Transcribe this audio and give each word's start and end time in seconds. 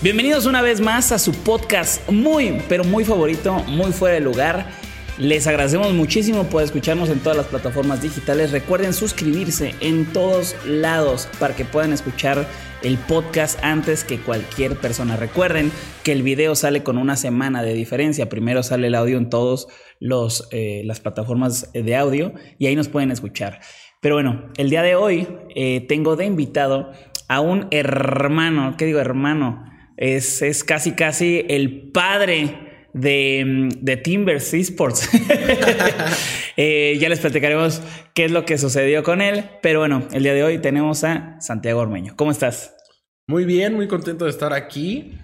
Bienvenidos 0.00 0.46
una 0.46 0.62
vez 0.62 0.80
más 0.80 1.10
a 1.12 1.18
su 1.18 1.32
podcast 1.32 2.08
muy, 2.08 2.62
pero 2.68 2.84
muy 2.84 3.04
favorito, 3.04 3.54
muy 3.66 3.92
fuera 3.92 4.14
de 4.14 4.20
lugar. 4.20 4.70
Les 5.18 5.48
agradecemos 5.48 5.92
muchísimo 5.92 6.44
por 6.44 6.62
escucharnos 6.62 7.08
en 7.08 7.18
todas 7.18 7.36
las 7.36 7.46
plataformas 7.46 8.00
digitales. 8.00 8.52
Recuerden 8.52 8.92
suscribirse 8.92 9.74
en 9.80 10.06
todos 10.12 10.54
lados 10.64 11.28
para 11.40 11.56
que 11.56 11.64
puedan 11.64 11.92
escuchar 11.92 12.46
el 12.82 12.96
podcast 12.96 13.58
antes 13.64 14.04
que 14.04 14.20
cualquier 14.20 14.76
persona. 14.76 15.16
Recuerden 15.16 15.72
que 16.04 16.12
el 16.12 16.22
video 16.22 16.54
sale 16.54 16.84
con 16.84 16.96
una 16.96 17.16
semana 17.16 17.64
de 17.64 17.74
diferencia. 17.74 18.28
Primero 18.28 18.62
sale 18.62 18.86
el 18.86 18.94
audio 18.94 19.18
en 19.18 19.28
todas 19.28 19.66
eh, 20.52 20.82
las 20.84 21.00
plataformas 21.00 21.72
de 21.72 21.96
audio 21.96 22.32
y 22.58 22.66
ahí 22.66 22.76
nos 22.76 22.88
pueden 22.88 23.10
escuchar. 23.10 23.58
Pero 24.00 24.14
bueno, 24.14 24.52
el 24.56 24.70
día 24.70 24.82
de 24.82 24.94
hoy 24.94 25.26
eh, 25.56 25.84
tengo 25.88 26.14
de 26.14 26.24
invitado 26.24 26.92
a 27.28 27.40
un 27.40 27.68
hermano, 27.70 28.74
¿qué 28.76 28.86
digo 28.86 28.98
hermano? 28.98 29.64
Es, 29.96 30.42
es 30.42 30.64
casi 30.64 30.92
casi 30.92 31.44
el 31.48 31.90
padre 31.92 32.86
de, 32.92 33.68
de 33.80 33.96
Timbers 33.96 34.54
Esports. 34.54 35.08
eh, 36.56 36.96
ya 37.00 37.08
les 37.08 37.20
platicaremos 37.20 37.82
qué 38.14 38.24
es 38.24 38.30
lo 38.30 38.44
que 38.44 38.58
sucedió 38.58 39.02
con 39.02 39.20
él. 39.20 39.44
Pero 39.62 39.80
bueno, 39.80 40.08
el 40.12 40.22
día 40.22 40.34
de 40.34 40.42
hoy 40.42 40.58
tenemos 40.58 41.04
a 41.04 41.40
Santiago 41.40 41.80
Ormeño. 41.80 42.14
¿Cómo 42.16 42.30
estás? 42.30 42.74
Muy 43.26 43.44
bien, 43.44 43.74
muy 43.74 43.88
contento 43.88 44.24
de 44.24 44.30
estar 44.30 44.52
aquí 44.52 45.18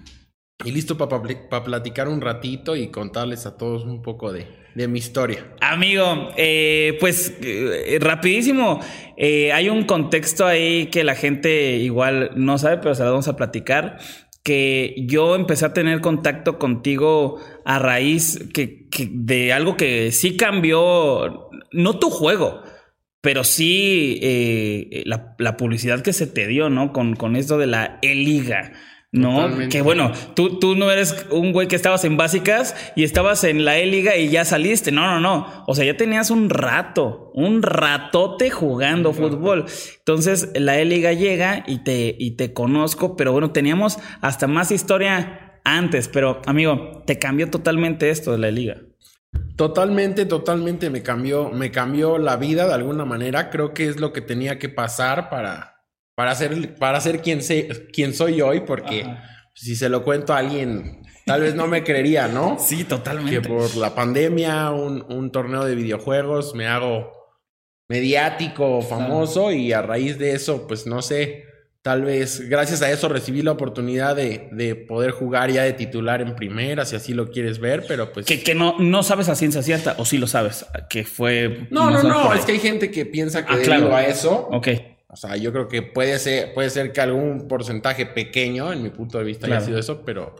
y 0.63 0.71
listo 0.71 0.97
para 0.97 1.63
platicar 1.63 2.07
un 2.07 2.21
ratito 2.21 2.75
y 2.75 2.89
contarles 2.89 3.45
a 3.45 3.57
todos 3.57 3.83
un 3.83 4.01
poco 4.01 4.31
de, 4.31 4.47
de 4.75 4.87
mi 4.87 4.99
historia. 4.99 5.47
Amigo, 5.61 6.29
eh, 6.37 6.97
pues 6.99 7.33
eh, 7.41 7.97
rapidísimo, 7.99 8.81
eh, 9.17 9.51
hay 9.53 9.69
un 9.69 9.85
contexto 9.85 10.45
ahí 10.45 10.87
que 10.87 11.03
la 11.03 11.15
gente 11.15 11.77
igual 11.77 12.31
no 12.35 12.57
sabe, 12.57 12.77
pero 12.77 12.93
se 12.93 13.03
lo 13.03 13.11
vamos 13.11 13.27
a 13.27 13.35
platicar 13.35 13.97
que 14.45 14.93
yo 15.07 15.33
empecé 15.35 15.65
a 15.65 15.73
tener 15.73 16.01
contacto 16.01 16.59
contigo 16.59 17.39
a 17.65 17.79
raíz 17.79 18.47
que, 18.53 18.87
de 19.11 19.51
algo 19.51 19.75
que 19.75 20.11
sí 20.11 20.37
cambió, 20.37 21.49
no 21.71 21.97
tu 21.97 22.11
juego, 22.11 22.61
pero 23.21 23.43
sí 23.43 24.19
eh, 24.21 25.01
la, 25.05 25.57
publicidad 25.57 26.01
que 26.01 26.13
se 26.13 26.27
te 26.27 26.45
dio, 26.45 26.69
¿no? 26.69 26.93
Con, 26.93 27.15
con 27.15 27.35
esto 27.35 27.57
de 27.57 27.65
la 27.65 27.97
E-Liga. 28.03 28.71
¿No? 29.15 29.49
Que 29.69 29.81
bueno, 29.81 30.11
tú, 30.35 30.59
tú 30.59 30.75
no 30.75 30.91
eres 30.91 31.25
un 31.31 31.53
güey 31.53 31.67
que 31.67 31.75
estabas 31.75 32.03
en 32.03 32.17
básicas 32.17 32.75
y 32.95 33.03
estabas 33.03 33.43
en 33.43 33.63
la 33.63 33.77
E-Liga 33.77 34.17
y 34.17 34.29
ya 34.29 34.45
saliste. 34.45 34.91
No, 34.91 35.05
no, 35.07 35.19
no. 35.19 35.63
O 35.67 35.73
sea, 35.73 35.85
ya 35.85 35.95
tenías 35.97 36.29
un 36.29 36.49
rato, 36.49 37.31
un 37.33 37.61
ratote 37.61 38.49
jugando 38.49 39.13
fútbol. 39.13 39.65
Entonces, 39.99 40.49
la 40.55 40.79
E-Liga 40.79 41.13
llega 41.13 41.63
y 41.65 41.83
te, 41.83 42.15
y 42.17 42.31
te 42.31 42.53
conozco, 42.53 43.15
pero 43.15 43.31
bueno, 43.31 43.51
teníamos 43.51 43.97
hasta 44.21 44.47
más 44.47 44.71
historia 44.71 45.59
antes. 45.63 46.09
Pero, 46.09 46.41
amigo, 46.45 47.03
te 47.05 47.17
cambió 47.17 47.49
totalmente 47.49 48.09
esto 48.09 48.33
de 48.33 48.37
la 48.37 48.49
E-Liga. 48.49 48.81
Totalmente, 49.55 50.25
totalmente 50.25 50.89
me 50.89 51.01
cambió, 51.01 51.49
me 51.49 51.71
cambió 51.71 52.17
la 52.17 52.35
vida 52.35 52.67
de 52.67 52.73
alguna 52.73 53.05
manera. 53.05 53.49
Creo 53.49 53.73
que 53.73 53.87
es 53.87 53.99
lo 53.99 54.11
que 54.11 54.21
tenía 54.21 54.59
que 54.59 54.67
pasar 54.67 55.29
para 55.29 55.74
para 56.15 56.33
ser, 56.33 56.75
para 56.75 56.99
ser 57.01 57.21
quien, 57.21 57.41
sé, 57.41 57.87
quien 57.91 58.13
soy 58.13 58.41
hoy, 58.41 58.61
porque 58.61 59.05
si 59.53 59.75
se 59.75 59.89
lo 59.89 60.03
cuento 60.03 60.33
a 60.33 60.39
alguien, 60.39 61.01
tal 61.25 61.41
vez 61.41 61.55
no 61.55 61.67
me 61.67 61.83
creería, 61.83 62.27
¿no? 62.27 62.57
Sí, 62.59 62.85
totalmente. 62.85 63.41
Que 63.41 63.47
por 63.47 63.75
la 63.75 63.93
pandemia, 63.93 64.71
un, 64.71 65.05
un 65.09 65.31
torneo 65.31 65.65
de 65.65 65.75
videojuegos, 65.75 66.55
me 66.55 66.67
hago 66.67 67.11
mediático, 67.87 68.81
famoso, 68.81 69.51
y 69.51 69.73
a 69.73 69.81
raíz 69.81 70.17
de 70.17 70.33
eso, 70.33 70.65
pues 70.67 70.87
no 70.87 71.03
sé, 71.03 71.43
tal 71.83 72.01
vez 72.01 72.49
gracias 72.49 72.81
a 72.81 72.89
eso 72.89 73.09
recibí 73.09 73.43
la 73.43 73.51
oportunidad 73.51 74.15
de, 74.15 74.49
de, 74.53 74.73
poder 74.73 75.11
jugar 75.11 75.51
ya 75.51 75.61
de 75.63 75.73
titular 75.73 76.19
en 76.21 76.35
primera, 76.35 76.85
si 76.85 76.95
así 76.95 77.13
lo 77.13 77.29
quieres 77.29 77.59
ver, 77.59 77.85
pero 77.87 78.11
pues... 78.11 78.25
Que, 78.25 78.41
que 78.41 78.55
no, 78.55 78.79
no 78.79 79.03
sabes 79.03 79.29
a 79.29 79.35
ciencia 79.35 79.61
cierta, 79.61 79.95
o 79.99 80.05
sí 80.05 80.17
lo 80.17 80.25
sabes, 80.25 80.65
que 80.89 81.03
fue... 81.03 81.67
No, 81.69 81.91
no, 81.91 82.01
no, 82.01 82.33
es 82.33 82.43
que 82.45 82.53
hay 82.53 82.59
gente 82.59 82.89
que 82.89 83.05
piensa 83.05 83.45
que 83.45 83.53
ah, 83.53 83.57
debido 83.57 83.95
a 83.95 84.03
eso... 84.05 84.47
Ok 84.51 84.69
o 85.15 85.17
sea, 85.17 85.37
yo 85.37 85.53
creo 85.53 85.69
que 85.69 85.81
puede 85.81 86.19
ser, 86.19 86.53
puede 86.53 86.69
ser 86.69 86.91
que 86.91 86.99
algún 86.99 87.47
porcentaje 87.47 88.05
pequeño, 88.05 88.73
en 88.73 88.83
mi 88.83 88.89
punto 88.89 89.17
de 89.17 89.23
vista, 89.23 89.47
haya 89.47 89.61
sido 89.61 89.79
eso, 89.79 90.03
pero, 90.05 90.35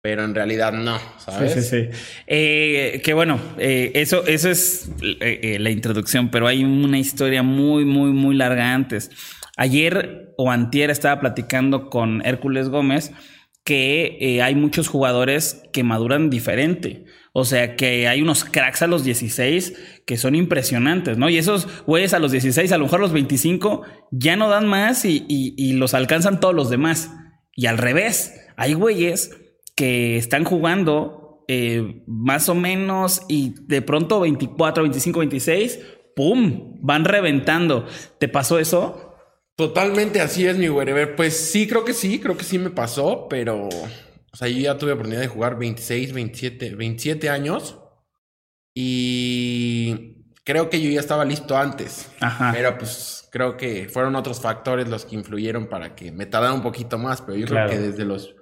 pero 0.00 0.22
en 0.22 0.36
realidad 0.36 0.72
no, 0.72 1.00
¿sabes? 1.18 1.54
Sí, 1.54 1.62
sí, 1.62 1.90
sí. 1.90 1.98
Eh, 2.28 3.02
que 3.02 3.12
bueno, 3.12 3.40
eh, 3.58 3.90
eso, 3.96 4.24
eso 4.28 4.48
es 4.48 4.88
eh, 5.02 5.56
la 5.58 5.70
introducción, 5.70 6.30
pero 6.30 6.46
hay 6.46 6.62
una 6.62 6.96
historia 6.96 7.42
muy, 7.42 7.84
muy, 7.84 8.12
muy 8.12 8.36
larga 8.36 8.72
antes. 8.72 9.10
Ayer 9.56 10.32
o 10.36 10.52
antier 10.52 10.90
estaba 10.90 11.20
platicando 11.20 11.90
con 11.90 12.24
Hércules 12.24 12.68
Gómez 12.68 13.10
que 13.64 14.40
hay 14.42 14.54
muchos 14.54 14.88
jugadores 14.88 15.62
que 15.72 15.84
maduran 15.84 16.30
diferente. 16.30 17.04
O 17.32 17.44
sea 17.44 17.76
que 17.76 18.08
hay 18.08 18.22
unos 18.22 18.44
cracks 18.44 18.82
a 18.82 18.88
los 18.88 19.04
16 19.04 20.02
que 20.04 20.16
son 20.16 20.34
impresionantes, 20.34 21.16
¿no? 21.16 21.28
Y 21.28 21.38
esos 21.38 21.68
güeyes 21.86 22.12
a 22.12 22.18
los 22.18 22.32
16, 22.32 22.72
a 22.72 22.78
lo 22.78 22.84
mejor 22.84 22.98
a 22.98 23.02
los 23.02 23.12
25, 23.12 23.82
ya 24.10 24.34
no 24.34 24.48
dan 24.48 24.66
más 24.66 25.04
y, 25.04 25.72
los 25.74 25.94
alcanzan 25.94 26.40
todos 26.40 26.54
los 26.54 26.70
demás. 26.70 27.12
Y 27.54 27.66
al 27.66 27.78
revés, 27.78 28.34
hay 28.56 28.74
güeyes 28.74 29.36
que 29.76 30.16
están 30.16 30.44
jugando 30.44 31.44
eh, 31.46 32.02
más 32.06 32.48
o 32.48 32.54
menos 32.54 33.22
y 33.28 33.54
de 33.66 33.82
pronto 33.82 34.20
24, 34.20 34.82
25, 34.82 35.18
26, 35.20 35.80
¡pum! 36.16 36.78
Van 36.80 37.04
reventando. 37.04 37.86
¿Te 38.18 38.26
pasó 38.28 38.58
eso? 38.58 39.09
Totalmente 39.60 40.22
así 40.22 40.46
es, 40.46 40.56
mi 40.56 40.68
güey. 40.68 41.14
Pues 41.14 41.36
sí, 41.36 41.68
creo 41.68 41.84
que 41.84 41.92
sí, 41.92 42.18
creo 42.18 42.34
que 42.34 42.44
sí 42.44 42.58
me 42.58 42.70
pasó, 42.70 43.26
pero 43.28 43.68
o 43.68 44.36
sea, 44.36 44.48
yo 44.48 44.56
ya 44.56 44.78
tuve 44.78 44.92
oportunidad 44.92 45.20
de 45.20 45.28
jugar 45.28 45.58
26, 45.58 46.14
27, 46.14 46.76
27 46.76 47.28
años. 47.28 47.78
Y 48.74 50.24
creo 50.44 50.70
que 50.70 50.80
yo 50.80 50.88
ya 50.88 51.00
estaba 51.00 51.26
listo 51.26 51.58
antes. 51.58 52.10
Ajá. 52.20 52.52
Pero 52.54 52.78
pues 52.78 53.28
creo 53.30 53.58
que 53.58 53.86
fueron 53.90 54.16
otros 54.16 54.40
factores 54.40 54.88
los 54.88 55.04
que 55.04 55.16
influyeron 55.16 55.68
para 55.68 55.94
que 55.94 56.10
me 56.10 56.24
tardara 56.24 56.54
un 56.54 56.62
poquito 56.62 56.96
más. 56.96 57.20
Pero 57.20 57.36
yo 57.36 57.46
creo 57.46 57.68
que 57.68 57.78
desde 57.78 58.06
los 58.06 58.34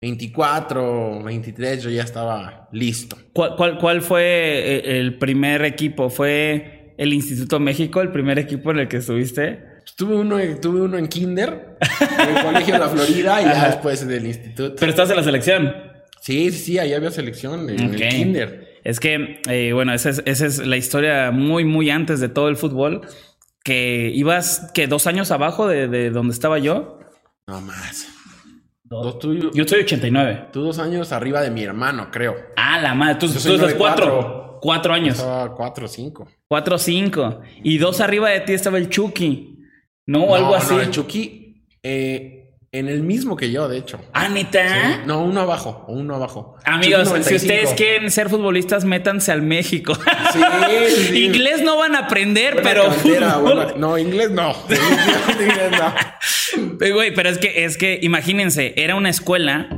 24, 0.00 1.22
23 1.22 1.82
yo 1.82 1.90
ya 1.90 2.02
estaba 2.02 2.70
listo. 2.72 3.18
¿Cuál, 3.34 3.56
cuál, 3.56 3.76
cuál 3.76 4.00
fue 4.00 4.22
eh, 4.22 5.00
el 5.00 5.18
primer 5.18 5.66
equipo? 5.66 6.08
¿Fue 6.08 6.94
el 6.96 7.12
Instituto 7.12 7.60
México 7.60 8.00
el 8.00 8.10
primer 8.10 8.38
equipo 8.38 8.70
en 8.70 8.78
el 8.78 8.88
que 8.88 8.96
estuviste? 8.96 9.70
Tuve 9.96 10.16
uno, 10.16 10.38
tuve 10.60 10.80
uno 10.80 10.96
en 10.98 11.08
kinder, 11.08 11.76
en 12.18 12.36
el 12.36 12.44
colegio 12.44 12.74
de 12.74 12.80
la 12.80 12.88
Florida 12.88 13.42
y 13.42 13.44
ya 13.44 13.66
después 13.68 14.06
del 14.06 14.26
instituto. 14.26 14.76
¿Pero 14.78 14.90
estás 14.90 15.10
en 15.10 15.16
la 15.16 15.22
selección? 15.22 15.74
Sí, 16.20 16.50
sí, 16.50 16.58
sí, 16.58 16.78
ahí 16.78 16.94
había 16.94 17.10
selección 17.10 17.68
en 17.68 17.94
el 17.94 18.08
kinder. 18.08 18.78
Es 18.84 19.00
que, 19.00 19.40
eh, 19.48 19.72
bueno, 19.72 19.92
esa 19.92 20.10
es, 20.10 20.22
esa 20.24 20.46
es 20.46 20.58
la 20.66 20.76
historia 20.76 21.30
muy, 21.30 21.64
muy 21.64 21.90
antes 21.90 22.20
de 22.20 22.28
todo 22.28 22.48
el 22.48 22.56
fútbol. 22.56 23.02
Que 23.64 24.10
ibas, 24.12 24.70
que 24.74 24.88
dos 24.88 25.06
años 25.06 25.30
abajo 25.30 25.68
de, 25.68 25.86
de 25.86 26.10
donde 26.10 26.32
estaba 26.32 26.58
yo. 26.58 26.98
No 27.46 27.60
más. 27.60 28.08
Dos, 28.84 29.18
yo 29.54 29.66
soy 29.66 29.80
89. 29.80 30.48
Tú 30.52 30.62
dos 30.62 30.78
años 30.78 31.12
arriba 31.12 31.40
de 31.40 31.50
mi 31.50 31.62
hermano, 31.62 32.08
creo. 32.10 32.36
Ah, 32.56 32.78
la 32.80 32.94
madre. 32.94 33.14
Tú, 33.14 33.26
tú 33.28 33.54
estás 33.54 33.74
cuatro. 33.74 34.58
Cuatro 34.60 34.92
años. 34.92 35.18
Estaba 35.18 35.54
cuatro 35.54 35.88
cinco. 35.88 36.28
Cuatro 36.46 36.76
cinco. 36.76 37.40
Y 37.64 37.78
dos 37.78 38.00
arriba 38.00 38.30
de 38.30 38.40
ti 38.40 38.52
estaba 38.52 38.78
el 38.78 38.88
Chucky. 38.90 39.51
No, 40.12 40.34
algo 40.34 40.54
así. 40.54 40.74
No, 40.74 40.80
el 40.80 40.90
Chucky, 40.90 41.66
eh, 41.82 42.42
en 42.70 42.88
el 42.88 43.02
mismo 43.02 43.36
que 43.36 43.50
yo, 43.50 43.68
de 43.68 43.78
hecho. 43.78 44.00
Ah, 44.12 44.28
neta. 44.28 45.04
No, 45.04 45.22
uno 45.22 45.42
abajo, 45.42 45.84
uno 45.88 46.14
abajo. 46.14 46.56
Amigos, 46.64 47.12
si 47.22 47.34
ustedes 47.34 47.74
quieren 47.74 48.10
ser 48.10 48.30
futbolistas, 48.30 48.84
métanse 48.84 49.30
al 49.30 49.42
México. 49.42 49.94
Sí, 50.32 51.14
inglés 51.24 51.62
no 51.62 51.76
van 51.76 51.94
a 51.94 52.00
aprender, 52.00 52.60
pero. 52.62 52.84
no, 53.76 53.98
inglés 53.98 54.30
no. 54.30 54.54
inglés 54.68 55.70
no. 55.70 56.94
Güey, 56.94 57.14
pero 57.14 57.28
es 57.28 57.38
que, 57.38 57.64
es 57.64 57.76
que, 57.76 57.98
imagínense, 58.02 58.74
era 58.76 58.96
una 58.96 59.10
escuela 59.10 59.68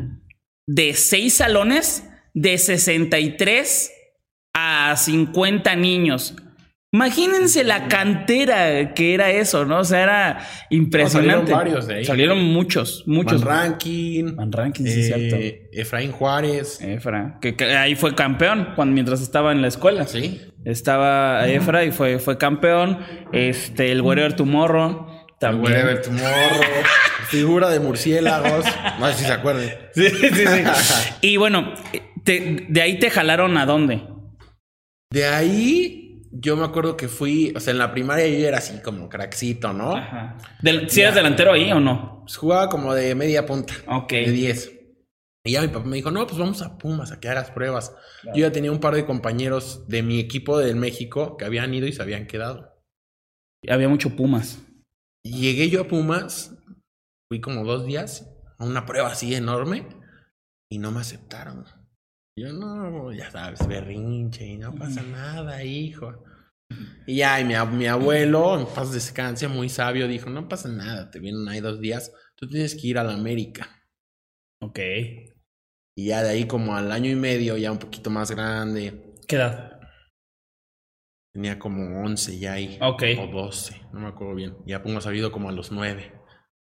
de 0.66 0.94
seis 0.94 1.34
salones 1.34 2.08
de 2.32 2.58
63 2.58 3.92
a 4.54 4.96
50 4.96 5.76
niños. 5.76 6.36
Imagínense 6.94 7.64
la 7.64 7.88
cantera 7.88 8.94
que 8.94 9.14
era 9.14 9.28
eso, 9.32 9.64
¿no? 9.64 9.80
O 9.80 9.84
sea, 9.84 10.02
era 10.04 10.38
impresionante. 10.70 11.50
salieron 11.50 11.58
varios 11.58 11.86
de 11.88 11.94
ahí. 11.96 12.04
Salieron 12.04 12.40
muchos, 12.40 13.02
muchos. 13.06 13.42
Van 13.42 13.72
Rankin. 13.72 14.36
Van 14.36 14.52
Rankin, 14.52 14.86
sí, 14.86 15.02
cierto. 15.02 15.36
Efraín 15.72 16.12
Juárez. 16.12 16.80
Efra, 16.80 17.38
que, 17.40 17.56
que 17.56 17.64
ahí 17.76 17.96
fue 17.96 18.14
campeón 18.14 18.68
cuando 18.76 18.94
mientras 18.94 19.20
estaba 19.22 19.50
en 19.50 19.60
la 19.60 19.66
escuela. 19.66 20.06
Sí. 20.06 20.40
Estaba 20.64 21.48
Efra 21.48 21.84
y 21.84 21.90
fue, 21.90 22.20
fue 22.20 22.38
campeón. 22.38 23.00
Este, 23.32 23.90
el 23.90 24.00
Warrior 24.00 24.34
Tomorrow. 24.34 25.08
También. 25.40 25.72
Wherever 25.72 26.00
Tomorrow. 26.00 26.62
figura 27.28 27.70
de 27.70 27.80
murciélagos. 27.80 28.64
No 29.00 29.08
sé 29.08 29.14
si 29.14 29.24
se 29.24 29.32
acuerdan. 29.32 29.68
Sí, 29.94 30.08
sí, 30.10 30.28
sí. 30.30 30.62
y 31.22 31.36
bueno, 31.38 31.74
te- 32.22 32.66
de 32.68 32.82
ahí 32.82 33.00
te 33.00 33.10
jalaron 33.10 33.58
a 33.58 33.66
dónde? 33.66 34.02
De 35.10 35.26
ahí, 35.26 36.03
yo 36.40 36.56
me 36.56 36.64
acuerdo 36.64 36.96
que 36.96 37.08
fui, 37.08 37.52
o 37.56 37.60
sea, 37.60 37.72
en 37.72 37.78
la 37.78 37.92
primaria 37.92 38.26
yo 38.28 38.46
era 38.46 38.58
así 38.58 38.80
como 38.82 39.08
crackcito, 39.08 39.72
¿no? 39.72 39.96
Ajá. 39.96 40.36
Del- 40.62 40.90
¿Si 40.90 41.00
eras 41.00 41.14
delantero 41.14 41.52
ahí 41.52 41.70
o 41.72 41.80
no? 41.80 42.20
Pues 42.22 42.36
jugaba 42.36 42.68
como 42.68 42.92
de 42.94 43.14
media 43.14 43.46
punta. 43.46 43.74
Ok. 43.86 44.10
De 44.12 44.30
10. 44.30 44.70
Y 45.46 45.52
ya 45.52 45.60
mi 45.62 45.68
papá 45.68 45.84
me 45.86 45.96
dijo, 45.96 46.10
no, 46.10 46.26
pues 46.26 46.38
vamos 46.38 46.62
a 46.62 46.78
Pumas 46.78 47.12
a 47.12 47.20
que 47.20 47.28
hagas 47.28 47.50
pruebas. 47.50 47.94
Yo 48.24 48.40
ya 48.46 48.52
tenía 48.52 48.72
un 48.72 48.80
par 48.80 48.94
de 48.94 49.04
compañeros 49.04 49.86
de 49.88 50.02
mi 50.02 50.18
equipo 50.18 50.58
del 50.58 50.76
México 50.76 51.36
que 51.36 51.44
habían 51.44 51.72
ido 51.74 51.86
y 51.86 51.92
se 51.92 52.00
habían 52.02 52.26
quedado. 52.26 52.72
Había 53.68 53.88
mucho 53.88 54.16
Pumas. 54.16 54.58
Y 55.22 55.40
llegué 55.40 55.68
yo 55.70 55.82
a 55.82 55.88
Pumas, 55.88 56.56
fui 57.30 57.40
como 57.40 57.64
dos 57.64 57.84
días 57.86 58.30
a 58.58 58.64
una 58.64 58.86
prueba 58.86 59.08
así 59.12 59.34
enorme 59.34 59.86
y 60.72 60.78
no 60.78 60.90
me 60.92 61.00
aceptaron. 61.00 61.64
Yo 62.36 62.52
no, 62.52 63.12
ya 63.12 63.30
sabes, 63.30 63.66
berrinche 63.66 64.44
y 64.46 64.56
no 64.58 64.74
pasa 64.74 65.02
nada, 65.02 65.62
hijo. 65.62 66.24
Y 67.06 67.16
ya, 67.18 67.40
y 67.40 67.44
mi, 67.44 67.54
ab- 67.54 67.70
mi 67.70 67.86
abuelo, 67.86 68.58
en 68.58 68.66
paz 68.66 68.92
descanse, 68.92 69.46
muy 69.46 69.68
sabio, 69.68 70.08
dijo, 70.08 70.30
no 70.30 70.48
pasa 70.48 70.68
nada, 70.68 71.10
te 71.10 71.20
vienen 71.20 71.48
ahí 71.48 71.60
dos 71.60 71.80
días, 71.80 72.12
tú 72.34 72.48
tienes 72.48 72.74
que 72.74 72.88
ir 72.88 72.98
a 72.98 73.04
la 73.04 73.14
América. 73.14 73.68
Ok. 74.60 74.78
Y 75.96 76.06
ya 76.06 76.22
de 76.24 76.30
ahí 76.30 76.46
como 76.46 76.74
al 76.74 76.90
año 76.90 77.08
y 77.10 77.14
medio, 77.14 77.56
ya 77.56 77.70
un 77.70 77.78
poquito 77.78 78.10
más 78.10 78.30
grande, 78.32 79.14
¿Qué 79.28 79.36
edad? 79.36 79.70
tenía 81.32 81.58
como 81.58 82.02
11 82.04 82.38
ya 82.38 82.54
ahí. 82.54 82.78
Ok. 82.80 83.02
O 83.20 83.26
12, 83.28 83.80
no 83.92 84.00
me 84.00 84.08
acuerdo 84.08 84.34
bien. 84.34 84.56
Ya 84.66 84.82
Pumas 84.82 85.06
ha 85.06 85.14
ido 85.14 85.30
como 85.30 85.48
a 85.48 85.52
los 85.52 85.70
9, 85.70 86.12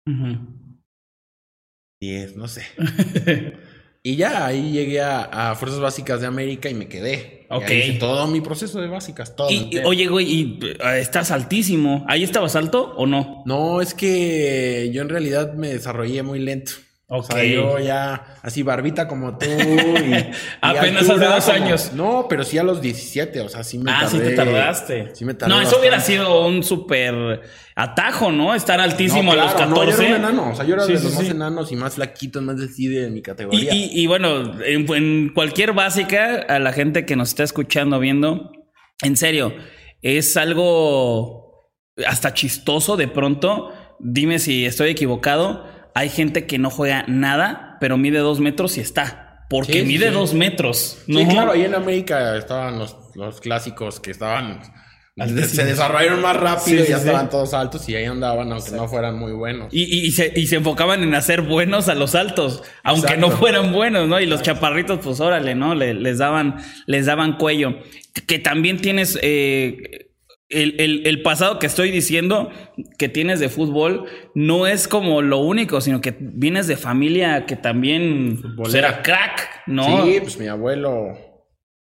Ujú. 0.07 0.81
10, 2.01 2.37
no 2.37 2.49
sé. 2.49 2.63
Y 4.07 4.17
ya 4.17 4.45
ahí 4.45 4.71
llegué 4.71 5.01
a, 5.01 5.23
a 5.23 5.55
Fuerzas 5.55 5.81
Básicas 5.81 6.21
de 6.21 6.27
América 6.27 6.69
y 6.69 6.75
me 6.75 6.89
quedé. 6.89 7.47
Ok. 7.49 7.63
ahí 7.63 7.79
hice 7.79 7.99
todo 7.99 8.27
mi 8.27 8.43
proceso 8.43 8.79
de 8.79 8.87
básicas, 8.87 9.35
todo. 9.35 9.51
Y, 9.51 9.71
y, 9.71 9.79
oye, 9.79 10.09
güey, 10.09 10.31
y, 10.31 10.61
eh, 10.63 10.99
estás 10.99 11.31
altísimo. 11.31 12.05
¿Ahí 12.07 12.23
estabas 12.23 12.55
alto 12.55 12.93
o 12.99 13.07
no? 13.07 13.43
No, 13.47 13.81
es 13.81 13.95
que 13.95 14.91
yo 14.93 15.01
en 15.01 15.09
realidad 15.09 15.55
me 15.55 15.69
desarrollé 15.69 16.23
muy 16.23 16.39
lento. 16.39 16.73
O 17.07 17.23
sea, 17.23 17.37
Ok. 17.37 17.43
yo 17.45 17.79
ya 17.79 18.39
así 18.43 18.63
barbita 18.63 19.07
como 19.07 19.37
tú. 19.37 19.45
Y, 19.47 19.51
y 20.15 20.27
Apenas 20.63 21.03
hace 21.09 21.25
dos 21.25 21.45
como- 21.45 21.57
años. 21.57 21.93
No, 21.95 22.27
pero 22.29 22.45
sí 22.45 22.57
a 22.57 22.63
los 22.63 22.81
17, 22.81 23.41
o 23.43 23.49
sea, 23.51 23.63
sí 23.63 23.79
me 23.79 23.91
ah, 23.91 24.01
tardé. 24.01 24.11
sí 24.11 24.19
te 24.25 24.31
tardaste. 24.35 25.15
Sí 25.15 25.25
me 25.27 25.35
tardé 25.35 25.55
no, 25.55 25.61
eso 25.61 25.79
hubiera 25.79 26.01
sido 26.01 26.47
un 26.47 26.63
súper 26.65 27.43
atajo, 27.77 28.33
¿no? 28.33 28.55
Estar 28.55 28.81
altísimo 28.81 29.35
No, 29.35 29.41
a 29.43 29.45
los 29.45 29.55
claro, 29.55 29.71
no, 29.71 29.77
14. 29.81 29.97
yo 29.99 30.03
era 30.09 30.17
un 30.17 30.21
enano. 30.23 30.51
O 30.51 30.55
sea, 30.55 30.65
yo 30.65 30.75
era 30.75 30.85
Sí, 30.87 30.93
de 30.93 30.99
sí, 30.99 31.05
los 31.05 31.15
más 31.15 31.25
sí. 31.25 31.31
enanos 31.31 31.73
y 31.73 31.77
más 31.77 31.95
flaquitos, 31.97 32.43
más 32.43 32.57
así 32.61 32.87
de 32.89 33.11
mi 33.11 33.19
Y, 33.19 33.23
categoría. 33.23 33.75
y- 33.75 33.91
y 33.93 34.07
bueno, 34.07 34.59
en, 34.65 34.91
en 34.95 35.29
cualquier 35.35 35.73
básica, 35.75 36.37
a 36.49 36.59
la 36.59 36.73
gente 36.73 37.05
que 37.05 37.17
nos 37.17 37.29
está 37.29 37.43
escuchando, 37.43 37.99
viendo, 38.01 38.51
en 39.03 39.17
serio, 39.19 39.55
es 40.01 40.37
algo 40.39 41.71
hasta 42.07 42.33
chistoso 42.33 42.97
de 42.97 43.09
pronto. 43.09 43.73
Dime 44.01 44.39
si 44.39 44.65
estoy 44.65 44.89
equivocado. 44.91 45.74
Hay 45.95 46.09
gente 46.09 46.47
que 46.47 46.59
no 46.59 46.71
juega 46.71 47.05
nada, 47.09 47.77
pero 47.81 47.97
mide 47.97 48.19
dos 48.19 48.41
metros 48.41 48.77
y 48.77 48.81
está. 48.81 49.47
Porque 49.49 49.73
Sí, 49.75 49.81
sí, 49.81 49.87
mide 49.87 50.09
sí. 50.09 50.15
dos 50.15 50.35
metros. 50.35 50.99
Sí, 51.07 51.25
¿no? 51.25 51.29
claro, 51.31 51.53
ahí 51.53 51.63
en 51.63 51.75
América 51.75 52.37
estaban 52.37 52.79
los, 52.79 52.97
los 53.15 53.41
clásicos 53.41 54.01
que 54.01 54.11
estaban. 54.11 54.61
Se 55.17 55.65
desarrollaron 55.65 56.21
más 56.23 56.37
rápido 56.37 56.83
Sí, 56.83 56.89
y 56.89 56.91
ya 56.91 56.97
sí, 56.99 57.03
sí. 57.05 57.09
estaban 57.09 57.31
todos 57.31 57.55
altos 57.55 57.89
y 57.89 57.95
ahí 57.95 58.05
andaban, 58.07 58.51
aunque 58.51 58.73
no 58.73 58.89
fueran 58.89 59.17
muy 59.17 59.31
buenos. 59.31 59.69
Y, 59.73 59.83
y- 59.85 60.07
y 60.07 60.11
se, 60.11 60.33
y 60.35 60.49
se 60.49 60.57
enfocaban 60.57 61.05
en 61.05 61.15
hacer 61.15 61.43
buenos 61.43 61.89
a 61.89 61.95
los 61.95 62.17
altos, 62.17 62.65
aunque 62.83 63.13
Exacto. 63.13 63.29
no 63.31 63.37
fueran 63.37 63.73
buenos, 63.73 64.09
¿no? 64.09 64.19
Y 64.19 64.27
los 64.27 64.43
chaparritos, 64.43 64.99
pues 65.05 65.21
órale, 65.21 65.55
¿no? 65.55 65.77
Le- 65.77 65.95
les, 65.95 66.19
daban, 66.19 66.57
les 66.87 67.07
daban 67.07 67.37
cuello. 67.37 67.77
Que 68.27 68.41
también 68.41 68.81
tienes 68.81 69.17
eh, 69.23 70.09
el, 70.49 70.77
el- 70.79 71.07
el 71.07 71.23
pasado 71.23 71.59
que 71.59 71.67
estoy 71.67 71.91
diciendo 71.91 72.51
que 72.99 73.09
tienes 73.09 73.41
de 73.41 73.49
fútbol, 73.49 74.05
no 74.35 74.67
es 74.67 74.87
como 74.89 75.23
lo 75.23 75.39
único, 75.39 75.81
sino 75.81 76.01
que 76.01 76.15
vienes 76.21 76.67
de 76.67 76.77
familia 76.77 77.47
que 77.47 77.57
también 77.57 78.41
pues, 78.57 78.75
era 78.75 79.03
crack, 79.03 79.63
¿no? 79.67 80.05
Sí, 80.07 80.19
pues 80.21 80.39
mi 80.39 80.47
abuelo 80.49 81.17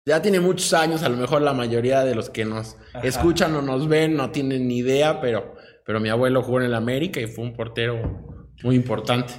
ya 0.05 0.21
tiene 0.21 0.39
muchos 0.39 0.73
años, 0.73 1.03
a 1.03 1.09
lo 1.09 1.17
mejor 1.17 1.41
la 1.41 1.53
mayoría 1.53 2.03
de 2.03 2.15
los 2.15 2.29
que 2.29 2.45
nos 2.45 2.77
escuchan 3.03 3.53
o 3.55 3.61
nos 3.61 3.87
ven 3.87 4.15
no 4.15 4.29
tienen 4.31 4.67
ni 4.67 4.77
idea, 4.77 5.21
pero, 5.21 5.55
pero 5.85 5.99
mi 5.99 6.09
abuelo 6.09 6.41
jugó 6.41 6.59
en 6.59 6.65
el 6.67 6.73
América 6.75 7.19
y 7.19 7.27
fue 7.27 7.43
un 7.43 7.53
portero 7.53 8.25
muy 8.63 8.75
importante. 8.75 9.33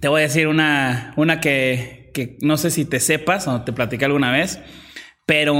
Te 0.00 0.08
voy 0.08 0.20
a 0.20 0.24
decir 0.24 0.48
una, 0.48 1.12
una 1.16 1.40
que, 1.40 2.10
que 2.14 2.36
no 2.42 2.56
sé 2.58 2.70
si 2.70 2.84
te 2.84 3.00
sepas 3.00 3.46
o 3.48 3.62
te 3.62 3.72
platicé 3.72 4.04
alguna 4.06 4.32
vez, 4.32 4.60
pero 5.26 5.54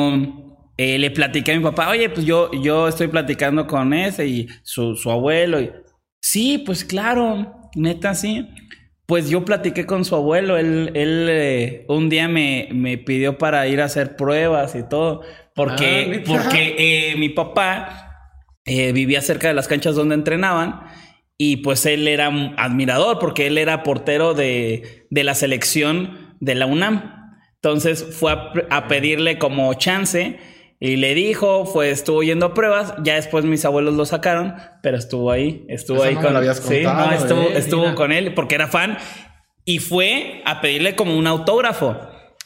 eh, 0.76 0.98
le 0.98 1.10
platiqué 1.10 1.52
a 1.52 1.56
mi 1.56 1.62
papá, 1.62 1.88
oye, 1.90 2.08
pues 2.10 2.26
yo, 2.26 2.50
yo 2.52 2.88
estoy 2.88 3.08
platicando 3.08 3.66
con 3.66 3.94
ese 3.94 4.26
y 4.26 4.48
su, 4.62 4.94
su 4.96 5.10
abuelo. 5.10 5.60
Y, 5.60 5.70
sí, 6.20 6.58
pues 6.58 6.84
claro, 6.84 7.60
neta, 7.74 8.14
sí. 8.14 8.48
Pues 9.06 9.30
yo 9.30 9.44
platiqué 9.44 9.86
con 9.86 10.04
su 10.04 10.16
abuelo, 10.16 10.56
él, 10.56 10.90
él 10.94 11.26
eh, 11.30 11.84
un 11.88 12.08
día 12.08 12.28
me, 12.28 12.68
me 12.72 12.98
pidió 12.98 13.38
para 13.38 13.66
ir 13.68 13.80
a 13.80 13.84
hacer 13.84 14.16
pruebas 14.16 14.74
y 14.74 14.88
todo, 14.88 15.22
porque, 15.54 16.22
Ah, 16.22 16.22
porque 16.26 16.74
eh, 16.76 17.16
mi 17.16 17.28
papá 17.28 18.02
vivía 18.66 19.20
cerca 19.20 19.46
de 19.46 19.54
las 19.54 19.68
canchas 19.68 19.94
donde 19.94 20.16
entrenaban 20.16 20.80
y 21.38 21.58
pues 21.58 21.86
él 21.86 22.08
era 22.08 22.28
un 22.28 22.54
admirador 22.56 23.18
porque 23.18 23.46
él 23.46 23.58
era 23.58 23.82
portero 23.82 24.34
de, 24.34 25.06
de 25.10 25.24
la 25.24 25.34
selección 25.34 26.34
de 26.40 26.54
la 26.54 26.66
UNAM. 26.66 27.34
Entonces 27.54 28.04
fue 28.18 28.32
a, 28.32 28.52
a 28.70 28.88
pedirle 28.88 29.38
como 29.38 29.72
chance 29.74 30.38
y 30.78 30.96
le 30.96 31.14
dijo, 31.14 31.64
fue, 31.66 31.90
estuvo 31.90 32.22
yendo 32.22 32.46
a 32.46 32.54
pruebas, 32.54 32.94
ya 33.02 33.14
después 33.14 33.44
mis 33.44 33.64
abuelos 33.64 33.94
lo 33.94 34.04
sacaron, 34.04 34.54
pero 34.82 34.96
estuvo 34.98 35.30
ahí, 35.30 35.64
estuvo 35.68 35.98
Eso 35.98 36.04
ahí 36.06 36.14
no 36.14 36.20
con 36.20 36.28
me 36.28 36.32
lo 36.32 36.38
habías 36.38 36.58
sí, 36.58 36.82
contado, 36.82 37.06
no, 37.06 37.12
estuvo, 37.12 37.40
eh, 37.42 37.52
estuvo 37.58 37.82
mira. 37.82 37.94
con 37.94 38.12
él 38.12 38.34
porque 38.34 38.54
era 38.56 38.66
fan 38.68 38.98
y 39.64 39.78
fue 39.78 40.42
a 40.44 40.60
pedirle 40.60 40.94
como 40.96 41.16
un 41.16 41.26
autógrafo. 41.26 41.98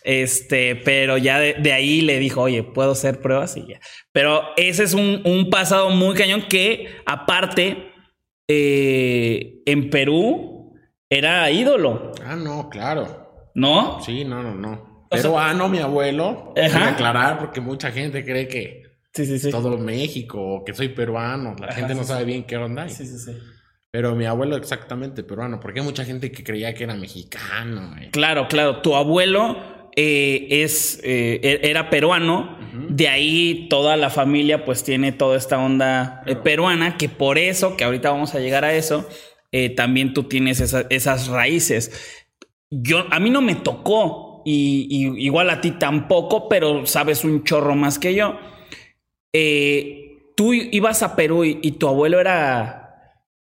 Este, 0.02 0.76
pero 0.76 1.18
ya 1.18 1.38
de, 1.38 1.54
de 1.54 1.72
ahí 1.75 2.00
le 2.00 2.18
dijo, 2.18 2.40
oye, 2.40 2.62
puedo 2.62 2.92
hacer 2.92 3.20
pruebas 3.20 3.56
y 3.58 3.66
ya. 3.66 3.80
Pero 4.12 4.44
ese 4.56 4.84
es 4.84 4.94
un, 4.94 5.20
un 5.26 5.50
pasado 5.50 5.90
muy 5.90 6.14
cañón 6.14 6.42
que, 6.49 6.88
aparte, 7.04 7.92
eh, 8.49 9.60
en 9.66 9.90
Perú 9.90 10.72
era 11.10 11.50
ídolo, 11.50 12.12
Ah, 12.25 12.37
no, 12.37 12.70
claro. 12.70 13.50
¿no? 13.54 14.00
Sí, 14.00 14.25
no, 14.25 14.42
no, 14.42 14.54
no. 14.54 14.89
O 15.11 15.17
sea- 15.17 15.23
Peruano, 15.25 15.69
mi 15.69 15.79
abuelo. 15.79 16.55
Ajá. 16.57 16.90
aclarar 16.90 17.38
porque 17.38 17.61
mucha 17.61 17.90
gente 17.90 18.25
cree 18.25 18.47
que 18.49 18.85
Sí, 19.12 19.26
sí, 19.26 19.38
sí. 19.40 19.50
todo 19.50 19.76
México 19.76 20.40
o 20.40 20.64
que 20.64 20.73
soy 20.73 20.88
peruano. 20.90 21.55
La 21.59 21.67
Ajá, 21.67 21.75
gente 21.75 21.95
no 21.95 22.05
sabe 22.05 22.25
bien 22.25 22.45
qué 22.45 22.57
onda. 22.57 22.88
Sí, 22.88 23.05
sí, 23.07 23.19
sí. 23.19 23.37
Pero 23.90 24.14
mi 24.14 24.25
abuelo 24.25 24.57
exactamente 24.57 25.25
peruano, 25.25 25.59
porque 25.59 25.81
hay 25.81 25.85
mucha 25.87 26.05
gente 26.05 26.31
que 26.31 26.45
creía 26.45 26.73
que 26.75 26.85
era 26.85 26.95
mexicano. 26.95 27.97
eh. 28.00 28.11
Claro, 28.12 28.47
claro. 28.49 28.81
Tu 28.83 28.95
abuelo 28.95 29.57
eh, 29.97 30.47
es, 30.62 31.00
eh, 31.02 31.40
e- 31.43 31.69
era 31.69 31.90
peruano. 31.90 32.57
De 32.88 33.09
ahí 33.09 33.67
toda 33.69 33.97
la 33.97 34.09
familia 34.11 34.64
pues 34.64 34.85
tiene 34.85 35.11
toda 35.11 35.37
esta 35.37 35.59
onda 35.59 36.23
eh, 36.26 36.37
peruana, 36.37 36.97
que 36.97 37.09
por 37.09 37.37
eso, 37.38 37.76
que 37.76 37.83
ahorita 37.83 38.11
vamos 38.12 38.37
a 38.37 38.38
llegar 38.38 38.64
a 38.64 38.73
eso, 38.75 39.09
también 39.76 40.14
tú 40.14 40.23
tienes 40.29 40.61
esa- 40.61 40.87
esas 40.88 41.26
raíces. 41.26 41.90
Yo, 42.71 43.05
a 43.11 43.19
mí 43.19 43.31
no 43.31 43.43
me 43.43 43.57
tocó, 43.57 44.29
y, 44.44 44.87
y 44.90 45.25
igual 45.25 45.50
a 45.50 45.61
ti 45.61 45.73
tampoco, 45.73 46.49
pero 46.49 46.87
sabes 46.87 47.25
un 47.25 47.44
chorro 47.44 47.75
más 47.76 47.99
que 47.99 48.14
yo. 48.14 48.38
Eh, 49.32 50.32
tú 50.37 50.52
ibas 50.54 51.02
a 51.02 51.14
Perú 51.16 51.44
y, 51.44 51.59
y 51.62 51.73
tu 51.73 51.87
abuelo 51.88 52.18
era 52.20 52.76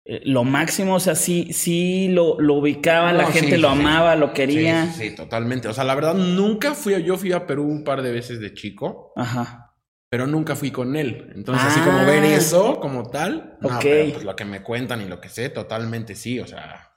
eh, 0.06 0.22
lo 0.26 0.44
máximo, 0.44 0.96
o 0.96 1.00
sea, 1.00 1.16
sí, 1.16 1.52
sí 1.54 2.08
lo, 2.10 2.40
lo 2.40 2.56
ubicaban, 2.56 3.18
la 3.18 3.28
gente 3.32 3.56
sí, 3.56 3.62
lo 3.62 3.72
sí. 3.74 3.80
amaba, 3.80 4.16
lo 4.16 4.34
quería. 4.34 4.92
Sí, 4.92 5.16
totalmente. 5.16 5.68
O 5.68 5.74
sea, 5.74 5.84
la 5.84 5.96
verdad, 5.96 6.14
nunca 6.16 6.74
fui, 6.74 7.02
yo 7.04 7.18
fui 7.18 7.32
a 7.32 7.46
Perú 7.48 7.64
un 7.66 7.84
par 7.84 8.02
de 8.02 8.12
veces 8.12 8.40
de 8.40 8.54
chico, 8.54 9.14
Ajá. 9.16 9.74
pero 10.10 10.28
nunca 10.28 10.56
fui 10.56 10.72
con 10.72 10.96
él. 10.96 11.32
Entonces, 11.36 11.64
Ah. 11.66 11.72
así 11.72 11.80
como 11.82 12.06
ver 12.06 12.24
eso 12.26 12.80
como 12.80 13.10
tal, 13.10 13.58
no, 13.62 13.70
Ok. 13.70 13.82
pero 13.84 14.12
pues 14.14 14.24
lo 14.26 14.36
que 14.36 14.46
me 14.46 14.62
cuentan 14.62 15.02
y 15.02 15.06
lo 15.06 15.20
que 15.22 15.30
sé, 15.30 15.50
totalmente 15.50 16.16
sí. 16.16 16.40
O 16.40 16.48
sea, 16.48 16.92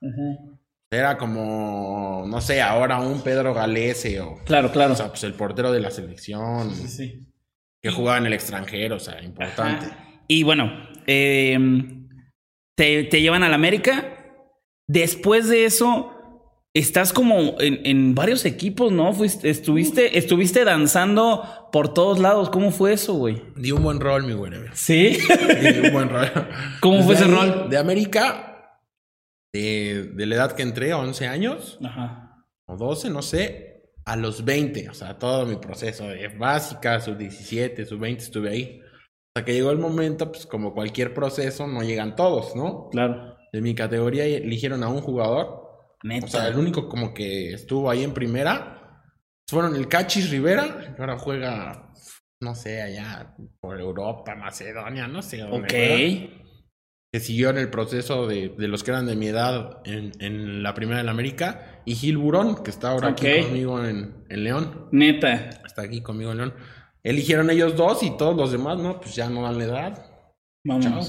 era 0.92 1.16
como, 1.18 2.24
no 2.28 2.40
sé, 2.40 2.60
ahora 2.60 2.98
un 3.00 3.22
Pedro 3.22 3.54
Galese 3.54 4.20
o, 4.20 4.38
Claro, 4.44 4.70
claro. 4.70 4.92
o 4.92 4.96
sea, 4.96 5.08
pues 5.08 5.24
el 5.24 5.34
portero 5.34 5.72
de 5.72 5.80
la 5.80 5.90
selección. 5.90 6.70
sí. 6.74 7.26
Que 7.82 7.90
jugaba 7.90 8.18
en 8.18 8.26
el 8.26 8.32
extranjero, 8.32 8.96
o 8.96 9.00
sea, 9.00 9.20
importante. 9.24 9.86
Ajá. 9.86 10.22
Y 10.28 10.44
bueno, 10.44 10.70
eh, 11.08 11.58
te, 12.76 13.02
te 13.04 13.20
llevan 13.20 13.42
a 13.42 13.48
la 13.48 13.56
América. 13.56 14.18
Después 14.88 15.48
de 15.48 15.64
eso, 15.64 16.12
estás 16.74 17.12
como 17.12 17.56
en, 17.60 17.80
en 17.84 18.14
varios 18.14 18.44
equipos, 18.44 18.92
¿no? 18.92 19.12
Fuiste, 19.12 19.50
estuviste, 19.50 20.16
estuviste 20.16 20.64
danzando 20.64 21.68
por 21.72 21.92
todos 21.92 22.20
lados. 22.20 22.50
¿Cómo 22.50 22.70
fue 22.70 22.92
eso, 22.92 23.14
güey? 23.14 23.42
Di 23.56 23.72
un 23.72 23.82
buen 23.82 23.98
rol, 23.98 24.22
mi 24.24 24.34
güey. 24.34 24.52
Sí. 24.74 25.18
Di 25.60 25.86
un 25.86 25.92
buen 25.92 26.08
rol. 26.08 26.30
¿Cómo 26.80 27.02
fue 27.02 27.14
Desde 27.16 27.26
ese 27.32 27.34
ahí, 27.40 27.50
rol? 27.50 27.68
De 27.70 27.78
América, 27.78 28.51
de, 29.52 30.10
de 30.14 30.26
la 30.26 30.36
edad 30.36 30.52
que 30.52 30.62
entré, 30.62 30.92
11 30.94 31.26
años 31.26 31.78
Ajá. 31.84 32.44
o 32.66 32.76
12, 32.76 33.10
no 33.10 33.22
sé, 33.22 33.82
a 34.04 34.16
los 34.16 34.44
20. 34.44 34.88
O 34.88 34.94
sea, 34.94 35.18
todo 35.18 35.46
mi 35.46 35.56
proceso 35.56 36.08
de 36.08 36.28
básica, 36.28 37.00
sub 37.00 37.16
17, 37.16 37.84
sub 37.84 38.00
20, 38.00 38.22
estuve 38.22 38.50
ahí. 38.50 38.80
Hasta 39.34 39.44
que 39.46 39.54
llegó 39.54 39.70
el 39.70 39.78
momento, 39.78 40.30
pues 40.30 40.46
como 40.46 40.74
cualquier 40.74 41.14
proceso, 41.14 41.66
no 41.66 41.82
llegan 41.82 42.16
todos, 42.16 42.54
¿no? 42.54 42.88
Claro. 42.90 43.36
De 43.52 43.60
mi 43.60 43.74
categoría 43.74 44.24
eligieron 44.24 44.82
a 44.82 44.88
un 44.88 45.00
jugador. 45.00 45.62
Neta. 46.02 46.26
O 46.26 46.28
sea, 46.28 46.48
el 46.48 46.56
único 46.58 46.88
como 46.88 47.14
que 47.14 47.52
estuvo 47.52 47.88
ahí 47.90 48.02
en 48.02 48.12
primera 48.12 49.04
fueron 49.48 49.76
el 49.76 49.88
Cachis 49.88 50.30
Rivera, 50.30 50.94
que 50.96 51.00
ahora 51.00 51.18
juega, 51.18 51.92
no 52.40 52.54
sé, 52.54 52.82
allá 52.82 53.34
por 53.60 53.78
Europa, 53.78 54.34
Macedonia, 54.34 55.06
no 55.06 55.22
sé 55.22 55.38
dónde. 55.38 56.32
ok. 56.32 56.41
Que 57.12 57.20
siguió 57.20 57.50
en 57.50 57.58
el 57.58 57.68
proceso 57.68 58.26
de, 58.26 58.48
de 58.48 58.68
los 58.68 58.82
que 58.82 58.90
eran 58.90 59.06
de 59.06 59.16
mi 59.16 59.26
edad 59.26 59.80
en, 59.84 60.12
en 60.20 60.62
la 60.62 60.72
primera 60.72 60.98
del 60.98 61.10
América. 61.10 61.82
Y 61.84 61.94
Gil 61.94 62.16
Burón, 62.16 62.62
que 62.62 62.70
está 62.70 62.90
ahora 62.90 63.08
aquí 63.08 63.42
conmigo 63.42 63.84
en, 63.84 64.24
en 64.30 64.44
León. 64.44 64.88
Neta. 64.92 65.50
Está 65.66 65.82
aquí 65.82 66.00
conmigo 66.00 66.32
en 66.32 66.38
León. 66.38 66.54
Eligieron 67.02 67.50
ellos 67.50 67.76
dos 67.76 68.02
y 68.02 68.16
todos 68.16 68.34
los 68.34 68.50
demás, 68.50 68.78
¿no? 68.78 68.98
Pues 69.00 69.14
ya 69.14 69.28
no 69.28 69.42
dan 69.42 69.58
la 69.58 69.64
edad. 69.64 70.06
Chao. 70.80 71.00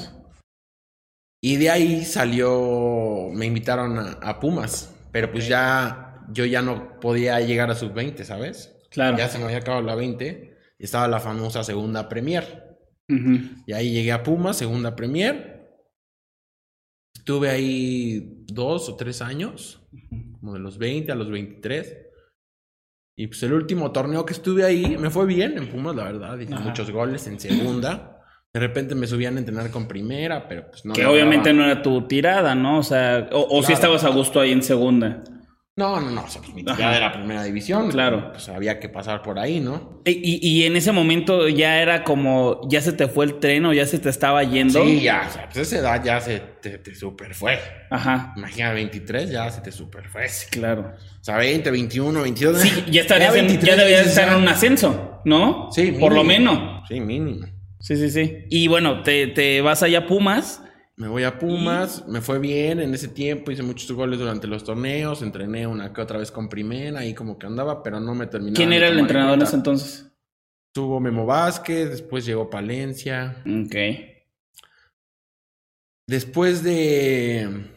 Y 1.42 1.56
de 1.58 1.70
ahí 1.70 2.04
salió, 2.04 3.30
me 3.34 3.46
invitaron 3.46 3.98
a, 3.98 4.12
a 4.22 4.40
Pumas, 4.40 4.94
pero 5.12 5.32
pues 5.32 5.48
ya 5.48 6.26
yo 6.32 6.46
ya 6.46 6.62
no 6.62 7.00
podía 7.00 7.40
llegar 7.40 7.70
a 7.70 7.76
sus 7.76 7.94
20, 7.94 8.26
¿sabes? 8.26 8.76
Claro. 8.90 9.18
Ya 9.18 9.30
se 9.30 9.38
me 9.38 9.46
había 9.46 9.58
acabado 9.58 9.84
la 9.84 9.96
20 9.96 10.58
y 10.80 10.84
estaba 10.84 11.08
la 11.08 11.20
famosa 11.20 11.64
segunda 11.64 12.10
Premier. 12.10 12.78
Y 13.08 13.74
ahí 13.74 13.92
llegué 13.92 14.12
a 14.12 14.24
Pumas, 14.24 14.58
segunda 14.58 14.96
Premier. 14.96 15.53
Estuve 17.24 17.50
ahí 17.50 18.44
dos 18.48 18.90
o 18.90 18.98
tres 18.98 19.22
años, 19.22 19.82
como 20.42 20.56
de 20.56 20.60
los 20.60 20.78
20 20.78 21.10
a 21.10 21.16
los 21.16 21.32
23. 21.32 21.98
Y 23.18 23.28
pues 23.28 23.42
el 23.44 23.54
último 23.54 23.94
torneo 23.94 24.26
que 24.26 24.34
estuve 24.34 24.66
ahí 24.66 24.98
me 24.98 25.10
fue 25.10 25.26
bien 25.26 25.58
en 25.58 25.70
Pumas, 25.70 25.96
la 25.96 26.04
verdad. 26.04 26.38
Hice 26.38 26.54
Ajá. 26.54 26.66
muchos 26.66 26.92
goles 26.92 27.26
en 27.28 27.40
segunda. 27.40 28.20
De 28.54 28.60
repente 28.60 28.94
me 28.94 29.08
subían 29.08 29.38
a 29.38 29.40
entrenar 29.40 29.72
con 29.72 29.88
primera, 29.88 30.50
pero 30.50 30.68
pues 30.70 30.84
no. 30.84 30.92
que 30.92 31.06
obviamente 31.06 31.54
no 31.54 31.64
era 31.64 31.82
tu 31.82 32.06
tirada, 32.10 32.56
¿no? 32.56 32.80
O 32.80 32.84
sea, 32.84 33.30
o, 33.32 33.58
o 33.58 33.64
si 33.64 33.72
estabas 33.72 34.04
a 34.04 34.10
gusto 34.10 34.42
ahí 34.42 34.52
en 34.52 34.62
segunda. 34.62 35.24
No, 35.76 36.00
no, 36.00 36.12
no. 36.12 36.24
O 36.24 36.28
sea, 36.28 36.40
pues 36.40 36.54
mi 36.54 36.62
Ajá. 36.68 36.76
tirada 36.76 36.98
era 36.98 37.12
primera 37.14 37.44
división. 37.44 37.90
Claro. 37.90 38.32
Pues 38.32 38.48
había 38.48 38.80
que 38.80 38.90
pasar 38.90 39.24
por 39.24 39.40
ahí, 39.40 39.60
¿no? 39.60 40.02
Y, 40.06 40.12
y- 40.12 40.40
y 40.48 40.64
en 40.66 40.76
ese 40.76 40.92
momento 40.92 41.50
ya 41.50 41.82
era 41.82 42.04
como, 42.04 42.62
ya 42.70 42.80
se 42.80 42.94
te 42.94 43.08
fue 43.08 43.26
el 43.26 43.40
tren 43.40 43.66
o 43.66 43.74
ya 43.74 43.88
se 43.88 43.98
te 43.98 44.10
estaba 44.10 44.44
yendo. 44.44 44.84
Sí, 44.86 45.02
ya. 45.02 45.26
O 45.28 45.34
sea, 45.34 45.50
pues 45.52 45.58
esa 45.74 45.80
edad 45.80 46.04
ya 46.04 46.22
se 46.22 46.40
te, 46.62 46.78
te 46.78 46.94
super 46.94 47.34
fue. 47.34 47.58
Ajá. 47.90 48.34
Imagina 48.38 48.72
23, 48.72 49.32
ya 49.32 49.50
se 49.50 49.62
te 49.62 49.72
super 49.72 50.08
fue. 50.10 50.28
Claro. 50.52 50.94
O 51.20 51.24
sea, 51.24 51.38
20, 51.38 51.72
21, 51.72 52.22
22. 52.22 52.60
Sí, 52.60 52.84
ya 52.92 53.02
estarías 53.02 53.36
en- 53.36 53.48
23 53.48 53.76
ya 53.76 53.84
deberías 53.84 54.06
estar 54.08 54.26
en 54.28 54.34
ya. 54.36 54.38
un 54.38 54.48
ascenso, 54.50 55.22
¿no? 55.26 55.70
Sí, 55.72 55.92
Por 56.00 56.14
lo 56.14 56.24
menos. 56.24 56.88
Sí, 56.88 57.00
mínimo. 57.00 57.48
Sí, 57.80 57.98
sí, 57.98 58.12
sí. 58.12 58.46
Y 58.52 58.68
bueno, 58.68 59.02
te, 59.02 59.26
te 59.28 59.60
vas 59.62 59.82
allá 59.82 60.00
a 60.00 60.06
Pumas. 60.06 60.62
Me 60.96 61.08
voy 61.08 61.24
a 61.24 61.40
Pumas, 61.40 62.08
me 62.08 62.22
fue 62.22 62.38
bien 62.38 62.80
en 62.80 62.94
ese 62.94 63.08
tiempo, 63.08 63.50
hice 63.52 63.64
muchos 63.64 63.92
goles 63.94 64.20
durante 64.20 64.46
los 64.46 64.64
torneos, 64.64 65.24
entrené 65.24 65.66
una 65.66 65.92
que 65.92 66.02
otra 66.02 66.20
vez 66.20 66.30
con 66.32 66.50
primera 66.50 67.04
y 67.04 67.16
como 67.16 67.40
que 67.40 67.48
andaba, 67.48 67.82
pero 67.82 68.00
no 68.00 68.14
me 68.14 68.28
terminaba. 68.28 68.56
¿Quién 68.58 68.74
era 68.74 68.88
el 68.88 69.00
entrenador 69.00 69.34
en 69.36 69.42
ese 69.42 69.56
entonces? 69.56 70.12
Tuvo 70.72 71.00
Memo 71.00 71.26
Vázquez, 71.26 71.90
después 71.90 72.26
llegó 72.26 72.50
Palencia. 72.50 73.38
Ok. 73.46 73.76
Después 76.08 76.64
de. 76.64 77.72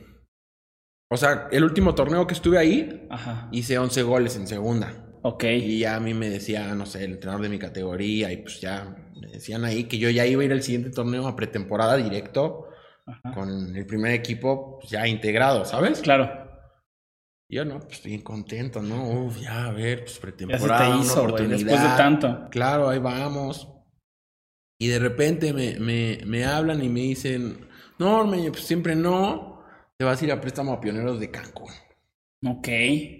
O 1.10 1.16
sea, 1.16 1.48
el 1.52 1.64
último 1.64 1.94
torneo 1.94 2.26
que 2.26 2.34
estuve 2.34 2.58
ahí, 2.58 3.06
Ajá. 3.08 3.48
hice 3.50 3.78
11 3.78 4.02
goles 4.02 4.36
en 4.36 4.46
segunda. 4.46 5.18
Ok. 5.22 5.44
Y 5.44 5.78
ya 5.78 5.96
a 5.96 6.00
mí 6.00 6.12
me 6.12 6.28
decía, 6.28 6.74
no 6.74 6.84
sé, 6.84 7.04
el 7.04 7.12
entrenador 7.12 7.42
de 7.44 7.48
mi 7.48 7.58
categoría, 7.58 8.30
y 8.30 8.38
pues 8.38 8.60
ya 8.60 8.94
me 9.18 9.28
decían 9.28 9.64
ahí 9.64 9.84
que 9.84 9.98
yo 9.98 10.10
ya 10.10 10.26
iba 10.26 10.42
a 10.42 10.44
ir 10.44 10.52
al 10.52 10.62
siguiente 10.62 10.90
torneo 10.90 11.26
a 11.28 11.36
pretemporada 11.36 11.96
directo 11.96 12.68
Ajá. 13.08 13.32
con 13.34 13.76
el 13.76 13.86
primer 13.86 14.12
equipo 14.12 14.78
pues, 14.80 14.90
ya 14.90 15.06
integrado, 15.06 15.64
¿sabes? 15.64 16.00
Claro. 16.00 16.44
Yo 17.48 17.64
no, 17.64 17.78
pues 17.78 18.02
bien 18.02 18.22
contento, 18.22 18.82
¿no? 18.82 19.08
Uf, 19.26 19.38
ya 19.40 19.66
a 19.66 19.70
ver, 19.72 20.00
pues 20.00 20.14
Ya 20.14 20.14
se 20.16 20.20
pretemporada, 20.20 20.84
te 20.86 20.90
una 20.92 21.02
hizo, 21.04 21.14
güey, 21.14 21.26
oportunidad. 21.26 21.56
después 21.58 21.82
de 21.82 21.96
tanto. 21.96 22.48
Claro, 22.50 22.88
ahí 22.88 22.98
vamos. 22.98 23.68
Y 24.80 24.88
de 24.88 24.98
repente 24.98 25.52
me, 25.52 25.78
me, 25.78 26.18
me 26.26 26.44
hablan 26.44 26.82
y 26.82 26.88
me 26.88 27.00
dicen, 27.00 27.68
no, 27.98 28.18
Ormeño, 28.18 28.50
pues 28.50 28.64
siempre 28.64 28.96
no. 28.96 29.62
Te 29.96 30.04
vas 30.04 30.20
a 30.20 30.24
ir 30.24 30.32
a 30.32 30.40
préstamo 30.40 30.72
a 30.72 30.80
Pioneros 30.80 31.20
de 31.20 31.30
Cancún. 31.30 31.70
Ok. 32.44 32.68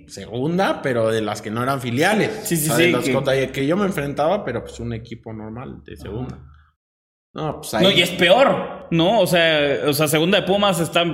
Segunda, 0.09 0.83
pero 0.83 1.09
de 1.09 1.23
las 1.23 1.41
que 1.41 1.51
no 1.51 1.63
eran 1.63 1.81
filiales. 1.81 2.33
Sí, 2.43 2.57
sí, 2.57 2.65
O 2.69 2.75
sea, 2.75 2.77
de 2.79 2.85
sí, 2.87 2.91
las 2.93 3.05
que- 3.05 3.13
contra- 3.15 3.53
que... 3.53 3.67
yo 3.67 3.77
me 3.77 3.87
enfrentaba, 3.87 4.45
pero 4.45 4.63
pues 4.63 4.79
un 4.81 4.93
equipo 4.93 5.33
normal 5.33 5.83
de 5.85 5.97
segunda. 5.97 6.39
No, 7.33 7.57
pues 7.61 7.73
ahí. 7.75 7.85
No, 7.85 7.91
y 7.93 8.03
es 8.03 8.11
peor, 8.11 8.76
¿no? 8.91 9.21
O 9.21 9.27
sea, 9.27 9.81
o 9.87 9.93
sea, 9.93 10.09
segunda 10.09 10.41
de 10.41 10.47
Pumas 10.47 10.81
está 10.81 11.05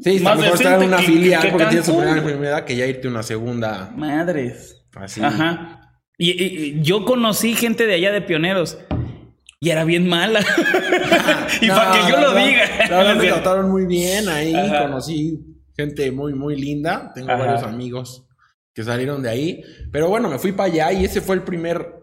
Sí, 0.00 0.16
está 0.16 0.30
más 0.30 0.38
mejor 0.40 0.54
estar 0.56 0.82
en 0.82 0.88
una 0.88 0.96
que- 0.96 1.02
filial 1.04 1.42
que 1.42 1.48
porque 1.48 1.66
tienes 1.66 1.86
Cancún. 1.86 2.02
primera 2.02 2.22
enfermedad 2.22 2.64
que 2.64 2.74
ya 2.76 2.86
irte 2.86 3.06
a 3.06 3.10
una 3.10 3.22
segunda. 3.22 3.92
Madres. 3.94 4.84
Así. 4.96 5.22
Ajá. 5.22 5.78
Y, 6.18 6.80
yo 6.82 7.04
conocí 7.04 7.54
gente 7.54 7.86
de 7.86 7.94
allá 7.94 8.12
de 8.12 8.20
pioneros 8.20 8.78
y 9.60 9.70
era 9.70 9.84
bien 9.84 10.08
mala. 10.08 10.40
y 11.60 11.66
No, 11.66 11.74
para 11.76 11.92
que 11.92 12.10
yo 12.10 12.20
lo 12.20 12.32
verdad- 12.34 12.46
diga. 12.46 12.86
La 12.90 12.96
verdad 12.98 13.14
me 13.16 13.26
trataron 13.28 13.70
muy 13.70 13.86
bien 13.86 14.28
ahí. 14.28 14.54
Ajá. 14.54 14.82
Conocí 14.82 15.38
gente 15.76 16.10
muy, 16.10 16.34
muy 16.34 16.60
linda. 16.60 17.12
Tengo 17.14 17.30
Ajá. 17.30 17.44
varios 17.46 17.62
amigos 17.62 18.26
que 18.74 18.82
salieron 18.82 19.22
de 19.22 19.30
ahí. 19.30 19.62
Pero 19.92 20.08
bueno, 20.08 20.28
me 20.28 20.38
fui 20.38 20.50
para 20.52 20.72
allá 20.72 20.92
y 20.92 21.04
ese 21.04 21.20
fue 21.20 21.36
el 21.36 21.42
primer. 21.42 21.94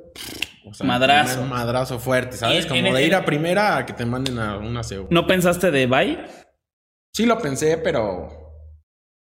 O 0.65 0.73
sea, 0.73 0.83
el 0.83 0.87
Madrazo. 0.89 1.33
primer 1.33 1.49
madrazo 1.49 1.99
fuerte, 1.99 2.37
¿sabes? 2.37 2.65
Como 2.65 2.79
en- 2.87 2.93
de 2.93 3.05
ir 3.05 3.15
a 3.15 3.25
primera 3.25 3.77
a 3.77 3.85
que 3.85 3.93
te 3.93 4.05
manden 4.05 4.39
a 4.39 4.57
una 4.57 4.83
segunda. 4.83 5.09
¿No 5.13 5.25
pensaste 5.27 5.71
de 5.71 5.87
bye? 5.87 6.19
Sí 7.13 7.25
lo 7.25 7.37
pensé, 7.39 7.77
pero. 7.77 8.29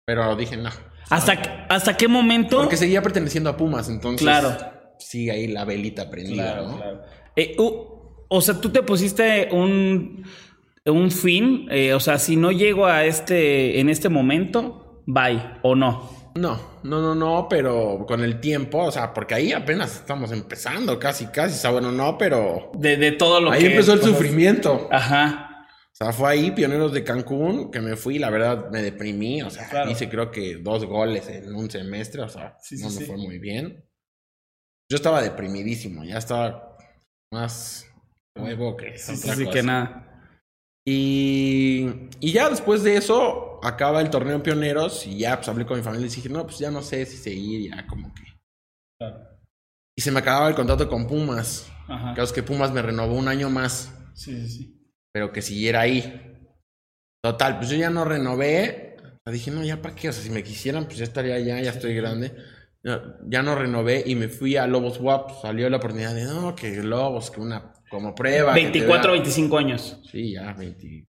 Pero 0.06 0.34
dije, 0.36 0.56
no. 0.56 0.70
¿Hasta, 1.08 1.66
¿Hasta 1.68 1.96
qué 1.96 2.08
momento? 2.08 2.58
Porque 2.58 2.76
seguía 2.76 3.02
perteneciendo 3.02 3.50
a 3.50 3.56
Pumas, 3.56 3.88
entonces. 3.88 4.20
Claro. 4.22 4.56
Sí, 4.98 5.30
ahí 5.30 5.46
la 5.48 5.64
velita 5.64 6.10
prendida, 6.10 6.52
Claro, 6.52 6.68
¿no? 6.68 6.76
claro. 6.76 7.02
Eh, 7.36 7.56
o 7.58 8.40
sea, 8.40 8.60
tú 8.60 8.68
te 8.70 8.82
pusiste 8.82 9.48
un, 9.50 10.24
un 10.84 11.10
fin. 11.10 11.66
eh, 11.70 11.94
o 11.94 12.00
sea, 12.00 12.18
si 12.18 12.36
no 12.36 12.50
llego 12.52 12.86
a 12.86 13.04
este, 13.04 13.80
en 13.80 13.88
este 13.88 14.08
momento, 14.08 15.02
bye 15.06 15.40
o 15.62 15.74
no. 15.74 16.10
No, 16.36 16.78
no, 16.84 17.00
no, 17.00 17.14
no, 17.14 17.48
pero 17.48 18.04
con 18.06 18.22
el 18.22 18.40
tiempo, 18.40 18.84
o 18.84 18.92
sea, 18.92 19.12
porque 19.12 19.34
ahí 19.34 19.52
apenas 19.52 19.96
estamos 19.96 20.30
empezando, 20.32 20.98
casi, 20.98 21.26
casi, 21.26 21.54
o 21.54 21.58
sea, 21.58 21.70
bueno, 21.70 21.90
no, 21.90 22.16
pero 22.16 22.70
De, 22.74 22.96
de 22.96 23.12
todo 23.12 23.40
lo 23.40 23.50
ahí 23.50 23.60
que. 23.62 23.70
empezó 23.72 23.94
el 23.94 24.02
sufrimiento. 24.02 24.88
Ajá. 24.92 25.46
O 25.92 26.04
sea, 26.04 26.12
fue 26.12 26.30
ahí, 26.30 26.50
Pioneros 26.52 26.92
de 26.92 27.02
Cancún, 27.04 27.70
que 27.70 27.80
me 27.80 27.96
fui, 27.96 28.18
la 28.18 28.30
verdad, 28.30 28.70
me 28.70 28.80
deprimí, 28.80 29.42
o 29.42 29.50
sea, 29.50 29.68
Claro. 29.68 29.90
hice 29.90 30.08
creo 30.08 30.30
que 30.30 30.56
dos 30.56 30.84
goles 30.86 31.28
en 31.28 31.54
un 31.54 31.68
semestre, 31.70 32.22
o 32.22 32.28
sea, 32.28 32.56
Sí, 32.60 32.76
sí, 32.76 32.84
no 32.84 32.90
me 32.90 32.96
sí. 32.96 33.04
fue 33.04 33.16
muy 33.16 33.38
bien. 33.38 33.84
Yo 34.88 34.96
estaba 34.96 35.20
deprimidísimo, 35.22 36.04
ya 36.04 36.16
estaba 36.18 36.76
más 37.32 37.86
huevo 38.36 38.76
que 38.76 38.90
otra 38.90 38.98
sí, 39.16 39.44
cosa. 39.44 39.50
que 39.50 39.62
nada. 39.62 40.09
Y, 40.86 41.86
y 42.20 42.32
ya 42.32 42.48
después 42.48 42.82
de 42.82 42.96
eso, 42.96 43.60
acaba 43.62 44.00
el 44.00 44.10
torneo 44.10 44.34
en 44.36 44.42
Pioneros 44.42 45.06
y 45.06 45.18
ya 45.18 45.36
pues 45.36 45.48
hablé 45.48 45.66
con 45.66 45.76
mi 45.76 45.82
familia 45.84 46.06
y 46.06 46.10
dije, 46.10 46.28
no, 46.28 46.44
pues 46.46 46.58
ya 46.58 46.70
no 46.70 46.82
sé 46.82 47.04
si 47.06 47.16
seguir, 47.16 47.70
ya 47.70 47.86
como 47.86 48.12
que... 48.14 48.22
Y 49.96 50.02
se 50.02 50.10
me 50.10 50.20
acababa 50.20 50.48
el 50.48 50.54
contrato 50.54 50.88
con 50.88 51.06
Pumas. 51.06 51.70
Ajá. 51.86 52.14
Claro, 52.14 52.22
es 52.24 52.32
que 52.32 52.42
Pumas 52.42 52.72
me 52.72 52.82
renovó 52.82 53.14
un 53.14 53.28
año 53.28 53.50
más, 53.50 53.92
Sí, 54.14 54.34
sí, 54.40 54.48
sí. 54.48 54.90
pero 55.12 55.32
que 55.32 55.42
siguiera 55.42 55.80
ahí. 55.80 56.26
Total, 57.22 57.58
pues 57.58 57.70
yo 57.70 57.76
ya 57.76 57.90
no 57.90 58.04
renové. 58.04 58.96
Dije, 59.26 59.50
no, 59.50 59.62
ya 59.62 59.80
para 59.80 59.94
qué, 59.94 60.08
o 60.08 60.12
sea, 60.12 60.22
si 60.24 60.30
me 60.30 60.42
quisieran, 60.42 60.86
pues 60.86 60.96
ya 60.96 61.04
estaría 61.04 61.34
allá, 61.34 61.60
ya 61.60 61.70
estoy 61.70 61.94
grande. 61.94 62.34
Ya, 62.82 63.42
no 63.42 63.54
renové 63.54 64.02
y 64.06 64.14
me 64.14 64.28
fui 64.28 64.56
a 64.56 64.66
Lobos 64.66 65.00
WAP. 65.00 65.42
Salió 65.42 65.68
la 65.68 65.76
oportunidad 65.76 66.14
de, 66.14 66.24
no, 66.24 66.54
que 66.54 66.82
Lobos, 66.82 67.30
que 67.30 67.40
una 67.40 67.72
como 67.90 68.14
prueba. 68.14 68.54
que 68.54 68.60
te 68.60 68.66
24, 68.70 69.12
vea". 69.12 69.20
25 69.20 69.58
años. 69.58 70.00
Sí, 70.10 70.32
ya, 70.32 70.52
20. 70.52 71.06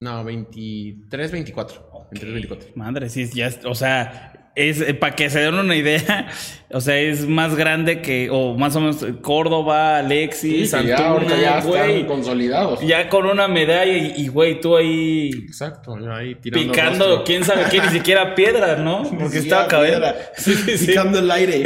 No, 0.00 0.24
23, 0.24 1.32
24. 1.32 2.08
23, 2.10 2.32
24. 2.34 2.68
Madre, 2.76 3.08
sí, 3.08 3.28
ya, 3.34 3.50
o 3.64 3.74
sea, 3.74 4.43
es 4.56 4.80
eh, 4.80 4.94
para 4.94 5.14
que 5.16 5.30
se 5.30 5.40
den 5.40 5.54
una 5.54 5.74
idea, 5.74 6.28
o 6.70 6.80
sea, 6.80 6.98
es 6.98 7.26
más 7.26 7.54
grande 7.56 8.00
que, 8.02 8.28
o 8.30 8.54
más 8.56 8.76
o 8.76 8.80
menos 8.80 9.04
Córdoba, 9.20 9.98
Alexis, 9.98 10.70
Sí, 10.70 10.76
que 10.78 10.86
ya, 10.88 10.96
ahorita 11.08 11.36
ya 11.40 11.58
están 11.58 11.70
güey. 11.70 12.06
consolidados. 12.06 12.80
Ya 12.86 13.08
con 13.08 13.26
una 13.26 13.48
medalla 13.48 13.92
y, 13.92 14.14
y, 14.16 14.28
güey, 14.28 14.60
tú 14.60 14.76
ahí 14.76 15.30
Exacto, 15.46 15.96
ahí 16.12 16.34
tirando 16.36 16.72
picando, 16.72 17.04
rostro. 17.06 17.24
quién 17.24 17.44
sabe 17.44 17.64
qué, 17.70 17.80
ni 17.80 17.88
siquiera 17.88 18.34
piedras, 18.36 18.78
¿no? 18.78 19.02
Porque 19.02 19.28
Sí, 19.40 19.48
estaba 19.48 19.66
piedra. 19.68 20.14
Sí, 20.36 20.54
sí. 20.54 20.86
Picando 20.86 21.18
el 21.18 21.30
aire. 21.30 21.64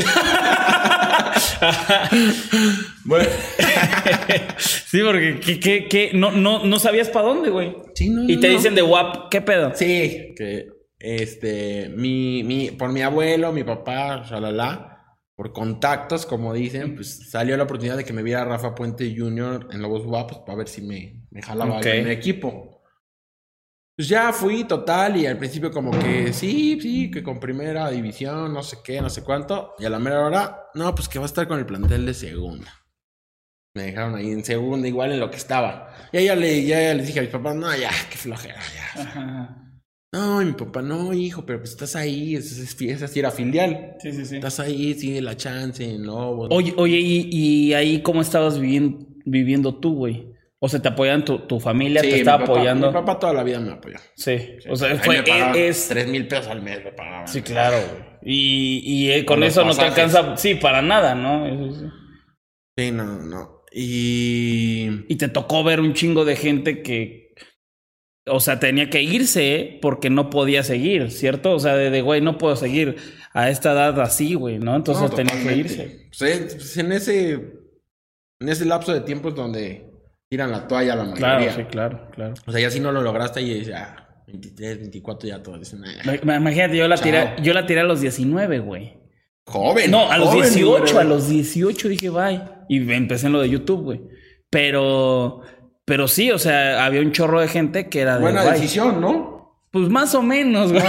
bueno, 3.05 3.29
Sí, 4.59 5.01
porque 5.05 5.41
¿qué, 5.41 5.61
qué, 5.61 5.87
qué? 5.89 6.11
No, 6.15 6.31
no, 6.33 6.65
no 6.65 6.79
sabías 6.79 7.09
para 7.09 7.27
dónde, 7.27 7.51
güey. 7.51 7.75
Sí, 7.95 8.09
no, 8.11 8.25
Y 8.29 8.39
te 8.39 8.49
no. 8.49 8.55
dicen 8.55 8.75
de 8.75 8.83
WAP, 8.83 9.29
¿qué 9.31 9.41
pedo? 9.41 9.73
sí, 9.75 10.35
que 10.37 10.78
este, 10.99 11.89
mi, 11.91 12.43
mi, 12.45 12.71
por 12.73 12.93
mi 12.93 13.03
abuelo, 13.03 13.53
mi 13.53 13.65
papá, 13.65 14.25
shalala, 14.29 15.17
por 15.37 15.53
contactos, 15.53 16.27
como 16.27 16.53
dicen, 16.53 16.95
pues 16.97 17.31
salió 17.31 17.57
la 17.57 17.65
oportunidad 17.65 17.97
de 17.97 18.05
que 18.05 18.13
me 18.13 18.23
viera 18.25 18.45
Rafa 18.45 18.75
Puente 18.75 19.15
Jr. 19.17 19.69
en 19.71 19.83
Lobos 19.83 20.05
Guapos 20.05 20.39
para 20.39 20.59
ver 20.59 20.69
si 20.69 20.83
me, 20.83 21.23
me 21.31 21.43
jalaba 21.43 21.71
Ok. 21.71 21.77
al 21.77 21.83
primer 21.93 22.11
equipo. 22.11 22.83
Pues 23.97 24.09
ya 24.09 24.33
fui 24.33 24.63
total 24.65 25.17
y 25.17 25.27
al 25.27 25.39
principio 25.39 25.73
como 25.73 25.91
que 25.91 26.33
sí, 26.33 26.79
sí, 26.81 27.11
que 27.11 27.23
con 27.23 27.41
primera 27.41 27.91
división, 27.91 28.53
no 28.53 28.63
sé 28.63 28.79
qué, 28.85 29.01
no 29.01 29.11
sé 29.11 29.25
cuánto. 29.25 29.75
Y 29.79 29.85
a 29.87 29.91
la 29.91 29.99
mera 29.99 30.25
hora, 30.25 30.67
no, 30.75 30.95
pues 30.95 31.09
que 31.09 31.19
va 31.19 31.25
a 31.25 31.27
estar 31.27 31.49
con 31.49 31.59
el 31.59 31.67
plantel 31.67 32.07
de 32.07 32.15
segunda. 32.15 32.73
Me 33.75 33.83
dejaron 33.85 34.15
ahí 34.15 34.31
en 34.31 34.45
segunda, 34.45 34.87
igual 34.87 35.13
en 35.13 35.21
lo 35.21 35.31
que 35.31 35.37
estaba. 35.37 35.93
Y 36.13 36.25
ya 36.25 36.37
le, 36.37 36.65
ya 36.65 36.95
les 36.95 37.07
dije 37.09 37.19
a 37.19 37.23
mis 37.23 37.31
papás, 37.31 37.57
no, 37.57 37.75
ya, 37.77 37.91
qué 38.11 38.17
flojera, 38.17 38.61
ya. 38.75 39.03
Ajá. 39.03 39.68
No, 40.13 40.41
y 40.41 40.47
mi 40.47 40.53
papá, 40.53 40.81
no, 40.81 41.13
hijo, 41.13 41.45
pero 41.45 41.59
pues 41.59 41.71
estás 41.73 41.95
ahí, 41.95 42.35
es, 42.35 42.59
es, 42.59 42.81
es 42.81 43.03
así 43.03 43.19
era 43.21 43.31
filial. 43.31 43.97
Sí, 44.01 44.13
sí, 44.13 44.25
sí. 44.25 44.37
Estás 44.37 44.59
ahí, 44.59 44.95
sigue 44.95 45.21
la 45.21 45.37
chance 45.37 45.85
en 45.85 46.07
Lobos. 46.07 46.49
Oye, 46.51 46.73
oye, 46.79 46.97
¿y, 46.99 47.29
y 47.31 47.75
ahí 47.75 48.01
cómo 48.01 48.23
estabas 48.23 48.59
viviendo, 48.59 49.07
viviendo 49.27 49.75
tú, 49.75 49.95
güey? 49.95 50.33
O 50.61 50.69
sea, 50.69 50.81
te 50.81 50.89
apoyan 50.89 51.25
tu, 51.25 51.41
tu 51.41 51.61
familia, 51.61 52.01
Sí, 52.03 52.11
te 52.11 52.25
papá- 52.25 52.45
apoyando. 52.45 52.87
Mi 52.89 52.93
papá 52.95 53.19
toda 53.19 53.33
la 53.35 53.45
vida 53.45 53.61
me 53.61 53.73
apoyó. 53.73 53.97
Sí. 54.17 54.39
O 54.71 54.77
sea, 54.77 54.93
Ahí 54.93 54.99
fue, 54.99 55.23
me 55.23 55.69
es, 55.69 55.89
tres 55.89 56.09
mil 56.09 56.27
pesos 56.27 56.49
al 56.49 56.63
mes 56.63 56.83
me 56.83 56.91
pagaban. 56.93 57.29
Sí, 57.29 57.43
claro, 57.43 57.77
güey. 57.77 58.09
Y, 58.35 58.81
y 58.85 59.11
eh, 59.13 59.25
con 59.25 59.43
eso 59.45 59.63
no 59.65 59.75
te 59.75 59.83
alcanza, 59.83 60.37
sí, 60.39 60.55
para 60.57 60.81
nada, 60.83 61.15
¿no? 61.15 61.47
Eso 61.47 61.79
sí. 61.81 61.87
Sí, 62.79 62.91
no, 62.93 63.05
no. 63.23 63.63
Y... 63.73 65.05
Y 65.09 65.17
te 65.17 65.29
tocó 65.29 65.63
ver 65.63 65.81
un 65.81 65.93
chingo 65.93 66.25
de 66.25 66.35
gente 66.35 66.83
que, 66.83 67.18
o 68.31 68.41
sea, 68.41 68.59
tenía 68.61 68.91
que 68.91 69.03
irse 69.03 69.79
porque 69.83 70.11
no 70.11 70.31
podía 70.31 70.63
seguir, 70.63 71.11
¿cierto? 71.11 71.53
O 71.53 71.59
sea, 71.61 71.75
de, 71.77 71.91
de, 71.91 72.01
güey, 72.03 72.21
no 72.21 72.39
puedo 72.39 72.57
seguir 72.57 72.97
a 73.33 73.51
esta 73.51 73.73
edad 73.73 74.01
así, 74.01 74.35
güey, 74.35 74.59
¿no? 74.59 74.75
Entonces 74.77 75.11
No, 75.11 75.17
tenía 75.17 75.35
que 75.43 75.57
irse. 75.57 76.09
Pues, 76.19 76.77
en 76.77 76.93
ese... 76.93 77.33
En 78.41 78.49
ese 78.49 78.65
lapso 78.67 78.93
de 78.95 79.01
tiempo 79.01 79.31
es 79.31 79.35
donde 79.35 79.91
tiran 80.29 80.53
la 80.53 80.69
toalla 80.69 80.95
la 80.95 81.03
mayoría. 81.05 81.19
Claro, 81.19 81.53
sí, 81.57 81.63
claro, 81.65 82.09
claro. 82.13 82.35
O 82.47 82.53
sea, 82.53 82.61
ya 82.61 82.71
si 82.71 82.79
no 82.79 82.93
lo 82.93 83.03
lograste 83.03 83.43
y 83.43 83.65
ya 83.65 84.23
23, 84.29 84.79
24 84.79 85.29
ya 85.29 85.43
todos 85.43 85.59
dicen... 85.59 85.83
"Ah, 85.85 86.13
Ma- 86.23 86.37
Imagínate, 86.37 86.77
yo 86.77 86.87
la 86.87 86.95
Chao. 86.97 87.05
tiré, 87.05 87.31
yo 87.43 87.53
la 87.53 87.67
tiré 87.67 87.81
a 87.81 87.85
los 87.85 88.01
19, 88.01 88.61
güey. 88.61 88.97
Joven. 89.45 89.91
No, 89.91 90.09
a 90.11 90.19
los 90.19 90.29
joven, 90.29 90.43
18, 90.53 90.85
güey. 90.93 90.97
a 90.99 91.05
los 91.09 91.29
18 91.29 91.89
dije 91.89 92.11
bye. 92.11 92.43
Y 92.69 92.93
empecé 92.93 93.27
en 93.27 93.33
lo 93.33 93.41
de 93.41 93.49
YouTube, 93.51 93.83
güey. 93.83 94.03
Pero, 94.51 95.43
pero 95.89 96.07
sí, 96.07 96.31
o 96.31 96.39
sea, 96.39 96.85
había 96.85 97.01
un 97.01 97.11
chorro 97.11 97.41
de 97.41 97.49
gente 97.49 97.89
que 97.89 98.03
era 98.03 98.17
de 98.17 98.21
Buena 98.21 98.45
decisión, 98.45 99.01
¿no? 99.01 99.39
Pues 99.71 99.91
más 99.91 100.15
o 100.15 100.23
menos, 100.23 100.73
güey. 100.73 100.83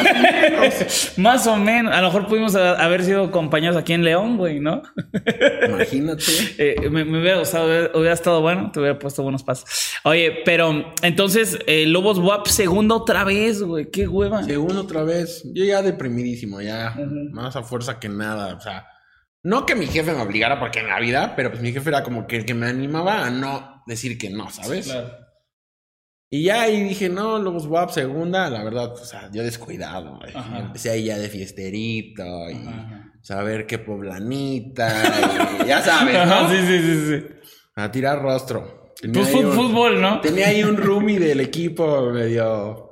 más 1.17 1.47
o 1.47 1.57
menos. 1.57 1.93
A 1.95 2.01
lo 2.01 2.07
mejor 2.07 2.27
pudimos 2.27 2.55
haber 2.55 3.03
sido 3.03 3.29
compañeros 3.29 3.75
aquí 3.75 3.91
en 3.91 4.03
León, 4.03 4.37
güey, 4.37 4.59
¿no? 4.59 4.81
Imagínate. 5.67 6.23
Eh, 6.57 6.89
me, 6.89 7.05
me 7.05 7.21
hubiera 7.21 7.39
gustado, 7.39 7.65
hubiera, 7.93 8.13
estado 8.13 8.41
bueno, 8.41 8.71
te 8.71 8.79
hubiera 8.79 8.99
puesto 8.99 9.23
buenos 9.23 9.43
pasos. 9.43 9.65
Oye, 10.03 10.41
pero 10.43 10.93
entonces, 11.01 11.57
eh, 11.67 11.85
Lobos 11.85 12.19
WAP 12.19 12.47
segunda 12.47 12.95
otra 12.95 13.23
vez, 13.23 13.61
güey. 13.61 13.89
Qué 13.89 14.07
hueva. 14.07 14.43
Segundo 14.43 14.81
otra 14.81 15.03
vez. 15.03 15.43
Yo 15.53 15.63
ya 15.63 15.81
deprimidísimo, 15.81 16.61
ya. 16.61 16.95
Más 17.31 17.55
a 17.55 17.63
fuerza 17.63 17.99
que 17.99 18.09
nada. 18.09 18.55
O 18.55 18.59
sea, 18.59 18.87
no 19.43 19.65
que 19.65 19.75
mi 19.75 19.87
jefe 19.87 20.13
me 20.13 20.21
obligara 20.21 20.59
porque 20.59 20.79
en 20.79 20.89
la 20.89 20.99
vida, 20.99 21.33
pero 21.35 21.49
pues 21.49 21.61
mi 21.61 21.71
jefe 21.71 21.89
era 21.89 22.03
como 22.03 22.27
que 22.27 22.37
el 22.37 22.45
que 22.45 22.53
me 22.53 22.67
animaba 22.67 23.25
a 23.25 23.29
no 23.29 23.78
decir 23.89 24.17
que 24.17 24.29
no, 24.29 24.49
¿sabes? 24.51 24.85
Claro. 24.85 25.09
Y 26.31 26.43
ya 26.43 26.61
ahí 26.61 26.83
dije, 26.83 27.09
no, 27.09 27.39
Lobos 27.39 27.65
WAP 27.65 27.89
segunda, 27.89 28.49
la 28.51 28.63
verdad, 28.63 28.93
o 28.93 29.03
sea, 29.03 29.29
yo 29.33 29.43
descuidado. 29.43 30.19
Ajá. 30.33 30.59
Empecé 30.59 30.91
ahí 30.91 31.05
ya 31.05 31.17
de 31.17 31.27
fiesterito 31.27 32.23
y 32.51 32.55
Ajá. 32.67 33.13
saber 33.21 33.65
qué 33.65 33.79
poblanita. 33.79 35.59
y 35.63 35.67
ya 35.67 35.81
sabes, 35.81 36.13
¿no? 36.27 36.33
Ajá, 36.33 36.49
sí, 36.49 36.57
sí, 36.67 36.79
sí, 36.81 37.07
sí. 37.07 37.25
A 37.75 37.91
tirar 37.91 38.21
rostro. 38.21 38.93
Tenía 39.01 39.21
Pues 39.21 39.33
fut- 39.33 39.45
un- 39.45 39.53
fútbol, 39.53 40.01
¿no? 40.01 40.21
Tenía 40.21 40.47
ahí 40.49 40.63
un 40.63 40.77
roomie 40.77 41.17
del 41.19 41.39
equipo 41.39 42.11
medio 42.11 42.88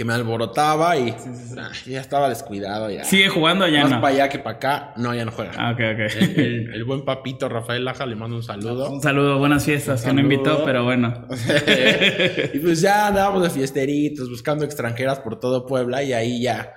que 0.00 0.04
me 0.06 0.14
alborotaba 0.14 0.96
y 0.96 1.14
ah, 1.58 1.70
ya 1.84 2.00
estaba 2.00 2.30
descuidado 2.30 2.88
ya. 2.88 3.04
Sigue 3.04 3.28
jugando 3.28 3.66
allá, 3.66 3.82
Más 3.82 3.90
no. 3.90 4.00
para 4.00 4.14
allá 4.14 4.28
que 4.30 4.38
para 4.38 4.56
acá, 4.56 4.94
no, 4.96 5.14
ya 5.14 5.26
no 5.26 5.30
juega. 5.30 5.52
Ah, 5.58 5.72
ok, 5.72 5.78
ok. 5.92 6.16
El, 6.22 6.40
el- 6.40 6.74
el 6.74 6.84
buen 6.84 7.04
papito 7.04 7.50
Rafael 7.50 7.84
Laja 7.84 8.06
le 8.06 8.16
mando 8.16 8.34
un 8.36 8.42
saludo. 8.42 8.90
Un 8.90 9.02
saludo, 9.02 9.38
buenas 9.38 9.62
fiestas, 9.62 10.02
que 10.02 10.10
no 10.14 10.22
invitó, 10.22 10.64
pero 10.64 10.84
bueno. 10.84 11.26
y 12.54 12.58
pues 12.60 12.80
ya 12.80 13.08
andábamos 13.08 13.42
de 13.42 13.50
fiesteritos, 13.50 14.30
buscando 14.30 14.64
extranjeras 14.64 15.18
por 15.18 15.38
todo 15.38 15.66
Puebla 15.66 16.02
y 16.02 16.14
ahí 16.14 16.40
ya. 16.40 16.72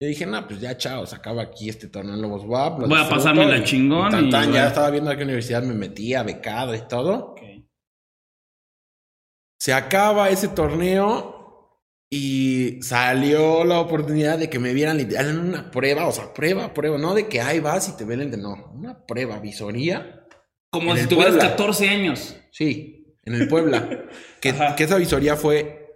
Yo 0.00 0.08
dije, 0.08 0.24
no, 0.24 0.48
pues 0.48 0.58
ya 0.58 0.74
chao, 0.78 1.04
se 1.04 1.14
acaba 1.14 1.42
aquí 1.42 1.68
este 1.68 1.88
torneo 1.88 2.14
en 2.14 2.22
Lobos 2.22 2.44
WAP. 2.46 2.78
Voy 2.78 2.84
a 2.84 3.00
disfruto", 3.00 3.10
pasarme 3.16 3.44
la 3.48 3.62
chingón 3.64 4.08
y 4.08 4.10
tan, 4.12 4.24
y 4.28 4.30
tan, 4.30 4.40
bueno. 4.44 4.54
ya 4.54 4.66
estaba 4.68 4.88
viendo 4.88 5.10
a 5.10 5.16
qué 5.16 5.24
universidad 5.24 5.62
me 5.62 5.74
metía, 5.74 6.22
becado 6.22 6.74
y 6.74 6.80
todo. 6.88 7.34
Se 9.60 9.74
acaba 9.74 10.30
ese 10.30 10.48
torneo 10.48 11.41
y 12.14 12.82
salió 12.82 13.64
la 13.64 13.80
oportunidad 13.80 14.38
de 14.38 14.50
que 14.50 14.58
me 14.58 14.74
vieran 14.74 14.98
literal 14.98 15.30
en 15.30 15.38
una 15.38 15.70
prueba, 15.70 16.06
o 16.06 16.12
sea, 16.12 16.34
prueba, 16.34 16.74
prueba, 16.74 16.98
no 16.98 17.14
de 17.14 17.26
que 17.26 17.40
ahí 17.40 17.58
vas 17.58 17.88
y 17.88 17.96
te 17.96 18.04
ven 18.04 18.30
de 18.30 18.36
no, 18.36 18.70
una 18.74 19.06
prueba, 19.06 19.40
visoría. 19.40 20.26
Como 20.68 20.94
si 20.94 21.06
tuvieras 21.06 21.36
Puebla. 21.36 21.48
14 21.48 21.88
años. 21.88 22.36
Sí, 22.50 23.16
en 23.24 23.32
el 23.32 23.48
Puebla. 23.48 24.04
que, 24.42 24.50
esa 24.50 24.96
visoría 24.98 25.36
fue 25.36 25.88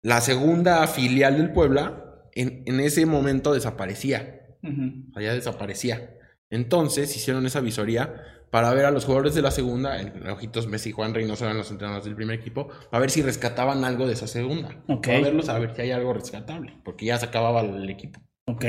la 0.00 0.20
segunda 0.20 0.86
filial 0.86 1.38
del 1.38 1.50
Puebla. 1.52 2.22
En, 2.36 2.62
en 2.66 2.78
ese 2.78 3.04
momento 3.04 3.52
desaparecía. 3.52 4.46
Sea, 4.62 5.22
ya 5.24 5.34
desaparecía. 5.34 6.16
Entonces 6.50 7.16
hicieron 7.16 7.46
esa 7.46 7.58
visoría 7.58 8.43
para 8.54 8.72
ver 8.72 8.84
a 8.84 8.92
los 8.92 9.04
jugadores 9.04 9.34
de 9.34 9.42
la 9.42 9.50
segunda, 9.50 10.00
el 10.00 10.30
Ojitos 10.30 10.68
Messi 10.68 10.90
y 10.90 10.92
Juan 10.92 11.12
Reynoso 11.12 11.44
eran 11.44 11.56
los 11.56 11.72
entrenadores 11.72 12.04
del 12.04 12.14
primer 12.14 12.38
equipo, 12.38 12.68
para 12.88 13.00
ver 13.00 13.10
si 13.10 13.20
rescataban 13.20 13.84
algo 13.84 14.06
de 14.06 14.12
esa 14.12 14.28
segunda. 14.28 14.80
Ok. 14.86 15.08
Para 15.08 15.20
verlos, 15.22 15.48
a 15.48 15.58
ver 15.58 15.74
si 15.74 15.82
hay 15.82 15.90
algo 15.90 16.12
rescatable, 16.12 16.80
porque 16.84 17.06
ya 17.06 17.18
se 17.18 17.26
acababa 17.26 17.62
el 17.62 17.90
equipo. 17.90 18.20
Ok. 18.46 18.64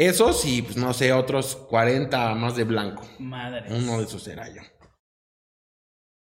Esos 0.00 0.44
y, 0.46 0.62
pues 0.62 0.76
no 0.76 0.92
sé, 0.92 1.12
otros 1.12 1.54
40 1.54 2.34
más 2.34 2.56
de 2.56 2.64
blanco. 2.64 3.08
Madre. 3.20 3.72
Uno 3.72 3.98
de 3.98 4.04
esos 4.04 4.26
era 4.26 4.52
yo. 4.52 4.62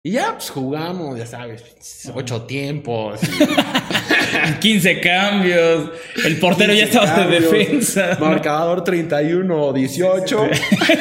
Y 0.05 0.13
ya, 0.13 0.35
pues 0.35 0.51
jugamos, 0.51 1.19
ya 1.19 1.27
sabes, 1.27 2.09
ocho 2.15 2.43
tiempos. 2.43 3.21
y 3.25 3.27
15 4.61 5.01
cambios. 5.01 5.91
El 6.25 6.39
portero 6.39 6.73
ya 6.73 6.85
15 6.85 6.99
estaba 6.99 7.07
de 7.07 7.23
cambios, 7.39 7.51
defensa. 7.53 8.17
¿no? 8.19 8.27
Marcador 8.27 8.85
31 8.85 9.73
18. 9.73 10.49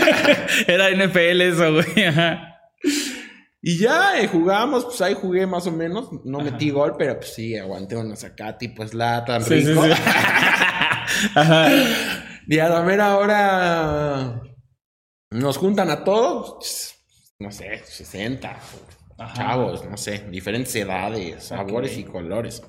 Era 0.67 0.89
NFL 0.91 1.41
eso, 1.41 1.73
güey. 1.73 2.03
Ajá. 2.05 2.51
Y 3.61 3.79
ya 3.79 4.19
eh, 4.21 4.27
jugamos, 4.27 4.85
pues 4.85 5.01
ahí 5.01 5.15
jugué 5.15 5.47
más 5.47 5.65
o 5.65 5.71
menos. 5.71 6.09
No 6.23 6.39
metí 6.39 6.69
gol, 6.69 6.95
pero 6.97 7.17
pues 7.17 7.33
sí, 7.33 7.57
aguanté 7.57 7.95
una 7.95 8.13
acá, 8.13 8.57
tipo 8.57 8.87
Slatan, 8.87 9.43
Sí, 9.43 9.61
sí, 9.61 9.67
rico. 9.69 9.83
sí. 9.85 9.91
Ajá. 11.35 11.69
Y 12.47 12.59
a 12.59 12.69
la 12.69 12.83
mera 12.83 13.17
hora 13.17 14.41
nos 15.31 15.57
juntan 15.57 15.89
a 15.89 16.03
todos, 16.03 16.93
no 17.39 17.51
sé, 17.51 17.81
60 17.83 18.55
Ajá. 19.17 19.33
chavos, 19.33 19.83
no 19.89 19.97
sé, 19.97 20.25
diferentes 20.29 20.75
edades, 20.75 21.45
sabores 21.45 21.97
y 21.97 22.03
colores. 22.03 22.61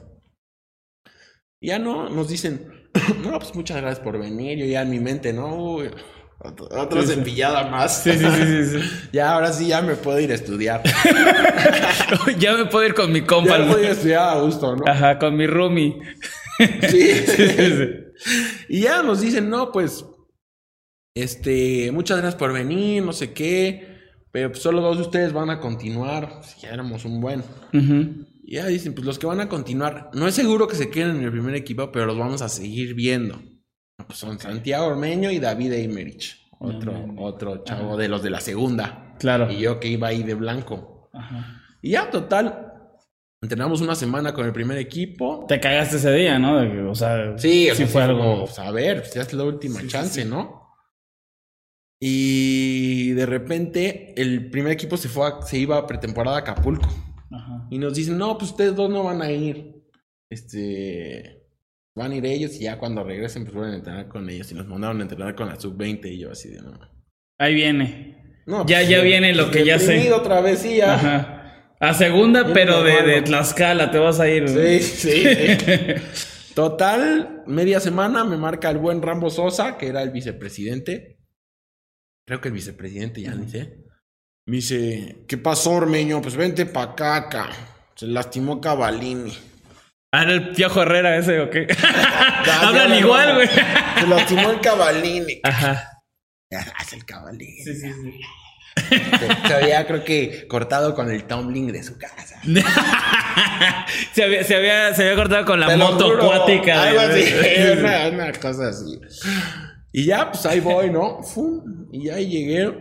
Ya 1.60 1.78
no, 1.78 2.08
nos 2.08 2.28
dicen, 2.28 2.88
no, 3.22 3.38
pues 3.38 3.54
muchas 3.54 3.78
gracias 3.78 4.04
por 4.04 4.18
venir. 4.18 4.58
Yo 4.58 4.66
ya 4.66 4.82
en 4.82 4.90
mi 4.90 5.00
mente, 5.00 5.32
no, 5.32 5.54
uy, 5.56 5.90
otra 6.38 7.02
Sí, 7.02 7.08
cepillada 7.14 7.68
más. 7.68 8.02
Sí, 8.02 8.12
sí, 8.12 8.24
sí, 8.24 8.42
sí, 8.64 8.80
sí. 8.80 9.08
Ya, 9.12 9.32
ahora 9.32 9.52
sí, 9.52 9.68
ya 9.68 9.80
me 9.82 9.96
puedo 9.96 10.20
ir 10.20 10.30
a 10.30 10.34
estudiar. 10.34 10.82
ya 12.38 12.54
me 12.54 12.66
puedo 12.66 12.86
ir 12.86 12.94
con 12.94 13.10
mi 13.10 13.22
compa. 13.22 13.56
ya 13.56 13.64
¿no? 13.64 13.66
puedo 13.68 13.82
ir 13.82 13.88
a 13.88 13.92
estudiar 13.92 14.36
a 14.36 14.40
gusto, 14.40 14.76
¿no? 14.76 14.84
Ajá, 14.86 15.18
con 15.18 15.36
mi 15.36 15.46
roomie. 15.46 15.98
Sí. 16.58 17.12
Sí, 17.12 17.48
sí, 17.48 17.70
sí. 17.76 18.34
Y 18.70 18.80
ya 18.80 19.02
nos 19.02 19.20
dicen, 19.20 19.50
no, 19.50 19.70
pues, 19.72 20.06
este, 21.14 21.90
muchas 21.92 22.16
gracias 22.16 22.38
por 22.38 22.54
venir, 22.54 23.02
no 23.02 23.12
sé 23.12 23.34
qué, 23.34 23.98
pero 24.32 24.50
pues, 24.50 24.62
solo 24.62 24.80
dos 24.80 24.96
de 24.96 25.02
ustedes 25.02 25.34
van 25.34 25.50
a 25.50 25.60
continuar. 25.60 26.38
Pues, 26.38 26.56
ya 26.56 26.70
éramos 26.70 27.04
un 27.04 27.20
buen. 27.20 27.44
Y 28.48 28.54
ya 28.54 28.66
dicen, 28.66 28.94
pues 28.94 29.04
los 29.04 29.18
que 29.18 29.26
van 29.26 29.40
a 29.40 29.48
continuar, 29.48 30.08
no 30.14 30.28
es 30.28 30.34
seguro 30.36 30.68
que 30.68 30.76
se 30.76 30.88
queden 30.88 31.16
en 31.16 31.24
el 31.24 31.32
primer 31.32 31.56
equipo, 31.56 31.90
pero 31.90 32.06
los 32.06 32.16
vamos 32.16 32.42
a 32.42 32.48
seguir 32.48 32.94
viendo. 32.94 33.42
Pues 34.06 34.18
son 34.20 34.38
Santiago 34.38 34.86
Ormeño 34.86 35.32
y 35.32 35.40
David 35.40 35.72
Eimerich. 35.72 36.46
Otro, 36.60 37.06
otro 37.18 37.64
chavo 37.64 37.96
de 37.96 38.08
los 38.08 38.22
de 38.22 38.30
la 38.30 38.40
segunda. 38.40 39.14
Claro. 39.18 39.50
Y 39.50 39.58
yo 39.58 39.80
que 39.80 39.88
iba 39.88 40.06
ahí 40.08 40.22
de 40.22 40.34
blanco. 40.34 41.10
Ajá. 41.12 41.60
Y 41.82 41.90
ya, 41.90 42.08
total. 42.08 42.72
Entrenamos 43.42 43.80
una 43.80 43.94
semana 43.96 44.32
con 44.32 44.46
el 44.46 44.52
primer 44.52 44.78
equipo. 44.78 45.44
Te 45.48 45.58
cagaste 45.58 45.96
ese 45.96 46.12
día, 46.12 46.38
¿no? 46.38 46.90
O 46.90 46.94
sea, 46.94 47.36
Sí, 47.38 47.68
o 47.70 47.74
sea, 47.74 47.86
fue 47.88 48.02
sí 48.02 48.08
algo. 48.08 48.20
como, 48.20 48.44
pues, 48.44 48.58
a 48.60 48.70
ver, 48.70 49.00
pues 49.00 49.14
ya 49.14 49.22
es 49.22 49.32
la 49.32 49.42
última 49.44 49.80
Sí, 49.80 49.86
sí, 49.86 49.88
chance, 49.92 50.22
sí. 50.22 50.28
¿no? 50.28 50.62
Y 52.00 53.10
de 53.12 53.26
repente 53.26 54.14
el 54.20 54.50
primer 54.50 54.72
equipo 54.72 54.96
se 54.96 55.08
fue 55.08 55.26
a- 55.28 55.42
se 55.42 55.58
iba 55.58 55.76
a 55.78 55.86
pretemporada 55.86 56.36
a 56.36 56.40
Acapulco. 56.40 56.88
Ajá. 57.30 57.66
Y 57.70 57.78
nos 57.78 57.94
dicen, 57.94 58.18
no, 58.18 58.36
pues 58.38 58.50
ustedes 58.52 58.74
dos 58.76 58.88
no 58.90 59.02
van 59.04 59.22
a 59.22 59.30
ir. 59.30 59.74
Este. 60.30 61.42
Van 61.96 62.12
a 62.12 62.16
ir 62.16 62.26
ellos 62.26 62.54
y 62.56 62.64
ya 62.64 62.78
cuando 62.78 63.02
regresen, 63.04 63.44
pues 63.44 63.54
van 63.56 63.70
a 63.72 63.76
entrenar 63.76 64.08
con 64.08 64.28
ellos. 64.28 64.50
Y 64.52 64.54
nos 64.54 64.66
mandaron 64.66 64.98
a 65.00 65.02
entrenar 65.02 65.34
con 65.34 65.48
la 65.48 65.58
sub-20 65.58 66.12
y 66.12 66.18
yo 66.18 66.30
así 66.30 66.50
de 66.50 66.60
no. 66.60 66.78
Ahí 67.38 67.54
viene. 67.54 68.42
No, 68.46 68.66
Ya- 68.66 68.82
ya 68.82 69.00
viene 69.00 69.34
lo 69.34 69.50
que 69.50 69.64
ya 69.64 69.78
sé. 69.78 70.12
otra 70.12 70.40
vez, 70.40 70.60
sí, 70.60 70.76
ya. 70.76 70.94
Ajá. 70.94 71.72
A 71.80 71.92
segunda, 71.94 72.42
Bien 72.42 72.54
pero 72.54 72.82
de, 72.82 73.02
de. 73.02 73.22
Tlaxcala 73.22 73.90
te 73.90 73.98
vas 73.98 74.20
a 74.20 74.28
ir. 74.30 74.48
Sí, 74.48 74.78
sí. 74.80 75.10
sí. 75.22 76.52
Total, 76.54 77.42
media 77.46 77.80
semana 77.80 78.24
me 78.24 78.36
marca 78.38 78.70
el 78.70 78.78
buen 78.78 79.02
Rambo 79.02 79.28
Sosa, 79.30 79.76
que 79.76 79.88
era 79.88 80.02
el 80.02 80.10
vicepresidente. 80.10 81.18
Creo 82.26 82.40
que 82.40 82.48
el 82.48 82.54
vicepresidente 82.54 83.20
ya 83.20 83.34
ni 83.34 83.48
sé. 83.48 83.84
Me 84.48 84.56
dice, 84.56 85.24
¿qué 85.26 85.38
pasó, 85.38 85.72
Ormeño? 85.72 86.22
Pues 86.22 86.36
vente 86.36 86.66
pa' 86.66 86.82
acá, 86.82 87.16
acá. 87.16 87.48
Se 87.96 88.06
lastimó 88.06 88.60
Cavalini. 88.60 89.36
Ah, 90.12 90.22
era 90.22 90.34
el 90.34 90.50
Piojo 90.52 90.82
Herrera 90.82 91.16
ese, 91.16 91.40
¿o 91.40 91.50
qué? 91.50 91.66
Hablan 92.62 92.94
igual, 92.94 93.34
güey. 93.34 93.48
Se 93.48 94.06
lastimó 94.06 94.50
el 94.52 94.60
Cavalini. 94.60 95.40
Ajá. 95.42 96.00
Ya, 96.52 96.60
es 96.80 96.92
el 96.92 97.04
Cavalini. 97.04 97.58
Sí, 97.64 97.74
sí, 97.74 97.92
sí. 97.92 98.20
Se, 99.48 99.54
había, 99.54 99.84
creo 99.84 100.04
que, 100.04 100.46
cortado 100.46 100.94
con 100.94 101.10
el 101.10 101.24
tumbling 101.24 101.72
de 101.72 101.82
su 101.82 101.98
casa. 101.98 102.40
se, 104.12 104.22
había, 104.22 104.44
se, 104.44 104.54
había, 104.54 104.94
se 104.94 105.02
había 105.02 105.16
cortado 105.16 105.44
con 105.44 105.58
la 105.58 105.66
Te 105.66 105.76
moto 105.76 106.12
acuática. 106.12 106.84
Algo 106.84 107.00
así, 107.00 107.24
una, 107.78 108.08
una 108.10 108.32
cosa 108.32 108.68
así. 108.68 109.00
Y 109.92 110.04
ya, 110.04 110.30
pues 110.30 110.46
ahí 110.46 110.60
voy, 110.60 110.90
¿no? 110.90 111.20
Fum, 111.22 111.88
y 111.90 112.04
ya 112.04 112.14
ahí 112.14 112.28
llegué. 112.28 112.72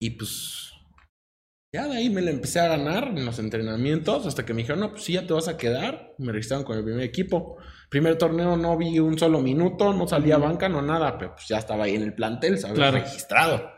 Y 0.00 0.10
pues. 0.10 0.63
Ya 1.74 1.88
de 1.88 1.96
ahí 1.96 2.08
me 2.08 2.22
la 2.22 2.30
empecé 2.30 2.60
a 2.60 2.68
ganar 2.68 3.08
en 3.08 3.26
los 3.26 3.40
entrenamientos. 3.40 4.28
Hasta 4.28 4.46
que 4.46 4.54
me 4.54 4.58
dijeron, 4.62 4.78
no, 4.78 4.92
pues 4.92 5.02
sí, 5.02 5.14
ya 5.14 5.26
te 5.26 5.32
vas 5.32 5.48
a 5.48 5.56
quedar. 5.56 6.14
Me 6.18 6.30
registraron 6.30 6.64
con 6.64 6.78
el 6.78 6.84
primer 6.84 7.02
equipo. 7.02 7.56
Primer 7.90 8.16
torneo 8.16 8.56
no 8.56 8.78
vi 8.78 9.00
un 9.00 9.18
solo 9.18 9.40
minuto, 9.40 9.92
no 9.92 10.06
salía 10.06 10.36
a 10.36 10.38
banca, 10.38 10.68
no 10.68 10.82
nada, 10.82 11.18
pero 11.18 11.34
pues 11.34 11.48
ya 11.48 11.58
estaba 11.58 11.86
ahí 11.86 11.96
en 11.96 12.02
el 12.02 12.14
plantel, 12.14 12.60
¿sabes? 12.60 12.76
Claro. 12.76 12.98
Registrado. 12.98 13.72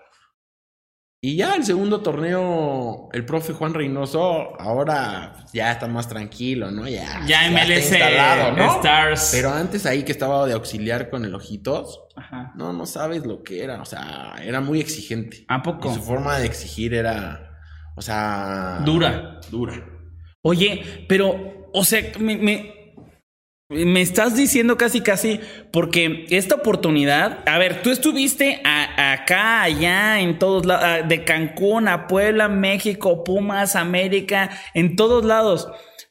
Y 1.22 1.36
ya 1.36 1.54
el 1.54 1.64
segundo 1.64 2.02
torneo, 2.02 3.08
el 3.14 3.24
profe 3.24 3.54
Juan 3.54 3.72
Reynoso, 3.72 4.60
ahora 4.60 5.32
pues, 5.32 5.52
ya 5.54 5.72
está 5.72 5.86
más 5.86 6.06
tranquilo, 6.06 6.70
¿no? 6.70 6.86
Ya, 6.86 7.22
Ya 7.26 7.46
está 7.46 7.64
MLS 7.66 7.90
instalado, 7.90 8.56
¿no? 8.56 8.76
Stars. 8.76 9.30
Pero 9.32 9.50
antes 9.52 9.86
ahí 9.86 10.02
que 10.02 10.12
estaba 10.12 10.46
de 10.46 10.52
auxiliar 10.52 11.08
con 11.08 11.24
el 11.24 11.34
Ojitos, 11.34 12.02
Ajá. 12.14 12.52
no, 12.56 12.74
no 12.74 12.84
sabes 12.84 13.24
lo 13.24 13.42
que 13.42 13.64
era. 13.64 13.80
O 13.80 13.86
sea, 13.86 14.34
era 14.42 14.60
muy 14.60 14.80
exigente. 14.80 15.46
¿A 15.48 15.62
poco? 15.62 15.90
Y 15.90 15.94
su 15.94 16.02
forma 16.02 16.38
de 16.38 16.44
exigir 16.44 16.92
era, 16.92 17.45
o 17.96 18.02
sea... 18.02 18.80
Dura. 18.84 19.40
Dura. 19.50 19.74
Oye, 20.42 21.04
pero, 21.08 21.68
o 21.72 21.84
sea, 21.84 22.00
me, 22.20 22.36
me, 22.36 22.72
me 23.68 24.00
estás 24.00 24.36
diciendo 24.36 24.76
casi, 24.76 25.00
casi, 25.00 25.40
porque 25.72 26.26
esta 26.30 26.54
oportunidad, 26.54 27.40
a 27.48 27.58
ver, 27.58 27.82
tú 27.82 27.90
estuviste 27.90 28.60
a- 28.64 29.12
acá, 29.12 29.62
allá, 29.62 30.20
en 30.20 30.38
todos 30.38 30.64
lados, 30.66 31.08
de 31.08 31.24
Cancún 31.24 31.88
a 31.88 32.06
Puebla, 32.06 32.48
México, 32.48 33.24
Pumas, 33.24 33.74
América, 33.74 34.50
en 34.74 34.94
todos 34.94 35.24
lados, 35.24 35.68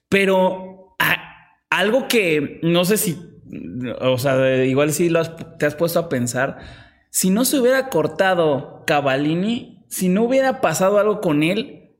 pero 0.09 0.95
a- 0.99 1.47
algo 1.69 2.09
que 2.09 2.59
no 2.61 2.83
sé 2.83 2.97
si, 2.97 3.17
o 4.01 4.17
sea, 4.17 4.35
de- 4.35 4.67
igual 4.67 4.91
si 4.91 5.07
lo 5.09 5.19
has- 5.21 5.31
te 5.57 5.65
has 5.65 5.75
puesto 5.75 5.99
a 5.99 6.09
pensar, 6.09 6.57
si 7.09 7.29
no 7.29 7.45
se 7.45 7.57
hubiera 7.59 7.87
cortado 7.89 8.83
Cavalini, 8.85 9.74
si 9.87 10.09
no 10.09 10.23
hubiera 10.23 10.61
pasado 10.61 10.97
algo 10.99 11.21
con 11.21 11.43
él, 11.43 11.95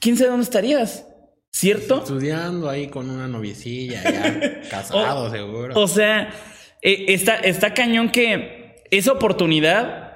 quién 0.00 0.16
sabe 0.16 0.30
dónde 0.30 0.44
estarías. 0.44 1.06
¿Cierto? 1.50 1.98
Estudiando 1.98 2.68
ahí 2.68 2.88
con 2.88 3.08
una 3.08 3.26
noviecilla, 3.26 4.02
ya 4.04 4.60
casado, 4.70 5.30
seguro. 5.30 5.74
O 5.80 5.88
sea, 5.88 6.30
eh, 6.82 7.06
está, 7.08 7.36
está 7.36 7.74
cañón 7.74 8.10
que 8.10 8.76
esa 8.90 9.12
oportunidad, 9.12 10.12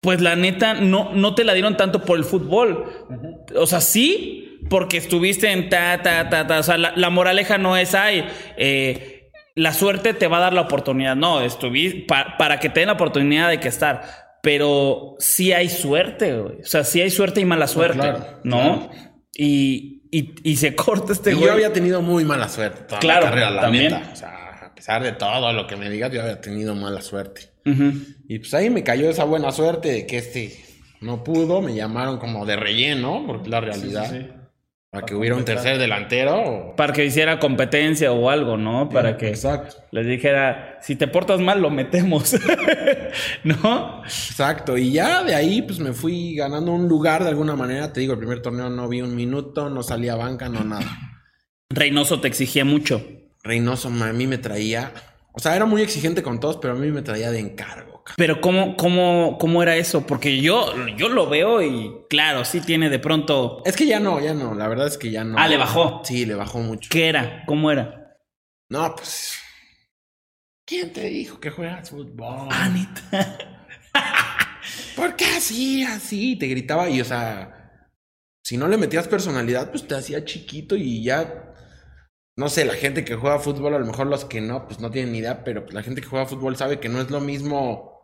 pues 0.00 0.20
la 0.20 0.36
neta, 0.36 0.74
no, 0.74 1.12
no 1.14 1.34
te 1.34 1.44
la 1.44 1.54
dieron 1.54 1.76
tanto 1.76 2.02
por 2.02 2.18
el 2.18 2.24
fútbol. 2.24 3.06
O 3.56 3.66
sea, 3.66 3.80
sí, 3.80 4.60
porque 4.68 4.98
estuviste 4.98 5.50
en 5.50 5.68
ta, 5.68 6.02
ta, 6.02 6.28
ta, 6.28 6.46
ta. 6.46 6.58
O 6.60 6.62
sea, 6.62 6.76
la, 6.78 6.92
la 6.94 7.10
moraleja 7.10 7.58
no 7.58 7.76
es, 7.76 7.94
ay, 7.94 8.24
eh, 8.56 9.30
la 9.54 9.72
suerte 9.72 10.12
te 10.12 10.28
va 10.28 10.36
a 10.36 10.40
dar 10.40 10.52
la 10.52 10.60
oportunidad. 10.60 11.16
No, 11.16 11.40
estuviste 11.40 12.06
para 12.38 12.60
que 12.60 12.68
te 12.68 12.80
den 12.80 12.88
la 12.88 12.92
oportunidad 12.92 13.48
de 13.48 13.58
que 13.58 13.68
estar. 13.68 14.25
Pero 14.46 15.16
sí 15.18 15.52
hay 15.52 15.68
suerte, 15.68 16.32
güey. 16.38 16.60
O 16.60 16.64
sea, 16.64 16.84
sí 16.84 17.00
hay 17.00 17.10
suerte 17.10 17.40
y 17.40 17.44
mala 17.44 17.66
suerte, 17.66 17.98
claro, 17.98 18.40
¿no? 18.44 18.88
Y, 19.34 20.02
y, 20.12 20.34
y 20.48 20.54
se 20.54 20.76
corta 20.76 21.12
este 21.12 21.32
y 21.32 21.34
güey. 21.34 21.46
yo 21.46 21.52
había 21.52 21.72
tenido 21.72 22.00
muy 22.00 22.24
mala 22.24 22.48
suerte 22.48 22.82
toda 22.84 23.00
Claro, 23.00 23.24
la 23.24 23.30
carrera, 23.30 23.50
la 23.50 23.60
también. 23.62 23.92
neta. 23.92 24.10
O 24.12 24.14
sea, 24.14 24.66
a 24.66 24.72
pesar 24.72 25.02
de 25.02 25.10
todo 25.10 25.52
lo 25.52 25.66
que 25.66 25.74
me 25.74 25.90
digas, 25.90 26.12
yo 26.12 26.22
había 26.22 26.40
tenido 26.40 26.76
mala 26.76 27.02
suerte. 27.02 27.50
Y 28.28 28.38
pues 28.38 28.54
ahí 28.54 28.70
me 28.70 28.84
cayó 28.84 29.10
esa 29.10 29.24
buena 29.24 29.50
suerte 29.50 29.88
de 29.90 30.06
que 30.06 30.18
este 30.18 30.56
no 31.00 31.24
pudo, 31.24 31.60
me 31.60 31.74
llamaron 31.74 32.18
como 32.18 32.46
de 32.46 32.54
relleno, 32.54 33.24
porque 33.26 33.48
la 33.50 33.60
realidad. 33.60 34.08
Sí, 34.08 34.18
sí, 34.18 34.22
sí. 34.22 34.30
Para 34.96 35.06
que 35.06 35.14
hubiera 35.14 35.36
un 35.36 35.44
tercer 35.44 35.78
delantero. 35.78 36.40
o- 36.42 36.76
Para 36.76 36.92
que 36.92 37.04
hiciera 37.04 37.38
competencia 37.38 38.12
o 38.12 38.30
algo, 38.30 38.56
¿no? 38.56 38.88
Para 38.88 39.16
que 39.16 39.28
Exacto. 39.28 39.76
les 39.90 40.06
dijera, 40.06 40.78
si 40.80 40.96
te 40.96 41.06
portas 41.06 41.40
mal, 41.40 41.60
lo 41.60 41.70
metemos. 41.70 42.34
¿No? 43.44 44.02
Exacto. 44.04 44.76
Y 44.78 44.92
ya 44.92 45.22
de 45.22 45.34
ahí, 45.34 45.62
pues 45.62 45.78
me 45.78 45.92
fui 45.92 46.34
ganando 46.34 46.72
un 46.72 46.88
lugar 46.88 47.22
de 47.22 47.28
alguna 47.30 47.54
manera. 47.56 47.92
Te 47.92 48.00
digo, 48.00 48.12
el 48.14 48.18
primer 48.18 48.40
torneo 48.40 48.68
no 48.70 48.88
vi 48.88 49.02
un 49.02 49.14
minuto, 49.14 49.68
no 49.70 49.82
salía 49.82 50.14
a 50.14 50.16
banca, 50.16 50.48
no 50.48 50.64
nada. 50.64 50.86
Reynoso 51.70 52.20
te 52.20 52.28
exigía 52.28 52.64
mucho. 52.64 53.04
Reynoso 53.42 53.88
a 53.88 54.12
mí 54.12 54.26
me 54.26 54.38
traía. 54.38 54.92
O 55.32 55.38
sea, 55.38 55.54
era 55.54 55.66
muy 55.66 55.82
exigente 55.82 56.22
con 56.22 56.40
todos, 56.40 56.56
pero 56.56 56.74
a 56.74 56.76
mí 56.76 56.90
me 56.90 57.02
traía 57.02 57.30
de 57.30 57.38
encargo. 57.40 57.95
Pero 58.16 58.40
¿cómo, 58.40 58.76
cómo, 58.76 59.36
cómo 59.38 59.62
era 59.62 59.76
eso? 59.76 60.06
Porque 60.06 60.40
yo, 60.40 60.72
yo 60.96 61.08
lo 61.08 61.28
veo 61.28 61.60
y 61.60 61.92
claro, 62.08 62.44
sí 62.44 62.60
tiene 62.60 62.88
de 62.88 62.98
pronto... 62.98 63.62
Es 63.64 63.76
que 63.76 63.86
ya 63.86 63.98
no, 63.98 64.20
ya 64.20 64.32
no. 64.32 64.54
La 64.54 64.68
verdad 64.68 64.86
es 64.86 64.96
que 64.96 65.10
ya 65.10 65.24
no. 65.24 65.36
Ah, 65.38 65.48
le 65.48 65.56
bajó. 65.56 66.02
Sí, 66.04 66.24
le 66.24 66.34
bajó 66.34 66.58
mucho. 66.60 66.88
¿Qué 66.90 67.08
era? 67.08 67.44
¿Cómo 67.46 67.70
era? 67.70 68.16
No, 68.70 68.94
pues. 68.94 69.38
¿Quién 70.64 70.92
te 70.92 71.04
dijo 71.04 71.40
que 71.40 71.50
juegas 71.50 71.90
fútbol? 71.90 72.48
Ah, 72.50 72.68
neta. 72.68 73.38
¿Por 74.96 75.16
qué 75.16 75.24
así, 75.36 75.84
así? 75.84 76.36
Te 76.36 76.46
gritaba 76.46 76.88
y, 76.88 77.00
o 77.00 77.04
sea, 77.04 77.88
si 78.44 78.56
no 78.56 78.68
le 78.68 78.76
metías 78.76 79.08
personalidad, 79.08 79.70
pues 79.70 79.86
te 79.86 79.94
hacía 79.94 80.24
chiquito 80.24 80.76
y 80.76 81.02
ya. 81.02 81.54
No 82.36 82.48
sé, 82.48 82.64
la 82.64 82.74
gente 82.74 83.04
que 83.04 83.14
juega 83.14 83.38
fútbol, 83.38 83.74
a 83.74 83.78
lo 83.78 83.86
mejor 83.86 84.08
los 84.08 84.24
que 84.24 84.40
no, 84.40 84.66
pues 84.66 84.80
no 84.80 84.90
tienen 84.90 85.12
ni 85.12 85.18
idea, 85.18 85.42
pero 85.42 85.64
la 85.70 85.82
gente 85.82 86.02
que 86.02 86.06
juega 86.06 86.26
fútbol 86.26 86.56
sabe 86.56 86.80
que 86.80 86.88
no 86.88 87.00
es 87.00 87.10
lo 87.10 87.20
mismo 87.20 87.95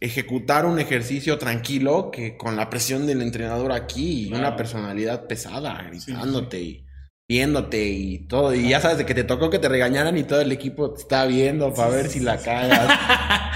ejecutar 0.00 0.66
un 0.66 0.78
ejercicio 0.78 1.38
tranquilo 1.38 2.10
que 2.10 2.36
con 2.36 2.56
la 2.56 2.70
presión 2.70 3.06
del 3.06 3.22
entrenador 3.22 3.72
aquí 3.72 4.24
y 4.24 4.28
una 4.28 4.38
Claro. 4.40 4.56
personalidad 4.56 5.26
pesada, 5.26 5.82
gritándote 5.88 6.60
y 6.60 6.86
viéndote 7.28 7.84
y 7.86 8.26
todo. 8.28 8.54
Y 8.54 8.68
ya 8.68 8.80
sabes 8.80 8.98
de 8.98 9.06
que 9.06 9.14
te 9.14 9.24
tocó 9.24 9.50
que 9.50 9.58
te 9.58 9.68
regañaran 9.68 10.16
y 10.18 10.24
todo 10.24 10.40
el 10.40 10.52
equipo 10.52 10.92
te 10.92 11.00
está 11.02 11.24
viendo 11.26 11.72
para 11.72 11.88
ver 11.90 12.08
si 12.08 12.20
la 12.20 12.36
cagas. 12.38 12.98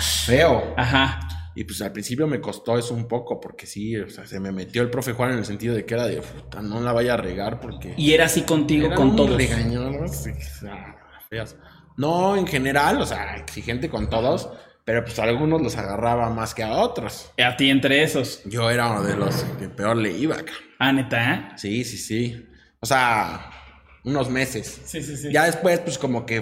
Feo. 0.27 0.75
Ajá. 0.77 1.21
Y 1.55 1.65
pues 1.65 1.83
al 1.83 1.91
principio 1.93 2.27
me 2.29 2.41
costó 2.41 2.79
eso 2.79 2.95
un 2.95 3.09
poco, 3.09 3.41
porque 3.41 3.67
sí, 3.67 3.97
o 3.97 4.09
sea, 4.09 4.25
se 4.27 4.39
me 4.39 4.53
metió 4.53 4.81
el 4.81 4.91
profe 4.91 5.13
Juan 5.13 5.33
en 5.33 5.39
el 5.39 5.45
sentido 5.45 5.75
de 5.75 5.85
que 5.85 5.95
era 5.95 6.07
de 6.07 6.23
puta, 6.23 6.63
no 6.63 6.81
la 6.81 6.93
vaya 6.93 7.15
a 7.15 7.17
regar 7.17 7.59
porque. 7.59 7.95
Y 7.97 8.13
era 8.13 8.27
así 8.27 8.43
contigo, 8.43 8.87
Eran 8.87 8.97
con 8.97 9.17
todos. 9.17 9.37
regañones, 9.37 10.17
sí. 10.23 10.31
No, 11.97 12.37
en 12.37 12.47
general, 12.47 13.01
o 13.01 13.07
sea, 13.07 13.37
exigente 13.37 13.89
con 13.91 14.09
todos, 14.09 14.49
pero 14.89 15.05
pues 15.05 15.19
a 15.19 15.25
algunos 15.25 15.61
los 15.61 15.77
agarraba 15.77 16.31
más 16.31 16.55
que 16.55 16.63
a 16.63 16.73
otros. 16.73 17.31
A 17.37 17.59
ti 17.59 17.69
entre 17.69 18.03
esos. 18.03 18.41
Yo 18.47 18.71
era 18.71 18.91
uno 18.91 19.03
de 19.03 19.17
los 19.17 19.45
que 19.59 19.69
peor 19.69 19.99
le 19.99 20.13
iba 20.13 20.37
acá. 20.37 20.55
Ah, 20.79 20.95
neta, 20.95 21.35
¿eh? 21.35 21.49
Sí, 21.57 21.85
sí, 21.85 21.99
sí. 21.99 22.49
O 22.81 22.87
sea, 22.87 23.51
unos 24.05 24.31
meses. 24.31 24.81
Sí, 24.87 25.03
sí, 25.03 25.19
sí. 25.19 25.31
Ya 25.31 25.45
después, 25.45 25.81
pues 25.81 25.99
como 25.99 26.25
que. 26.25 26.39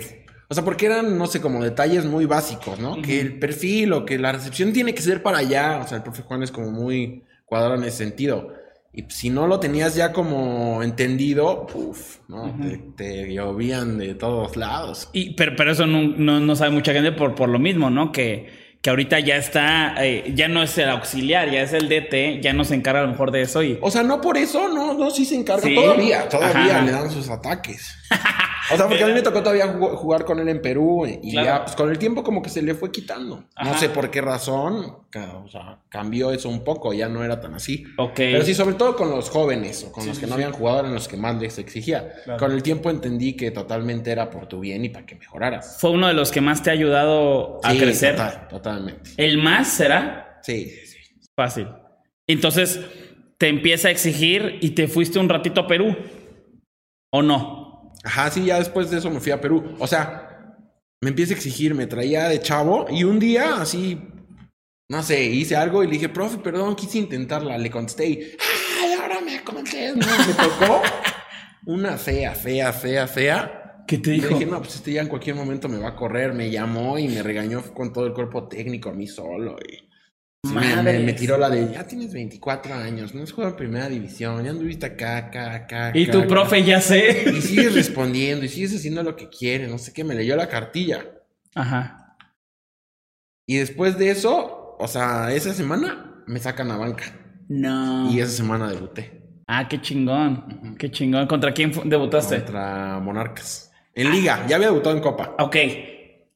O 0.49 0.55
sea, 0.55 0.63
porque 0.63 0.87
eran, 0.87 1.19
no 1.19 1.27
sé, 1.27 1.41
como 1.41 1.61
detalles 1.65 2.05
muy 2.05 2.25
básicos, 2.25 2.79
¿no? 2.79 3.03
Que 3.03 3.21
el 3.21 3.41
perfil 3.41 3.93
o 3.95 4.05
que 4.05 4.17
la 4.17 4.31
recepción 4.31 4.73
tiene 4.73 4.95
que 4.95 5.03
ser 5.03 5.25
para 5.25 5.39
allá. 5.39 5.81
O 5.85 5.89
sea, 5.89 5.97
el 5.97 6.05
profe 6.05 6.23
Juan 6.23 6.45
es 6.45 6.53
como 6.53 6.71
muy 6.71 7.25
cuadrado 7.47 7.75
en 7.75 7.83
ese 7.83 7.97
sentido. 7.97 8.55
Y 8.99 9.03
pues, 9.03 9.15
si 9.15 9.29
no 9.31 9.47
lo 9.47 9.61
tenías 9.61 9.95
ya 9.95 10.11
como 10.13 10.83
entendido, 10.83 11.67
uff, 11.75 12.17
¿no? 12.29 12.53
te, 12.63 12.79
te 12.97 13.33
llovían 13.35 13.99
de 13.99 14.15
todos 14.15 14.57
lados. 14.57 15.11
Y, 15.13 15.35
pero, 15.35 15.55
pero 15.55 15.71
eso 15.73 15.87
no, 15.87 16.03
no, 16.17 16.41
no 16.41 16.57
sabe 16.57 16.71
mucha 16.71 16.95
gente 16.95 17.13
por, 17.13 17.35
por 17.35 17.51
lo 17.51 17.59
mismo, 17.59 17.91
¿no? 17.91 18.11
Que, 18.11 18.49
que 18.81 18.89
ahorita 18.89 19.21
ya 19.21 19.37
está, 19.37 19.95
eh, 20.03 20.33
ya 20.35 20.49
no 20.49 20.63
es 20.63 20.79
el 20.79 20.89
auxiliar, 20.89 21.51
ya 21.51 21.61
es 21.61 21.75
el 21.75 21.91
DT, 21.91 22.41
ya 22.43 22.55
no 22.55 22.65
se 22.65 22.75
encarga 22.75 23.01
a 23.01 23.05
lo 23.05 23.11
mejor 23.11 23.33
de 23.33 23.43
eso 23.43 23.63
y... 23.63 23.79
O 23.83 23.91
sea, 23.91 24.03
no 24.03 24.21
por 24.23 24.39
eso, 24.39 24.67
no, 24.69 24.95
no, 24.95 25.11
sí 25.11 25.27
se 25.27 25.35
encarga 25.35 25.63
Sí. 25.63 25.75
todavía, 25.75 26.27
todavía 26.29 26.77
Ajá. 26.77 26.83
le 26.87 26.93
dan 26.93 27.11
sus 27.11 27.29
ataques. 27.29 27.95
O 28.73 28.77
sea, 28.77 28.87
porque 28.89 29.05
a 29.05 29.07
mí 29.07 29.13
me 29.13 29.23
tocó 29.23 29.41
todavía 29.41 29.67
jug- 29.75 29.95
jugar 29.97 30.25
con 30.25 30.39
él 30.41 30.49
en 30.49 30.61
Perú 30.61 31.07
y 31.07 31.31
Claro. 31.33 31.47
ya, 31.47 31.65
pues 31.65 31.77
con 31.77 31.91
el 31.91 31.99
tiempo 31.99 32.23
como 32.25 32.43
que 32.43 32.51
se 32.51 32.63
le 32.63 32.75
fue 32.75 32.91
quitando. 32.91 33.45
No 33.63 33.79
sé 33.79 33.89
por 33.89 34.11
qué 34.11 34.21
razón, 34.21 34.97
o 35.45 35.49
sea, 35.49 35.79
cambió 35.89 36.31
eso 36.33 36.49
un 36.49 36.65
poco, 36.65 36.93
ya 36.93 37.09
no 37.09 37.23
era 37.25 37.41
tan 37.41 37.55
así. 37.55 37.85
Ok. 37.99 38.13
Pero 38.17 38.43
sí, 38.45 38.55
sobre 38.55 38.75
todo 38.75 38.97
con 38.97 39.11
los 39.11 39.31
jóvenes 39.31 39.85
o 39.85 39.93
con 39.93 40.03
Sí, 40.03 40.09
los 40.09 40.17
sí, 40.19 40.23
que 40.23 40.27
no 40.29 40.37
sí. 40.37 40.43
habían 40.43 40.53
jugado 40.53 40.81
eran 40.81 40.95
los 40.95 41.07
que 41.09 41.17
más 41.17 41.41
les 41.41 41.59
exigía. 41.59 42.13
Claro. 42.25 42.39
Con 42.41 42.53
el 42.53 42.63
tiempo 42.63 42.91
entendí 42.91 43.35
que 43.37 43.51
totalmente 43.51 44.11
era 44.11 44.31
por 44.31 44.47
tu 44.47 44.61
bien 44.61 44.85
y 44.85 44.89
para 44.89 45.07
que 45.07 45.15
mejoraras. 45.15 45.79
Fue 45.81 45.91
uno 45.91 46.09
de 46.09 46.15
los 46.15 46.31
que 46.31 46.41
más 46.41 46.63
te 46.63 46.71
ha 46.71 46.73
ayudado 46.73 47.61
a 47.63 47.73
crecer. 47.75 48.17
total, 48.17 48.49
totalmente. 48.49 49.11
¿El 49.17 49.39
más 49.39 49.69
será? 49.69 50.41
Sí, 50.43 50.69
sí, 50.71 50.87
sí. 50.87 51.29
Fácil. 51.35 51.69
Entonces, 52.27 52.81
te 53.39 53.49
empieza 53.49 53.89
a 53.89 53.91
exigir 53.91 54.59
y 54.61 54.71
te 54.71 54.89
fuiste 54.89 55.19
un 55.19 55.29
ratito 55.29 55.61
a 55.61 55.67
Perú. 55.67 55.95
¿O 57.13 57.23
no? 57.23 57.66
Ajá, 58.07 58.31
sí, 58.31 58.45
ya 58.45 58.59
después 58.59 58.89
de 58.91 58.99
eso 58.99 59.11
me 59.11 59.19
fui 59.21 59.33
a 59.33 59.41
Perú. 59.41 59.75
O 59.81 59.87
sea, 59.87 60.55
me 61.01 61.11
empieza 61.11 61.35
a 61.35 61.37
exigir, 61.37 61.75
me 61.75 61.87
traía 61.87 62.29
de 62.29 62.41
chavo 62.41 62.87
y 62.89 63.03
un 63.05 63.19
día 63.19 63.61
así, 63.61 64.01
no 64.89 65.03
sé, 65.03 65.25
hice 65.25 65.57
algo 65.57 65.83
y 65.83 65.87
le 65.87 65.95
dije, 65.95 66.09
profe, 66.09 66.39
perdón, 66.39 66.77
quise 66.77 66.99
intentarla. 66.99 67.59
Le 67.59 67.71
contesté 67.71 68.07
y, 68.09 68.37
ay, 68.83 68.93
ahora 68.93 69.21
me 69.21 69.43
conté. 69.43 69.91
No, 69.91 70.07
me 70.07 70.35
tocó 70.35 70.83
una 71.67 71.99
fea, 71.99 72.35
fea, 72.35 72.73
fea, 72.73 73.09
fea. 73.09 73.63
¿Qué 73.89 73.99
te 73.99 74.11
Le 74.11 74.17
dijo? 74.17 74.29
dije, 74.29 74.47
no, 74.47 74.59
pues 74.61 74.77
este 74.77 74.93
ya 74.93 75.03
en 75.03 75.09
cualquier 75.09 75.37
momento 75.37 75.69
me 75.69 75.79
va 75.79 75.89
a 75.91 75.97
correr. 75.97 76.33
Me 76.33 76.51
llamó 76.51 76.99
y 76.99 77.09
me 77.09 77.23
regañó 77.23 77.63
con 77.75 77.93
todo 77.93 78.07
el 78.07 78.13
cuerpo 78.15 78.47
técnico 78.49 78.91
a 78.91 78.95
mí 78.95 79.07
solo. 79.09 79.57
Y 79.69 79.86
sí, 80.49 80.55
me, 80.55 81.13
tiró 81.13 81.39
la 81.39 81.51
de, 81.51 81.73
ya 81.73 81.87
tienes 81.87 82.13
24 82.13 82.75
años, 82.75 83.15
no 83.15 83.23
has 83.23 83.33
jugado 83.33 83.53
en 83.53 83.57
primera 83.57 83.89
división, 83.89 84.45
ya 84.45 84.51
anduviste 84.51 84.87
acá, 84.87 85.17
acá, 85.17 85.55
acá. 85.55 85.93
Y 85.95 86.05
acá, 86.05 86.13
tu 86.13 86.19
acá". 86.19 86.29
profe 86.29 86.65
ya 86.65 86.81
sé. 86.81 87.25
Y 87.35 87.41
sigues 87.43 87.75
respondiendo 87.75 88.45
y 88.45 88.49
sigues 88.49 88.75
haciendo 88.75 89.03
lo 89.03 89.17
que 89.17 89.29
quieres, 89.29 89.71
no 89.71 89.79
sé 89.79 89.93
qué, 89.93 90.05
me 90.05 90.15
leyó 90.15 90.37
la 90.37 90.49
cartilla. 90.49 91.05
Ajá. 91.55 92.17
Y 93.47 93.57
después 93.57 93.97
de 93.99 94.11
eso, 94.11 94.77
o 94.79 94.89
sea, 94.89 95.33
esa 95.33 95.55
semana 95.55 96.23
me 96.27 96.39
sacan 96.41 96.71
a 96.71 96.77
banca. 96.77 97.05
No. 97.49 98.11
Y 98.11 98.21
esa 98.21 98.33
semana 98.33 98.69
debuté. 98.69 99.23
Ah, 99.47 99.69
qué 99.69 99.81
chingón. 99.81 100.77
Qué 100.79 100.91
chingón. 100.91 101.27
¿Contra 101.27 101.53
quién 101.53 101.73
debutaste? 101.85 102.39
Contra 102.39 102.99
Monarcas. 103.01 103.71
En 103.95 104.11
Liga, 104.11 104.45
ya 104.49 104.57
había 104.57 104.69
debutado 104.69 104.97
en 104.97 105.03
Copa. 105.03 105.37
Ok. 105.39 105.57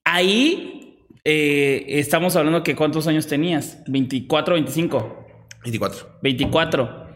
Ahí 0.04 0.79
eh, 1.24 1.84
estamos 1.88 2.36
hablando 2.36 2.62
que 2.62 2.76
cuántos 2.76 3.06
años 3.06 3.26
tenías. 3.26 3.82
24, 3.86 4.54
25. 4.54 5.26
24. 5.64 6.18
24. 6.22 7.06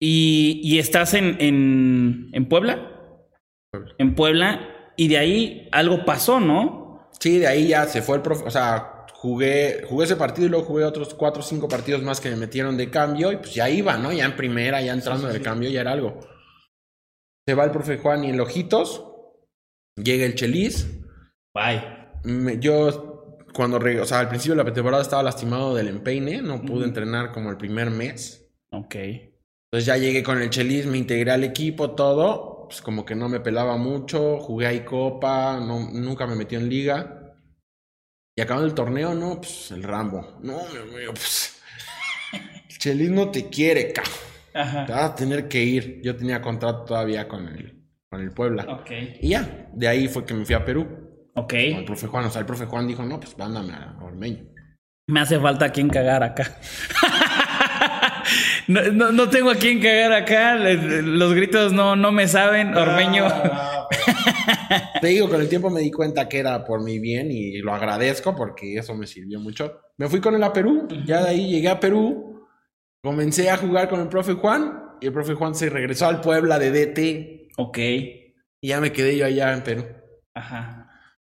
¿Y, 0.00 0.60
y 0.62 0.78
estás 0.78 1.14
en, 1.14 1.36
en, 1.40 2.28
en 2.32 2.48
Puebla? 2.48 2.92
Puebla. 3.70 3.94
En 3.98 4.14
Puebla. 4.14 4.68
Y 4.96 5.08
de 5.08 5.18
ahí 5.18 5.68
algo 5.72 6.04
pasó, 6.04 6.40
¿no? 6.40 7.10
Sí, 7.20 7.38
de 7.38 7.46
ahí 7.46 7.68
ya 7.68 7.84
se 7.86 8.02
fue 8.02 8.16
el 8.16 8.22
profe. 8.22 8.44
O 8.46 8.50
sea, 8.50 9.06
jugué, 9.12 9.82
jugué 9.88 10.04
ese 10.04 10.16
partido 10.16 10.46
y 10.46 10.50
luego 10.50 10.66
jugué 10.66 10.84
otros 10.84 11.14
4 11.14 11.40
o 11.40 11.44
5 11.44 11.68
partidos 11.68 12.02
más 12.02 12.20
que 12.20 12.30
me 12.30 12.36
metieron 12.36 12.76
de 12.76 12.90
cambio. 12.90 13.32
Y 13.32 13.36
pues 13.36 13.54
ya 13.54 13.68
iba, 13.70 13.96
¿no? 13.96 14.12
Ya 14.12 14.24
en 14.24 14.36
primera, 14.36 14.80
ya 14.82 14.92
entrando 14.92 15.28
de 15.28 15.40
cambio, 15.40 15.70
ya 15.70 15.80
era 15.82 15.92
algo. 15.92 16.20
Se 17.48 17.54
va 17.54 17.64
el 17.64 17.70
profe 17.70 17.98
Juan 17.98 18.24
y 18.24 18.30
el 18.30 18.40
Ojitos. 18.40 19.04
Llega 19.96 20.26
el 20.26 20.34
Chelis. 20.34 20.90
Bye. 21.54 21.82
Me- 22.24 22.58
yo 22.58 23.15
cuando 23.56 23.78
o 23.78 24.04
sea, 24.04 24.20
al 24.20 24.28
principio 24.28 24.54
de 24.54 24.62
la 24.62 24.70
temporada 24.70 25.02
estaba 25.02 25.22
lastimado 25.22 25.74
del 25.74 25.88
empeine, 25.88 26.42
no 26.42 26.60
pude 26.60 26.84
entrenar 26.84 27.32
como 27.32 27.48
el 27.48 27.56
primer 27.56 27.90
mes. 27.90 28.46
Ok. 28.70 28.94
Entonces 28.94 29.86
ya 29.86 29.96
llegué 29.96 30.22
con 30.22 30.42
el 30.42 30.50
Chelis, 30.50 30.84
me 30.84 30.98
integré 30.98 31.30
al 31.30 31.42
equipo, 31.42 31.92
todo, 31.92 32.66
pues 32.68 32.82
como 32.82 33.06
que 33.06 33.14
no 33.14 33.30
me 33.30 33.40
pelaba 33.40 33.78
mucho, 33.78 34.38
jugué 34.38 34.66
ahí 34.66 34.80
copa, 34.80 35.58
no, 35.58 35.90
nunca 35.90 36.26
me 36.26 36.36
metió 36.36 36.58
en 36.58 36.68
liga. 36.68 37.34
Y 38.36 38.42
acabando 38.42 38.68
el 38.68 38.74
torneo, 38.74 39.14
no, 39.14 39.40
pues 39.40 39.70
el 39.70 39.82
Rambo. 39.82 40.38
No, 40.42 40.58
mi 40.68 40.94
amigo, 40.94 41.14
pues 41.14 41.58
el 42.68 42.78
Chelis 42.78 43.10
no 43.10 43.30
te 43.30 43.48
quiere, 43.48 43.90
cabrón. 43.90 44.14
Te 44.52 44.58
Ajá. 44.60 44.86
vas 44.86 45.10
a 45.12 45.14
tener 45.14 45.48
que 45.48 45.62
ir. 45.62 46.02
Yo 46.02 46.14
tenía 46.14 46.42
contrato 46.42 46.84
todavía 46.84 47.26
con 47.26 47.48
el, 47.48 47.82
con 48.10 48.20
el 48.20 48.32
Puebla. 48.32 48.66
Ok. 48.80 48.90
Y 49.20 49.30
ya, 49.30 49.70
de 49.72 49.88
ahí 49.88 50.08
fue 50.08 50.26
que 50.26 50.34
me 50.34 50.44
fui 50.44 50.54
a 50.54 50.64
Perú. 50.64 51.05
Ok. 51.36 51.52
Con 51.52 51.58
el 51.58 51.84
profe 51.84 52.06
Juan, 52.06 52.24
o 52.24 52.30
sea, 52.30 52.40
el 52.40 52.46
profe 52.46 52.66
Juan 52.66 52.86
dijo, 52.86 53.04
no, 53.04 53.20
pues 53.20 53.36
mándame 53.38 53.72
a 53.72 53.96
Ormeño. 54.02 54.44
Me 55.08 55.20
hace 55.20 55.38
falta 55.38 55.66
a 55.66 55.72
quien 55.72 55.88
cagar 55.88 56.22
acá. 56.22 56.58
no, 58.66 58.82
no, 58.92 59.12
no 59.12 59.28
tengo 59.28 59.50
a 59.50 59.54
quien 59.54 59.80
cagar 59.80 60.12
acá. 60.12 60.56
Los 60.56 61.34
gritos 61.34 61.72
no, 61.72 61.94
no 61.94 62.10
me 62.10 62.26
saben. 62.26 62.74
Ormeño. 62.74 63.28
Te 65.00 65.08
digo, 65.08 65.28
con 65.28 65.40
el 65.40 65.48
tiempo 65.48 65.70
me 65.70 65.80
di 65.80 65.90
cuenta 65.90 66.28
que 66.28 66.38
era 66.38 66.64
por 66.64 66.82
mi 66.82 66.98
bien 66.98 67.30
y 67.30 67.58
lo 67.58 67.72
agradezco 67.74 68.34
porque 68.34 68.76
eso 68.76 68.94
me 68.94 69.06
sirvió 69.06 69.38
mucho. 69.38 69.80
Me 69.98 70.08
fui 70.08 70.20
con 70.20 70.34
él 70.34 70.42
a 70.42 70.52
Perú, 70.52 70.88
ya 71.06 71.22
de 71.22 71.30
ahí 71.30 71.50
llegué 71.50 71.68
a 71.68 71.78
Perú, 71.78 72.46
comencé 73.02 73.50
a 73.50 73.56
jugar 73.56 73.88
con 73.88 74.00
el 74.00 74.08
profe 74.08 74.32
Juan 74.32 74.96
y 75.00 75.06
el 75.06 75.12
profe 75.12 75.34
Juan 75.34 75.54
se 75.54 75.70
regresó 75.70 76.06
al 76.06 76.20
Puebla 76.20 76.58
de 76.58 76.70
DT 76.70 77.52
ok. 77.56 77.78
y 77.78 78.68
ya 78.68 78.80
me 78.80 78.92
quedé 78.92 79.16
yo 79.16 79.26
allá 79.26 79.52
en 79.52 79.62
Perú. 79.62 79.84
Ajá. 80.34 80.85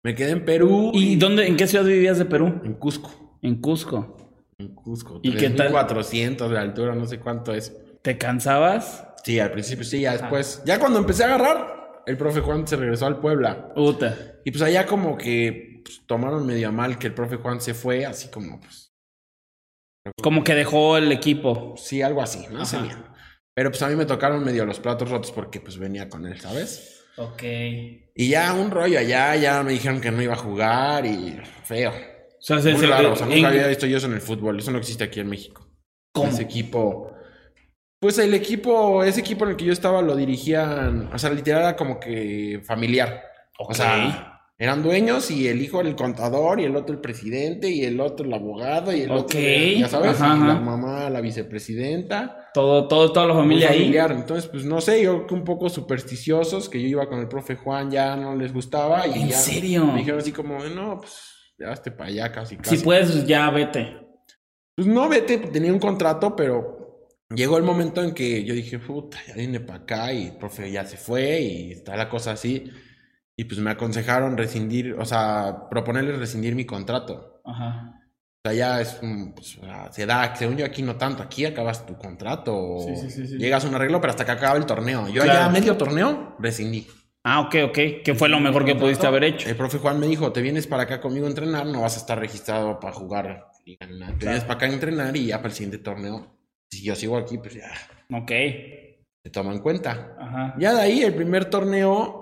Me 0.03 0.15
quedé 0.15 0.31
en 0.31 0.45
Perú 0.45 0.91
¿Y 0.93 1.15
dónde, 1.17 1.47
en 1.47 1.57
qué 1.57 1.67
ciudad 1.67 1.85
vivías 1.85 2.17
de 2.17 2.25
Perú? 2.25 2.61
en 2.63 2.73
Cusco. 2.73 3.37
En 3.41 3.59
Cusco. 3.61 4.17
En 4.57 4.73
Cusco. 4.75 5.19
¿Y 5.23 5.35
qué 5.35 5.49
tal? 5.49 5.71
400 5.71 6.49
de 6.51 6.57
altura, 6.57 6.95
no 6.95 7.05
sé 7.05 7.19
cuánto 7.19 7.53
es. 7.53 7.75
¿Te 8.01 8.17
cansabas? 8.17 9.05
Sí, 9.23 9.39
al 9.39 9.51
principio 9.51 9.83
sí, 9.83 10.01
ya 10.01 10.13
después. 10.13 10.61
Ya 10.65 10.79
cuando 10.79 10.99
empecé 10.99 11.23
a 11.23 11.27
agarrar, 11.27 12.01
el 12.05 12.17
profe 12.17 12.39
Juan 12.41 12.65
se 12.67 12.75
regresó 12.77 13.05
al 13.05 13.19
Puebla. 13.19 13.73
Puta. 13.73 14.17
Y 14.45 14.51
pues 14.51 14.61
allá 14.61 14.85
como 14.85 15.17
que 15.17 15.81
pues, 15.83 16.01
tomaron 16.05 16.45
medio 16.45 16.71
mal 16.71 16.97
que 16.97 17.07
el 17.07 17.13
profe 17.13 17.35
Juan 17.37 17.59
se 17.61 17.73
fue, 17.73 18.05
así 18.05 18.29
como 18.29 18.59
pues 18.59 18.93
Como 20.21 20.43
que 20.43 20.55
dejó 20.55 20.97
el 20.97 21.11
equipo. 21.11 21.75
sí, 21.77 22.01
algo 22.01 22.21
así, 22.21 22.45
no 22.51 22.65
sé 22.65 22.77
Ajá. 22.77 22.85
bien. 22.85 22.97
Pero 23.53 23.71
pues 23.71 23.81
a 23.81 23.89
mí 23.89 23.95
me 23.95 24.05
tocaron 24.05 24.43
medio 24.43 24.65
los 24.65 24.79
platos 24.79 25.09
rotos 25.09 25.31
porque 25.33 25.59
pues 25.59 25.77
venía 25.77 26.07
con 26.07 26.25
él, 26.25 26.39
¿sabes? 26.39 26.98
Ok. 27.19 27.43
Y 28.15 28.29
ya 28.29 28.53
un 28.53 28.71
rollo 28.71 28.99
allá, 28.99 29.35
ya 29.35 29.61
me 29.63 29.73
dijeron 29.73 30.01
que 30.01 30.11
no 30.11 30.21
iba 30.21 30.33
a 30.33 30.37
jugar 30.37 31.05
y 31.05 31.39
feo. 31.63 31.91
O 31.91 32.41
sea, 32.41 32.59
se- 32.59 32.71
Muy 32.71 32.81
se- 32.81 32.87
raro, 32.87 33.13
o 33.13 33.15
sea, 33.15 33.27
en- 33.27 33.33
nunca 33.35 33.49
había 33.49 33.67
visto 33.67 33.85
yo 33.85 33.97
eso 33.97 34.07
en 34.07 34.13
el 34.13 34.21
fútbol, 34.21 34.57
eso 34.59 34.71
no 34.71 34.77
existe 34.77 35.03
aquí 35.03 35.19
en 35.19 35.27
México. 35.29 35.67
¿Cómo? 36.13 36.29
Ese 36.29 36.43
equipo. 36.43 37.13
Pues 38.01 38.17
el 38.17 38.33
equipo, 38.33 39.03
ese 39.03 39.19
equipo 39.19 39.43
en 39.43 39.51
el 39.51 39.57
que 39.57 39.65
yo 39.65 39.73
estaba 39.73 40.01
lo 40.01 40.15
dirigían, 40.15 41.09
o 41.13 41.19
sea, 41.19 41.29
literal 41.31 41.61
era 41.61 41.75
como 41.75 41.99
que 41.99 42.61
familiar. 42.65 43.23
Ok. 43.57 43.71
O 43.71 43.73
sea, 43.73 44.28
eran 44.61 44.83
dueños 44.83 45.31
y 45.31 45.47
el 45.47 45.61
hijo 45.61 45.79
era 45.79 45.87
el 45.87 45.95
contador 45.95 46.59
y 46.59 46.65
el 46.65 46.75
otro 46.75 46.93
el 46.93 46.99
presidente 46.99 47.69
y 47.69 47.85
el 47.85 48.01
otro 48.01 48.25
el 48.25 48.33
abogado 48.33 48.93
y 48.93 49.01
el 49.03 49.11
Ok. 49.11 49.19
otro, 49.19 49.39
ya 49.39 49.87
sabes, 49.87 50.21
Ajá, 50.21 50.35
y 50.35 50.47
la 50.47 50.59
mamá 50.59 51.09
la 51.09 51.21
vicepresidenta. 51.21 52.49
Todo, 52.53 52.87
todo, 52.89 53.13
toda 53.13 53.25
la 53.27 53.35
familia 53.35 53.69
ahí. 53.69 53.95
Entonces, 53.95 54.49
pues 54.49 54.65
no 54.65 54.81
sé, 54.81 55.01
yo 55.01 55.15
creo 55.15 55.27
que 55.27 55.33
un 55.35 55.43
poco 55.45 55.69
supersticiosos, 55.69 56.67
que 56.67 56.81
yo 56.81 56.87
iba 56.89 57.07
con 57.07 57.19
el 57.19 57.29
profe 57.29 57.55
Juan, 57.55 57.89
ya 57.89 58.17
no 58.17 58.35
les 58.35 58.51
gustaba. 58.51 59.07
Y 59.07 59.21
¿En 59.21 59.29
ya 59.29 59.37
serio? 59.37 59.85
Me 59.85 59.99
dijeron 59.99 60.19
así 60.19 60.33
como, 60.33 60.59
no, 60.65 60.97
pues 60.97 61.53
ya 61.57 61.71
hazte 61.71 61.91
para 61.91 62.09
allá 62.09 62.31
casi, 62.31 62.57
casi. 62.57 62.77
Si 62.77 62.83
puedes, 62.83 63.25
ya 63.25 63.49
vete. 63.51 63.97
Pues 64.75 64.87
no, 64.87 65.07
vete, 65.07 65.37
tenía 65.37 65.71
un 65.71 65.79
contrato, 65.79 66.35
pero 66.35 67.07
llegó 67.33 67.57
el 67.57 67.63
momento 67.63 68.03
en 68.03 68.13
que 68.13 68.43
yo 68.43 68.53
dije, 68.53 68.77
puta, 68.79 69.19
ya 69.25 69.35
vine 69.35 69.61
para 69.61 69.79
acá 69.79 70.11
y 70.11 70.27
el 70.27 70.37
profe 70.37 70.69
ya 70.69 70.83
se 70.85 70.97
fue 70.97 71.39
y 71.39 71.71
está 71.71 71.95
la 71.95 72.09
cosa 72.09 72.31
así. 72.31 72.69
Y 73.39 73.45
pues 73.45 73.59
me 73.61 73.71
aconsejaron 73.71 74.35
rescindir, 74.35 74.95
o 74.99 75.05
sea, 75.05 75.69
proponerles 75.69 76.19
rescindir 76.19 76.55
mi 76.55 76.65
contrato. 76.65 77.41
Ajá. 77.45 77.93
O 77.95 78.49
sea, 78.49 78.53
ya 78.53 78.81
es, 78.81 78.99
un, 79.01 79.33
pues, 79.33 79.57
se 79.91 80.05
da, 80.05 80.35
según 80.35 80.57
yo 80.57 80.65
aquí 80.65 80.81
no 80.81 80.97
tanto, 80.97 81.23
aquí 81.23 81.45
acabas 81.45 81.85
tu 81.85 81.97
contrato 81.97 82.79
Sí, 82.85 83.09
sí, 83.09 83.27
sí, 83.27 83.37
llegas 83.37 83.63
a 83.63 83.69
un 83.69 83.75
arreglo, 83.75 84.01
pero 84.01 84.11
hasta 84.11 84.25
que 84.25 84.31
acaba 84.31 84.57
el 84.57 84.65
torneo. 84.65 85.07
Yo 85.07 85.23
Claro. 85.23 85.39
allá 85.43 85.49
medio 85.49 85.77
torneo 85.77 86.35
rescindí. 86.39 86.85
Ah, 87.23 87.39
ok, 87.41 87.55
ok. 87.69 87.77
Que 88.03 88.13
fue 88.13 88.27
lo 88.27 88.41
mejor 88.41 88.65
que 88.65 88.75
pudiste 88.75 89.07
haber 89.07 89.23
hecho. 89.23 89.47
El 89.47 89.55
profe 89.55 89.77
Juan 89.77 89.99
me 90.01 90.07
dijo, 90.07 90.33
te 90.33 90.41
vienes 90.41 90.67
para 90.67 90.83
acá 90.83 90.99
conmigo 90.99 91.25
a 91.25 91.29
entrenar, 91.29 91.65
no 91.65 91.81
vas 91.81 91.95
a 91.95 91.99
estar 91.99 92.19
registrado 92.19 92.77
para 92.81 92.93
jugar. 92.93 93.45
Te 93.65 93.77
vienes 94.25 94.41
para 94.43 94.55
acá 94.55 94.65
a 94.65 94.69
entrenar 94.69 95.15
y 95.15 95.27
ya 95.27 95.37
para 95.37 95.49
el 95.49 95.53
siguiente 95.55 95.77
torneo, 95.77 96.35
si 96.69 96.83
yo 96.83 96.93
sigo 96.95 97.17
aquí, 97.17 97.37
pues 97.37 97.53
ya 97.55 97.71
Ok. 98.17 98.27
te 99.21 99.29
toma 99.31 99.51
en 99.53 99.59
cuenta. 99.59 100.15
Ajá. 100.19 100.55
Ya 100.57 100.73
de 100.73 100.81
ahí, 100.81 101.03
el 101.03 101.13
primer 101.13 101.45
torneo, 101.45 102.18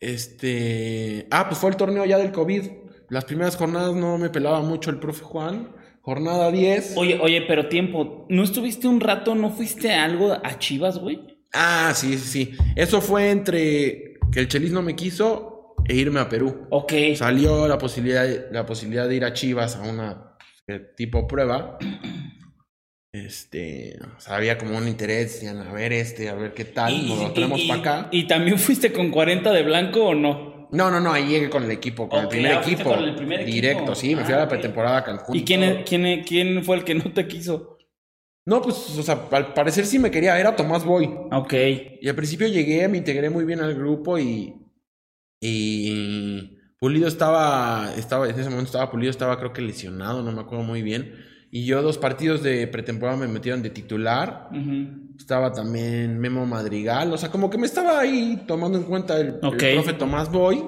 este... 0.00 1.26
Ah, 1.30 1.46
pues 1.48 1.60
fue 1.60 1.70
el 1.70 1.76
torneo 1.76 2.04
ya 2.04 2.18
del 2.18 2.32
COVID. 2.32 2.62
Las 3.08 3.24
primeras 3.24 3.56
jornadas 3.56 3.94
no 3.94 4.18
me 4.18 4.30
pelaba 4.30 4.60
mucho 4.62 4.90
el 4.90 4.98
profe 4.98 5.22
Juan. 5.22 5.74
jornada 6.00 6.50
10. 6.50 6.94
Oye, 6.96 7.18
oye, 7.20 7.42
pero 7.42 7.68
tiempo, 7.68 8.26
¿no 8.28 8.42
estuviste 8.42 8.88
un 8.88 9.00
rato, 9.00 9.34
no 9.34 9.50
fuiste 9.50 9.92
a 9.92 10.04
algo 10.04 10.32
a 10.32 10.58
Chivas, 10.58 10.98
güey? 10.98 11.38
Ah, 11.52 11.92
sí, 11.94 12.16
sí, 12.18 12.46
sí. 12.46 12.56
Eso 12.76 13.00
fue 13.00 13.30
entre 13.30 14.14
que 14.32 14.40
el 14.40 14.48
Chelis 14.48 14.72
no 14.72 14.82
me 14.82 14.94
quiso 14.94 15.74
e 15.86 15.94
irme 15.96 16.20
a 16.20 16.28
Perú. 16.28 16.66
Ok. 16.70 16.92
Salió 17.16 17.66
la 17.66 17.78
posibilidad, 17.78 18.26
la 18.52 18.64
posibilidad 18.64 19.08
de 19.08 19.16
ir 19.16 19.24
a 19.24 19.32
Chivas 19.32 19.76
a 19.76 19.82
una 19.82 20.36
eh, 20.68 20.80
tipo 20.96 21.26
prueba. 21.26 21.78
Este, 23.12 23.98
o 24.16 24.20
sea, 24.20 24.36
había 24.36 24.56
como 24.56 24.78
un 24.78 24.86
interés, 24.86 25.32
decían, 25.34 25.58
a 25.58 25.72
ver 25.72 25.92
este, 25.92 26.28
a 26.28 26.34
ver 26.34 26.54
qué 26.54 26.64
tal, 26.64 27.08
nos 27.08 27.18
lo 27.18 27.32
traemos 27.32 27.60
para 27.62 27.80
acá. 27.80 28.08
¿Y 28.12 28.28
también 28.28 28.56
fuiste 28.58 28.92
con 28.92 29.10
40 29.10 29.50
de 29.52 29.62
blanco 29.64 30.04
o 30.08 30.14
no? 30.14 30.68
No, 30.70 30.90
no, 30.92 31.00
no, 31.00 31.12
ahí 31.12 31.26
llegué 31.26 31.50
con 31.50 31.64
el 31.64 31.70
equipo, 31.72 32.08
con 32.08 32.20
el 32.20 32.28
primer 32.28 32.52
ah, 32.52 32.62
fuiste 32.62 32.82
equipo. 32.82 32.94
con 32.94 33.02
el 33.02 33.16
primer 33.16 33.40
equipo. 33.40 33.54
Directo, 33.54 33.94
sí, 33.96 34.14
me 34.14 34.24
fui 34.24 34.32
Ah, 34.32 34.36
a 34.36 34.38
la 34.40 34.44
ok. 34.44 34.50
pretemporada 34.50 34.98
a 34.98 35.04
Cancún. 35.04 35.36
¿Y 35.36 35.44
quién, 35.44 35.82
quién, 35.84 36.22
quién 36.22 36.64
fue 36.64 36.76
el 36.76 36.84
que 36.84 36.94
no 36.94 37.12
te 37.12 37.26
quiso? 37.26 37.78
No, 38.46 38.62
pues, 38.62 38.76
o 38.96 39.02
sea, 39.02 39.26
al 39.32 39.52
parecer 39.54 39.84
sí 39.86 39.98
me 39.98 40.12
quería, 40.12 40.38
era 40.38 40.54
Tomás 40.54 40.84
Boy. 40.84 41.10
Ok. 41.32 41.52
Y 42.00 42.08
al 42.08 42.14
principio 42.14 42.46
llegué, 42.46 42.86
me 42.86 42.98
integré 42.98 43.28
muy 43.28 43.44
bien 43.44 43.60
al 43.60 43.74
grupo 43.74 44.18
y. 44.18 44.54
Y. 45.40 46.56
Pulido 46.78 47.08
estaba. 47.08 47.92
estaba 47.96 48.26
en 48.28 48.38
ese 48.38 48.48
momento 48.48 48.66
estaba 48.68 48.90
Pulido, 48.90 49.10
estaba 49.10 49.38
creo 49.38 49.52
que 49.52 49.62
lesionado, 49.62 50.22
no 50.22 50.30
me 50.32 50.40
acuerdo 50.42 50.64
muy 50.64 50.82
bien. 50.82 51.14
Y 51.50 51.64
yo 51.64 51.82
dos 51.82 51.98
partidos 51.98 52.42
de 52.42 52.66
pretemporada 52.68 53.18
me 53.18 53.26
metieron 53.26 53.62
de 53.62 53.70
titular. 53.70 54.48
Estaba 55.18 55.52
también 55.52 56.18
Memo 56.18 56.46
Madrigal. 56.46 57.12
O 57.12 57.18
sea, 57.18 57.30
como 57.30 57.50
que 57.50 57.58
me 57.58 57.66
estaba 57.66 57.98
ahí 57.98 58.44
tomando 58.46 58.78
en 58.78 58.84
cuenta 58.84 59.18
el, 59.18 59.34
profe 59.34 59.92
Tomás 59.94 60.30
Boy. 60.30 60.64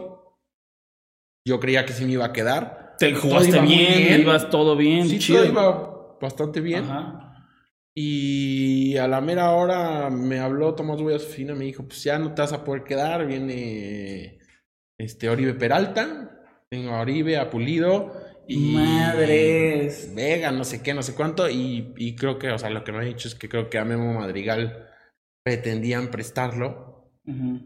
Yo 1.46 1.60
creía 1.60 1.84
que 1.86 1.92
sí 1.92 2.04
me 2.04 2.12
iba 2.12 2.24
a 2.24 2.32
quedar. 2.32 2.96
Te 2.98 3.14
jugaste 3.14 3.50
iba 3.50 3.62
bien, 3.62 3.96
bien. 3.96 4.20
ibas 4.20 4.50
todo 4.50 4.76
bien, 4.76 5.08
Sí, 5.08 5.18
chido. 5.18 5.40
todo 5.40 5.52
iba 5.52 6.18
bastante 6.20 6.60
bien. 6.60 6.84
Ajá. 6.84 7.32
Y 7.94 8.96
a 8.96 9.06
la 9.06 9.20
mera 9.20 9.50
hora 9.50 10.08
me 10.08 10.38
habló 10.40 10.74
Tomás 10.74 11.00
Boy 11.00 11.14
a 11.14 11.18
su 11.18 11.26
oficina, 11.26 11.54
me 11.54 11.66
dijo, 11.66 11.84
pues 11.84 12.02
ya 12.02 12.18
no 12.18 12.32
te 12.32 12.40
vas 12.40 12.52
a 12.52 12.64
poder 12.64 12.84
quedar, 12.84 13.26
viene 13.26 14.38
este 14.96 15.28
Oribe 15.28 15.52
Peralta, 15.52 16.30
tengo 16.70 16.92
a 16.92 17.00
Oribe, 17.02 17.36
a 17.36 17.50
Pulido 17.50 18.14
y 18.52 18.74
Madres. 18.74 20.12
Vega, 20.14 20.50
no 20.52 20.64
sé 20.64 20.82
qué, 20.82 20.94
no 20.94 21.02
sé 21.02 21.14
cuánto, 21.14 21.48
y, 21.48 21.92
y 21.96 22.16
creo 22.16 22.38
que, 22.38 22.50
o 22.50 22.58
sea, 22.58 22.70
lo 22.70 22.84
que 22.84 22.92
me 22.92 22.98
ha 22.98 23.02
dicho 23.02 23.28
es 23.28 23.34
que 23.34 23.48
creo 23.48 23.70
que 23.70 23.78
a 23.78 23.84
Memo 23.84 24.12
Madrigal 24.14 24.86
pretendían 25.44 26.08
prestarlo, 26.08 27.10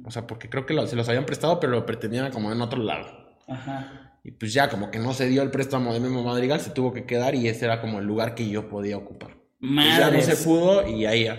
o 0.04 0.10
sea, 0.10 0.26
porque 0.26 0.48
creo 0.48 0.66
que 0.66 0.74
lo- 0.74 0.86
se 0.86 0.96
los 0.96 1.08
habían 1.08 1.26
prestado, 1.26 1.60
pero 1.60 1.72
lo 1.72 1.86
pretendían 1.86 2.30
como 2.30 2.52
en 2.52 2.60
otro 2.60 2.82
lado. 2.82 3.06
Ajá. 3.48 4.18
Y 4.24 4.32
pues 4.32 4.52
ya 4.52 4.68
como 4.68 4.90
que 4.90 4.98
no 4.98 5.12
se 5.14 5.28
dio 5.28 5.42
el 5.42 5.50
préstamo 5.50 5.92
de 5.94 6.00
Memo 6.00 6.22
Madrigal, 6.24 6.60
se 6.60 6.70
tuvo 6.70 6.92
que 6.92 7.04
quedar 7.06 7.34
y 7.34 7.48
ese 7.48 7.64
era 7.64 7.80
como 7.80 8.00
el 8.00 8.06
lugar 8.06 8.34
que 8.34 8.48
yo 8.48 8.68
podía 8.68 8.96
ocupar. 8.96 9.36
Pues 9.60 9.70
ya 9.86 10.06
no 10.06 10.12
Madres. 10.18 10.24
se 10.26 10.44
pudo 10.44 10.86
y 10.86 11.06
ahí 11.06 11.24
ya. 11.24 11.38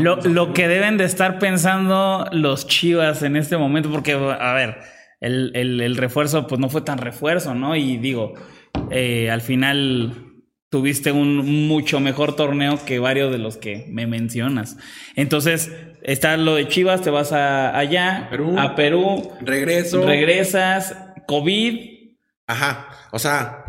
Lo, 0.00 0.16
lo 0.16 0.52
que 0.52 0.66
deben 0.66 0.96
de 0.98 1.04
estar 1.04 1.38
pensando 1.38 2.26
los 2.32 2.66
Chivas 2.66 3.22
en 3.22 3.36
este 3.36 3.56
momento, 3.56 3.90
porque, 3.90 4.12
a 4.14 4.52
ver, 4.54 4.78
el, 5.20 5.52
el- 5.54 5.80
el 5.80 5.96
refuerzo, 5.96 6.46
pues 6.46 6.58
no 6.60 6.68
fue 6.70 6.80
tan 6.80 6.98
refuerzo, 6.98 7.54
¿no? 7.54 7.76
Y 7.76 7.98
digo, 7.98 8.34
eh, 8.90 9.30
al 9.30 9.40
final 9.40 10.32
tuviste 10.68 11.12
un 11.12 11.68
mucho 11.68 12.00
mejor 12.00 12.34
torneo 12.34 12.78
que 12.84 12.98
varios 12.98 13.30
de 13.30 13.38
los 13.38 13.58
que 13.58 13.86
me 13.90 14.06
mencionas. 14.06 14.76
Entonces, 15.16 15.70
está 16.02 16.36
lo 16.36 16.54
de 16.54 16.68
Chivas, 16.68 17.02
te 17.02 17.10
vas 17.10 17.32
a, 17.32 17.76
allá, 17.76 18.28
Perú. 18.30 18.58
a 18.58 18.74
Perú, 18.74 19.32
Regreso. 19.40 20.04
regresas, 20.06 20.96
COVID. 21.26 22.14
Ajá. 22.46 22.88
O 23.12 23.18
sea, 23.18 23.64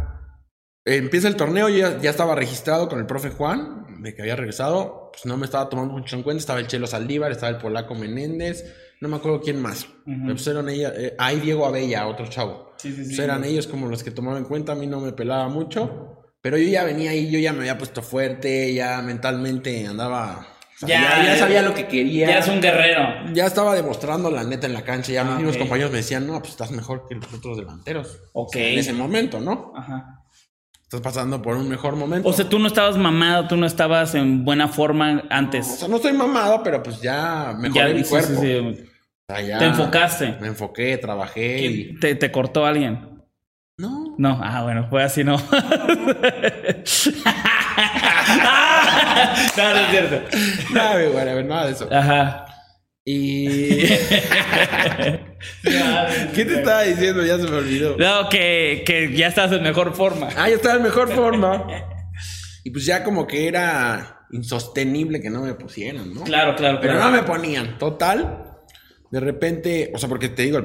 empieza 0.85 1.27
el 1.27 1.35
torneo, 1.35 1.69
yo 1.69 1.77
ya, 1.77 1.99
ya 1.99 2.09
estaba 2.09 2.35
registrado 2.35 2.87
con 2.87 2.99
el 2.99 3.05
profe 3.05 3.29
Juan, 3.29 4.01
de 4.01 4.15
que 4.15 4.21
había 4.21 4.35
regresado. 4.35 5.11
Pues 5.13 5.25
no 5.25 5.37
me 5.37 5.45
estaba 5.45 5.69
tomando 5.69 5.93
mucho 5.93 6.15
en 6.15 6.23
cuenta. 6.23 6.39
Estaba 6.39 6.59
el 6.59 6.67
Chelo 6.67 6.87
Saldívar, 6.87 7.31
estaba 7.31 7.51
el 7.51 7.57
polaco 7.57 7.95
Menéndez. 7.95 8.65
No 8.99 9.09
me 9.09 9.17
acuerdo 9.17 9.41
quién 9.41 9.61
más. 9.61 9.87
Pues 10.25 10.47
eran 10.47 10.69
ella, 10.69 10.91
eh, 10.95 11.13
ahí 11.19 11.39
Diego 11.39 11.65
Abella, 11.65 12.07
otro 12.07 12.27
chavo. 12.27 12.72
Sí, 12.77 12.91
sí, 12.91 13.03
Pues 13.05 13.19
eran 13.19 13.43
ellos 13.43 13.67
como 13.67 13.87
los 13.87 14.03
que 14.03 14.11
tomaban 14.11 14.39
en 14.39 14.45
cuenta. 14.45 14.71
A 14.73 14.75
mí 14.75 14.87
no 14.87 14.99
me 14.99 15.11
pelaba 15.13 15.47
mucho. 15.49 16.09
Pero 16.41 16.57
yo 16.57 16.67
ya 16.67 16.83
venía 16.83 17.11
ahí, 17.11 17.31
yo 17.31 17.39
ya 17.39 17.53
me 17.53 17.59
había 17.59 17.77
puesto 17.77 18.01
fuerte, 18.01 18.73
ya 18.73 19.01
mentalmente 19.01 19.87
andaba. 19.87 20.45
o 20.75 20.85
sea, 20.85 20.89
ya, 20.89 21.23
ya 21.25 21.37
sabía 21.39 21.61
lo 21.61 21.73
que 21.73 21.87
quería. 21.87 22.27
Ya 22.27 22.39
es 22.39 22.47
un 22.49 22.59
guerrero. 22.59 23.31
Ya 23.33 23.45
estaba 23.45 23.73
demostrando 23.75 24.29
la 24.29 24.43
neta 24.43 24.67
en 24.67 24.73
la 24.73 24.83
cancha. 24.83 25.13
Ya 25.13 25.23
mis 25.23 25.45
Ah, 25.45 25.49
ok. 25.51 25.57
compañeros 25.59 25.91
me 25.91 25.97
decían, 25.99 26.27
no, 26.27 26.39
pues 26.39 26.51
estás 26.51 26.71
mejor 26.71 27.07
que 27.07 27.15
los 27.15 27.33
otros 27.33 27.57
delanteros. 27.57 28.19
Ok. 28.33 28.49
O 28.49 28.51
sea, 28.51 28.67
en 28.67 28.79
ese 28.79 28.91
momento, 28.93 29.39
¿no? 29.39 29.71
Ajá. 29.75 30.19
Estás 30.83 30.99
pasando 31.01 31.41
por 31.41 31.55
un 31.55 31.67
mejor 31.69 31.95
momento. 31.95 32.27
O 32.29 32.33
sea, 32.33 32.47
tú 32.47 32.59
no 32.59 32.67
estabas 32.67 32.97
mamado, 32.97 33.47
tú 33.47 33.55
no 33.57 33.65
estabas 33.65 34.13
en 34.13 34.43
buena 34.45 34.67
forma 34.67 35.23
o 35.23 35.33
antes. 35.33 35.65
sea, 35.65 35.87
no 35.87 35.95
estoy 35.95 36.13
mamado, 36.13 36.61
pero 36.61 36.83
pues 36.83 37.01
ya 37.01 37.55
mejoré 37.57 37.89
Ya, 37.89 37.95
mi 37.95 38.03
sí, 38.03 38.09
cuerpo. 38.09 38.29
sí, 38.29 38.35
sí. 38.41 38.57
O 38.57 38.92
Te 39.27 39.65
enfocaste. 39.65 40.35
Me 40.41 40.47
enfoqué, 40.47 40.97
trabajé 40.97 41.61
y... 41.61 41.99
¿Te, 41.99 42.15
te 42.15 42.31
cortó 42.31 42.65
alguien? 42.65 43.21
No. 43.77 44.15
No, 44.17 44.39
ah, 44.43 44.63
bueno, 44.63 44.87
fue 44.89 45.01
así, 45.03 45.23
no. 45.23 45.37
no, 45.37 45.43
no 49.57 49.79
es 49.79 49.89
cierto. 49.89 50.21
Nada, 50.73 51.01
güey, 51.07 51.17
a 51.29 51.33
ver, 51.33 51.45
nada 51.45 51.65
de 51.65 51.71
eso. 51.71 51.87
Ajá. 51.91 52.45
Y... 53.05 53.79
¿Qué 56.33 56.45
te 56.45 56.53
estaba 56.59 56.83
diciendo? 56.83 57.25
Ya 57.25 57.37
se 57.37 57.47
me 57.47 57.57
olvidó. 57.57 57.97
No, 57.97 58.29
que, 58.29 58.83
que 58.85 59.13
ya 59.13 59.27
estás 59.27 59.51
en 59.51 59.63
mejor 59.63 59.93
forma. 59.95 60.29
Ah, 60.37 60.49
ya 60.49 60.55
estaba 60.55 60.75
en 60.75 60.83
mejor 60.83 61.11
forma. 61.11 61.65
Y 62.63 62.69
pues 62.71 62.85
ya 62.85 63.03
como 63.03 63.25
que 63.25 63.47
era 63.47 64.27
insostenible 64.31 65.19
que 65.19 65.29
no 65.29 65.41
me 65.41 65.53
pusieran, 65.55 66.13
¿no? 66.13 66.23
Claro, 66.23 66.55
claro, 66.55 66.79
Pero 66.81 66.93
claro. 66.93 67.09
no 67.09 67.17
me 67.17 67.23
ponían. 67.23 67.77
Total. 67.77 68.52
De 69.13 69.19
repente, 69.19 69.91
o 69.93 69.99
sea, 69.99 70.09
porque 70.09 70.29
te 70.29 70.41
digo, 70.41 70.59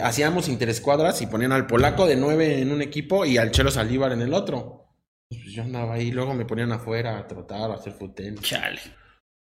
hacíamos 0.00 0.48
interescuadras 0.48 1.20
y 1.22 1.26
ponían 1.26 1.50
al 1.50 1.66
polaco 1.66 2.06
de 2.06 2.14
nueve 2.14 2.60
en 2.60 2.70
un 2.70 2.82
equipo 2.82 3.24
y 3.24 3.36
al 3.36 3.50
Chelo 3.50 3.72
Saldívar 3.72 4.12
en 4.12 4.22
el 4.22 4.32
otro. 4.32 4.94
Pues 5.28 5.46
yo 5.46 5.64
andaba 5.64 5.94
ahí, 5.94 6.12
luego 6.12 6.32
me 6.32 6.44
ponían 6.44 6.70
afuera 6.70 7.18
a 7.18 7.26
trotar, 7.26 7.68
a 7.68 7.74
hacer 7.74 7.92
futen. 7.94 8.38
Chale. 8.38 8.80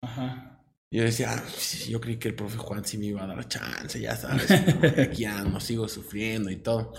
Ajá. 0.01 0.61
Y 0.89 0.97
yo 0.97 1.03
decía, 1.05 1.29
"Ah, 1.31 1.43
yo 1.87 2.01
creí 2.01 2.17
que 2.17 2.27
el 2.27 2.35
profe 2.35 2.57
Juan 2.57 2.83
sí 2.83 2.97
me 2.97 3.05
iba 3.05 3.23
a 3.23 3.27
dar 3.27 3.47
chance, 3.47 4.01
ya 4.01 4.17
sabes. 4.17 4.51
Aquí 4.99 5.23
ando, 5.23 5.61
sigo 5.61 5.87
sufriendo 5.87 6.51
y 6.51 6.57
todo. 6.57 6.91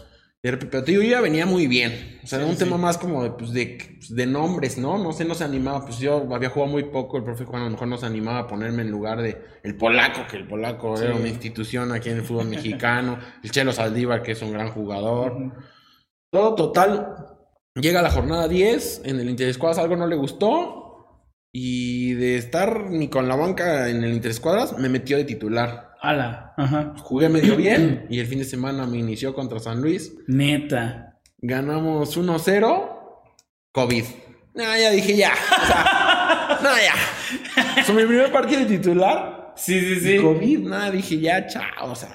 Pero 0.53 0.85
te 0.85 0.93
digo, 0.93 1.03
yo 1.03 1.11
ya 1.11 1.21
venía 1.21 1.45
muy 1.45 1.67
bien. 1.67 2.21
O 2.23 2.27
sea, 2.27 2.39
era 2.39 2.47
un 2.47 2.57
tema 2.57 2.77
más 2.77 2.99
como 2.99 3.25
de, 3.25 3.31
pues, 3.31 3.53
de, 3.53 3.79
pues, 3.99 4.15
de 4.15 4.27
nombres, 4.27 4.79
¿no? 4.79 4.97
No 4.97 5.13
sé, 5.13 5.25
no 5.25 5.35
se 5.35 5.43
animaba. 5.43 5.85
Pues 5.85 5.99
yo 5.99 6.33
había 6.33 6.51
jugado 6.51 6.71
muy 6.71 6.85
poco. 6.85 7.17
El 7.17 7.25
profe 7.25 7.45
Juan 7.45 7.63
a 7.63 7.65
lo 7.65 7.73
mejor 7.73 7.89
no 7.89 7.99
se 7.99 8.07
animaba 8.07 8.41
a 8.41 8.47
ponerme 8.47 8.83
en 8.83 8.91
lugar 8.91 9.23
de 9.23 9.37
el 9.65 9.77
polaco, 9.77 10.27
que 10.31 10.37
el 10.37 10.47
polaco 10.47 11.01
era 11.01 11.17
una 11.17 11.29
institución 11.29 11.91
aquí 11.93 12.11
en 12.11 12.19
el 12.19 12.23
fútbol 12.23 12.47
mexicano. 12.47 13.19
el 13.43 13.51
Chelo 13.51 13.73
Saldívar, 13.73 14.23
que 14.23 14.33
es 14.33 14.43
un 14.43 14.53
gran 14.53 14.71
jugador. 14.71 15.53
Todo 16.31 16.55
total. 16.55 17.17
Llega 17.75 18.01
la 18.03 18.11
jornada 18.11 18.47
10. 18.47 19.03
En 19.05 19.19
el 19.19 19.29
Interescuadras 19.29 19.79
algo 19.79 19.97
no 19.97 20.07
le 20.07 20.17
gustó. 20.17 21.23
Y 21.53 22.15
de 22.15 22.37
estar 22.37 22.91
ni 22.91 23.09
con 23.09 23.29
la 23.29 23.35
banca 23.35 23.89
en 23.89 24.05
el 24.05 24.13
Interescuadras, 24.13 24.79
me 24.79 24.89
metió 24.89 25.17
de 25.17 25.25
titular. 25.25 25.86
Ala. 26.01 26.55
Ajá. 26.57 26.95
Jugué 26.99 27.29
medio 27.29 27.57
bien. 27.57 28.07
Y 28.11 28.21
el 28.21 28.27
fin 28.27 28.39
de 28.39 28.45
semana 28.45 28.87
me 28.87 28.99
inició 28.99 29.35
contra 29.35 29.59
San 29.59 29.81
Luis. 29.81 30.13
Neta. 30.27 31.19
Ganamos 31.39 32.17
1-0. 32.17 32.93
COVID. 33.73 34.05
Ah, 34.59 34.79
ya 34.79 34.91
dije 34.91 35.17
ya. 35.17 35.33
O 35.33 35.67
sea, 35.67 36.59
no, 36.63 36.71
ya. 36.77 37.93
Mi 37.95 38.05
primer 38.07 38.33
partido 38.33 38.61
de 38.61 38.67
titular. 38.67 39.53
Sí, 39.57 39.81
sí, 39.81 40.01
sí. 40.01 40.19
COVID, 40.19 40.61
nada, 40.69 40.91
dije 40.91 41.19
ya, 41.19 41.47
chao. 41.47 41.91
O 41.91 41.95
sea, 41.95 42.11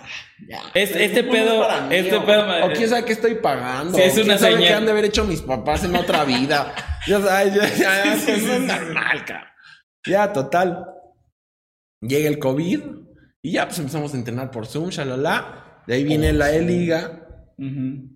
ya. 0.47 0.59
Es- 0.73 0.95
este 0.95 1.23
no 1.23 1.31
pedo- 1.31 1.67
mí, 1.87 1.95
este 1.95 2.15
o- 2.15 2.25
pedo 2.25 2.65
O 2.65 2.71
quién 2.71 2.87
sabe 2.89 3.05
qué 3.05 3.13
estoy 3.13 3.35
pagando. 3.35 3.97
Sí, 3.97 4.03
es 4.03 4.17
una 4.17 4.37
sabe 4.37 4.53
señal. 4.53 4.67
qué 4.67 4.73
han 4.75 4.85
de 4.85 4.91
haber 4.91 5.05
hecho 5.05 5.23
mis 5.23 5.41
papás 5.41 5.83
en 5.83 5.95
otra 5.95 6.23
vida. 6.23 6.73
ya 7.07 7.19
sabes, 7.21 7.53
ya, 7.55 7.67
ya, 7.67 7.77
ya, 8.05 8.13
eso 8.13 8.31
no 8.47 8.53
es 8.53 8.59
normal, 8.61 9.25
cabrón. 9.25 9.47
Ya, 10.07 10.33
total. 10.33 10.85
Llega 12.01 12.27
el 12.27 12.39
COVID 12.39 12.79
y 13.41 13.51
ya 13.51 13.65
pues 13.65 13.79
empezamos 13.79 14.13
a 14.13 14.17
entrenar 14.17 14.51
por 14.51 14.65
Zoom, 14.65 14.89
shalala. 14.89 15.83
De 15.87 15.95
ahí 15.95 16.03
viene 16.03 16.31
la 16.33 16.51
E-Liga. 16.51 17.53
Ujú. 17.57 18.09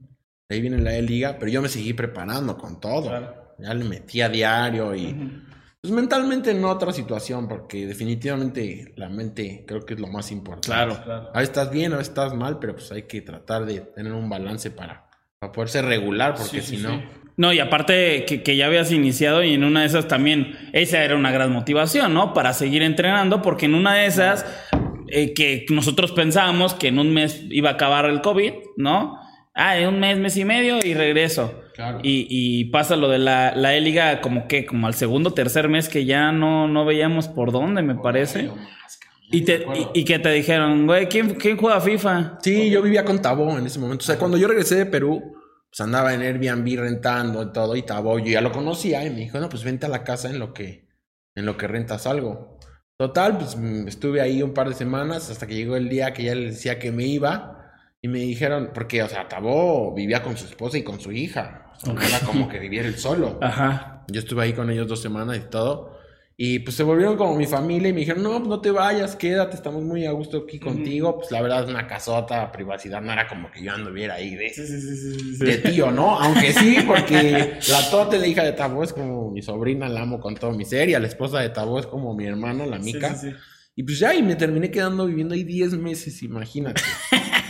De 0.48 0.56
ahí 0.56 0.62
viene 0.62 0.80
la 0.80 0.96
E-Liga, 0.96 1.38
pero 1.40 1.52
yo 1.52 1.62
me 1.62 1.70
seguí 1.70 1.94
preparando 1.94 2.58
con 2.58 2.80
todo. 2.80 3.10
Claro. 3.10 3.56
Ya 3.58 3.74
le 3.74 3.86
metí 3.86 4.22
a 4.22 4.30
diario 4.30 4.94
y... 4.96 5.42
Pues 5.82 5.94
mentalmente 5.94 6.50
en 6.50 6.66
otra 6.66 6.92
situación, 6.92 7.48
porque 7.48 7.86
definitivamente 7.86 8.94
la 8.98 9.08
mente 9.08 9.66
creo 9.68 9.86
que 9.86 9.94
es 9.94 10.00
lo 10.00 10.08
más 10.08 10.32
importante. 10.32 10.68
Claro, 10.68 11.04
claro. 11.04 11.30
A 11.32 11.40
veces 11.40 11.50
estás 11.50 11.70
bien, 11.70 11.94
a 11.94 11.98
veces 11.98 12.10
estás 12.10 12.34
mal, 12.34 12.58
pero 12.58 12.74
pues 12.74 12.92
hay 12.92 13.04
que 13.04 13.22
tratar 13.22 13.66
de 13.66 13.82
tener 13.82 14.12
un 14.12 14.28
balance 14.28 14.72
para, 14.72 15.08
para 15.38 15.52
poder 15.52 15.70
ser 15.70 15.86
regular, 15.86 16.34
porque 16.36 16.62
si 16.62 16.78
no... 16.78 17.04
No, 17.38 17.54
y 17.54 17.60
aparte 17.60 18.26
que, 18.26 18.42
que 18.42 18.56
ya 18.56 18.66
habías 18.66 18.92
iniciado 18.92 19.44
y 19.44 19.54
en 19.54 19.64
una 19.64 19.82
de 19.82 19.88
esas 19.88 20.08
también, 20.08 20.58
esa 20.74 21.04
era 21.04 21.16
una 21.16 21.32
gran 21.32 21.52
motivación, 21.52 22.14
¿no? 22.14 22.34
Para 22.34 22.54
seguir 22.54 22.82
entrenando, 22.82 23.44
porque 23.44 23.68
en 23.68 23.76
una 23.76 23.94
de 23.94 24.08
esas, 24.08 24.46
eh, 25.10 25.34
que 25.34 25.66
nosotros 25.70 26.12
pensábamos 26.12 26.74
que 26.74 26.88
en 26.88 27.00
un 27.00 27.14
mes 27.14 27.44
iba 27.50 27.72
a 27.72 27.74
acabar 27.74 28.06
el 28.06 28.22
COVID, 28.22 28.54
¿no? 28.78 29.20
Ah, 29.54 29.78
en 29.78 29.88
un 29.88 30.00
mes, 30.00 30.18
mes 30.18 30.36
y 30.38 30.46
medio 30.46 30.80
y 30.84 30.94
regreso. 30.94 31.62
Claro. 31.74 32.00
Y, 32.04 32.28
y 32.30 32.66
pasa 32.66 32.96
lo 32.96 33.10
de 33.10 33.20
la, 33.20 33.54
la 33.56 33.76
E-Liga 33.76 34.22
como 34.22 34.48
que, 34.48 34.66
como 34.66 34.88
al 34.88 34.94
segundo 34.94 35.34
tercer 35.34 35.70
mes 35.70 35.90
que 35.90 36.06
ya 36.06 36.32
no, 36.32 36.68
no 36.68 36.86
veíamos 36.86 37.28
por 37.28 37.52
dónde, 37.52 37.82
me 37.82 37.96
parece. 37.96 38.50
Y, 39.32 39.42
te, 39.42 39.66
y 39.94 40.06
que 40.06 40.20
te 40.20 40.30
dijeron, 40.32 40.86
güey, 40.86 41.08
¿quién, 41.08 41.36
¿quién 41.36 41.58
juega 41.58 41.82
FIFA? 41.82 42.38
Sí, 42.42 42.70
yo 42.70 42.82
vivía 42.82 43.04
con 43.04 43.22
Tabo 43.22 43.58
en 43.58 43.66
ese 43.66 43.80
momento. 43.80 44.04
O 44.04 44.06
sea, 44.06 44.18
cuando 44.18 44.38
yo 44.38 44.48
regresé 44.48 44.76
de 44.76 44.86
Perú, 44.86 45.36
pues 45.70 45.82
andaba 45.82 46.14
en 46.14 46.22
Airbnb 46.22 46.80
rentando 46.80 47.44
y 47.44 47.52
todo, 47.52 47.76
y 47.76 47.82
Tabo 47.82 48.20
yo 48.20 48.28
ya 48.28 48.42
lo 48.42 48.52
conocía 48.52 49.06
y 49.06 49.10
me 49.10 49.22
dijo, 49.22 49.40
no, 49.40 49.50
pues 49.50 49.64
vente 49.64 49.86
a 49.86 49.90
la 49.90 50.04
casa 50.04 50.30
en 50.30 50.40
lo 50.40 50.54
que, 50.54 50.88
en 51.34 51.46
lo 51.46 51.58
que 51.58 51.68
rentas 51.68 52.08
algo. 52.08 52.55
Total, 52.98 53.38
pues 53.38 53.58
mm, 53.58 53.88
estuve 53.88 54.22
ahí 54.22 54.42
un 54.42 54.54
par 54.54 54.70
de 54.70 54.76
semanas 54.76 55.30
hasta 55.30 55.48
que 55.48 55.56
llegó 55.56 55.76
el 55.76 55.90
día 55.90 56.14
que 56.14 56.24
ya 56.24 56.36
les 56.36 56.56
decía 56.56 56.80
que 56.80 56.92
me 56.92 57.06
iba 57.06 57.56
y 58.02 58.08
me 58.08 58.20
dijeron, 58.20 58.72
porque, 58.74 59.04
o 59.04 59.10
sea, 59.10 59.28
Tabo 59.28 59.94
vivía 59.94 60.24
con 60.24 60.38
su 60.38 60.46
esposa 60.46 60.78
y 60.78 60.84
con 60.84 61.00
su 61.00 61.12
hija. 61.12 61.72
O 61.76 61.80
sea, 61.80 61.94
no 61.94 62.02
era 62.02 62.20
como 62.20 62.48
que 62.48 62.60
viviera 62.60 62.88
él 62.88 62.98
solo. 62.98 63.40
Ajá. 63.42 64.04
Yo 64.08 64.20
estuve 64.20 64.44
ahí 64.44 64.54
con 64.54 64.70
ellos 64.70 64.88
dos 64.88 65.02
semanas 65.02 65.38
y 65.38 65.50
todo. 65.50 65.95
Y 66.38 66.60
pues 66.60 66.76
se 66.76 66.84
volvieron 66.84 67.16
como 67.16 67.34
mi 67.38 67.46
familia 67.46 67.88
y 67.88 67.94
me 67.94 68.02
dijeron, 68.02 68.22
no, 68.22 68.40
no 68.40 68.60
te 68.60 68.70
vayas, 68.70 69.16
quédate, 69.16 69.56
estamos 69.56 69.84
muy 69.84 70.06
a 70.06 70.12
gusto 70.12 70.44
aquí 70.46 70.60
contigo. 70.60 71.18
Pues 71.18 71.32
la 71.32 71.42
verdad 71.42 71.64
es 71.64 71.70
una 71.70 71.88
casota, 71.88 72.52
privacidad, 72.52 73.02
no 73.02 73.14
era 73.14 73.26
como 73.26 73.50
que 73.50 73.64
yo 73.64 73.72
anduviera 73.72 74.16
ahí 74.16 74.36
de, 74.36 74.50
Sí, 74.50 74.68
sí, 74.68 74.82
sí, 74.82 74.98
sí, 74.98 75.36
sí, 75.38 75.46
de 75.46 75.58
tío, 75.60 75.92
¿no? 75.92 76.20
Aunque 76.20 76.52
sí, 76.52 76.80
porque 76.86 77.58
la 77.70 77.90
Tote, 77.90 78.20
la 78.20 78.28
hija 78.28 78.44
de 78.44 78.52
Tabo, 78.52 78.84
es 78.84 78.92
como 78.92 79.32
mi 79.32 79.42
sobrina, 79.42 79.88
la 79.88 80.02
amo 80.02 80.20
con 80.20 80.36
todo 80.36 80.52
mi 80.52 80.66
ser, 80.66 80.90
y 80.90 80.94
a 80.94 81.00
la 81.00 81.08
esposa 81.08 81.40
de 81.40 81.50
Tabo 81.50 81.80
es 81.80 81.86
como 81.86 82.14
mi 82.14 82.26
hermana, 82.26 82.66
la 82.66 82.80
Mica. 82.80 83.16
Y 83.74 83.84
pues 83.84 84.00
ya, 84.00 84.14
y 84.14 84.22
me 84.22 84.36
terminé 84.36 84.70
quedando 84.72 85.06
viviendo 85.06 85.36
ahí 85.36 85.46
10 85.46 85.78
meses, 85.78 86.22
imagínate. 86.22 86.82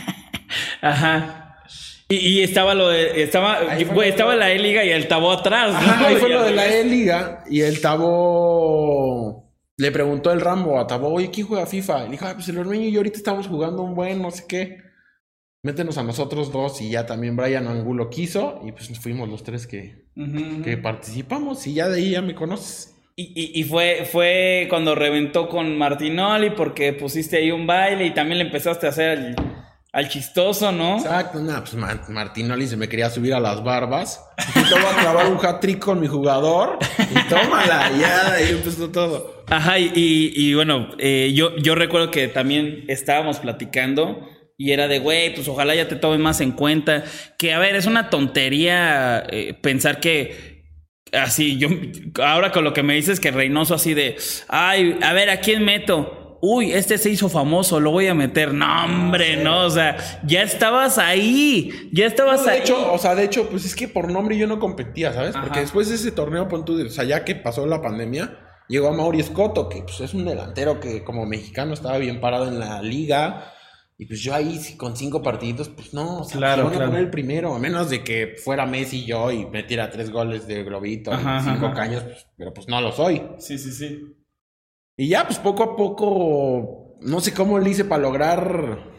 Ajá. 0.80 1.45
Y, 2.08 2.16
y 2.16 2.40
estaba 2.42 2.74
lo 2.74 2.88
de. 2.88 3.22
Estaba, 3.22 3.58
güey, 3.92 4.10
estaba 4.10 4.36
la 4.36 4.52
E-Liga 4.52 4.84
y 4.84 4.90
el 4.90 5.08
tabó 5.08 5.32
atrás. 5.32 5.72
¿no? 5.72 5.78
Ajá, 5.78 6.06
ahí 6.08 6.16
fue 6.16 6.28
lo 6.28 6.42
de 6.44 6.52
la. 6.52 6.66
E-Liga 6.72 7.44
y 7.50 7.60
el 7.62 7.80
Tabo 7.80 9.52
le 9.78 9.90
preguntó 9.90 10.32
el 10.32 10.40
Rambo 10.40 10.78
a 10.78 10.86
Tabo, 10.86 11.12
oye, 11.12 11.30
¿quién 11.30 11.46
juega 11.46 11.66
FIFA? 11.66 12.02
Y 12.02 12.04
le 12.06 12.10
dijo, 12.12 12.24
"Ah, 12.26 12.32
pues 12.34 12.48
el 12.48 12.58
Ormeño 12.58 12.86
y 12.86 12.92
yo 12.92 13.00
ahorita 13.00 13.18
estamos 13.18 13.46
jugando 13.46 13.82
un 13.82 13.94
buen, 13.94 14.22
no 14.22 14.30
sé 14.30 14.44
qué. 14.48 14.78
Métenos 15.62 15.98
a 15.98 16.02
nosotros 16.04 16.52
dos 16.52 16.80
y 16.80 16.90
ya 16.90 17.06
también 17.06 17.36
Brian 17.36 17.66
Angulo 17.66 18.08
quiso 18.08 18.60
y 18.64 18.70
pues 18.72 18.88
fuimos 19.00 19.28
los 19.28 19.42
tres 19.42 19.66
que, 19.66 20.06
que 20.64 20.76
participamos 20.76 21.66
y 21.66 21.74
ya 21.74 21.88
de 21.88 21.96
ahí 21.98 22.10
ya 22.12 22.22
me 22.22 22.34
conoces. 22.36 22.94
Y, 23.16 23.32
y- 23.34 23.60
y 23.60 23.64
fue, 23.64 24.06
fue 24.10 24.66
cuando 24.70 24.94
reventó 24.94 25.48
con 25.48 25.76
Martinoli 25.76 26.50
porque 26.50 26.92
pusiste 26.92 27.38
ahí 27.38 27.50
un 27.50 27.66
baile 27.66 28.06
y 28.06 28.14
también 28.14 28.38
le 28.38 28.44
empezaste 28.44 28.86
a 28.86 28.90
hacer 28.90 29.08
al, 29.18 29.36
al 29.96 30.08
chistoso, 30.10 30.70
¿no? 30.72 30.98
Exacto, 30.98 31.38
nada, 31.40 31.60
pues 31.60 31.74
Ma- 31.74 32.02
Martinoli 32.08 32.66
se 32.66 32.76
me 32.76 32.86
quería 32.86 33.08
subir 33.08 33.32
a 33.32 33.40
las 33.40 33.64
barbas. 33.64 34.22
Y 34.50 34.62
te 34.68 34.74
voy 34.74 34.84
a 34.94 35.00
clavar 35.00 35.26
un 35.32 35.38
hat-trick 35.44 35.78
con 35.78 36.00
mi 36.00 36.06
jugador 36.06 36.78
y 37.10 37.28
tómala, 37.30 37.90
ya, 37.98 38.32
ahí 38.34 38.50
empezó 38.50 38.90
todo. 38.90 39.44
Ajá, 39.48 39.78
y, 39.78 39.90
y- 39.94 40.32
y 40.34 40.52
bueno, 40.54 40.88
eh, 40.98 41.32
yo, 41.34 41.56
yo 41.56 41.74
recuerdo 41.74 42.10
que 42.10 42.28
también 42.28 42.84
estábamos 42.88 43.38
platicando 43.38 44.28
y 44.58 44.72
era 44.72 44.86
de, 44.86 44.98
güey, 44.98 45.34
pues 45.34 45.48
ojalá 45.48 45.74
ya 45.74 45.88
te 45.88 45.96
tomen 45.96 46.20
más 46.20 46.42
en 46.42 46.52
cuenta. 46.52 47.02
Que, 47.38 47.54
a 47.54 47.58
ver, 47.58 47.74
es 47.74 47.86
una 47.86 48.10
tontería 48.10 49.24
eh, 49.30 49.54
pensar 49.54 50.00
que 50.00 50.64
así, 51.12 51.56
yo, 51.56 51.68
ahora 52.22 52.52
con 52.52 52.64
lo 52.64 52.72
que 52.74 52.82
me 52.82 52.94
dices 52.94 53.18
que 53.20 53.30
Reynoso 53.30 53.74
así 53.74 53.94
de, 53.94 54.16
ay, 54.48 54.98
a 55.02 55.12
ver, 55.14 55.30
¿a 55.30 55.40
quién 55.40 55.64
meto? 55.64 56.25
Uy, 56.40 56.72
este 56.72 56.98
se 56.98 57.10
hizo 57.10 57.28
famoso, 57.28 57.80
lo 57.80 57.90
voy 57.90 58.06
a 58.08 58.14
meter. 58.14 58.52
No, 58.54 58.84
hombre, 58.84 59.42
no, 59.42 59.64
o 59.66 59.70
sea, 59.70 59.96
ya 60.24 60.42
estabas 60.42 60.98
ahí, 60.98 61.70
ya 61.92 62.06
estabas 62.06 62.44
de 62.44 62.50
ahí. 62.52 62.60
hecho, 62.60 62.92
o 62.92 62.98
sea, 62.98 63.14
de 63.14 63.24
hecho, 63.24 63.48
pues 63.48 63.64
es 63.64 63.74
que 63.74 63.88
por 63.88 64.10
nombre 64.10 64.36
yo 64.36 64.46
no 64.46 64.58
competía, 64.58 65.12
¿sabes? 65.12 65.34
Porque 65.36 65.60
después 65.60 65.88
de 65.88 65.94
ese 65.96 66.12
torneo, 66.12 66.48
pon 66.48 66.64
tú, 66.64 66.80
o 66.84 66.88
sea, 66.90 67.04
ya 67.04 67.24
que 67.24 67.34
pasó 67.34 67.66
la 67.66 67.80
pandemia, 67.82 68.38
llegó 68.68 68.88
a 68.88 68.92
Mauri 68.92 69.20
Escoto, 69.20 69.68
que 69.68 69.82
pues 69.82 70.00
es 70.00 70.14
un 70.14 70.24
delantero 70.24 70.78
que 70.80 71.04
como 71.04 71.24
mexicano 71.26 71.72
estaba 71.74 71.98
bien 71.98 72.20
parado 72.20 72.48
en 72.48 72.58
la 72.58 72.82
liga. 72.82 73.52
Y 73.98 74.04
pues 74.04 74.20
yo 74.20 74.34
ahí 74.34 74.60
con 74.76 74.94
cinco 74.94 75.22
partiditos, 75.22 75.70
pues 75.70 75.94
no, 75.94 76.18
o 76.18 76.24
sea, 76.24 76.36
Claro, 76.36 76.64
pues, 76.64 76.74
a 76.74 76.76
claro. 76.76 76.90
poner 76.90 77.04
el 77.06 77.10
primero, 77.10 77.54
a 77.54 77.58
menos 77.58 77.88
de 77.88 78.04
que 78.04 78.34
fuera 78.44 78.66
Messi 78.66 79.04
y 79.04 79.06
yo 79.06 79.32
y 79.32 79.46
metiera 79.46 79.90
tres 79.90 80.10
goles 80.10 80.46
de 80.46 80.64
globito 80.64 81.10
Ajá, 81.14 81.40
cinco 81.42 81.66
ajá. 81.68 81.74
caños, 81.74 82.02
pues, 82.02 82.26
pero 82.36 82.52
pues 82.52 82.68
no 82.68 82.78
lo 82.82 82.92
soy. 82.92 83.22
Sí, 83.38 83.56
sí, 83.56 83.72
sí. 83.72 84.02
Y 84.98 85.08
ya, 85.08 85.26
pues 85.26 85.38
poco 85.38 85.62
a 85.62 85.76
poco, 85.76 86.96
no 87.02 87.20
sé 87.20 87.34
cómo 87.34 87.58
le 87.58 87.70
hice 87.70 87.84
para 87.84 88.02
lograr 88.02 88.94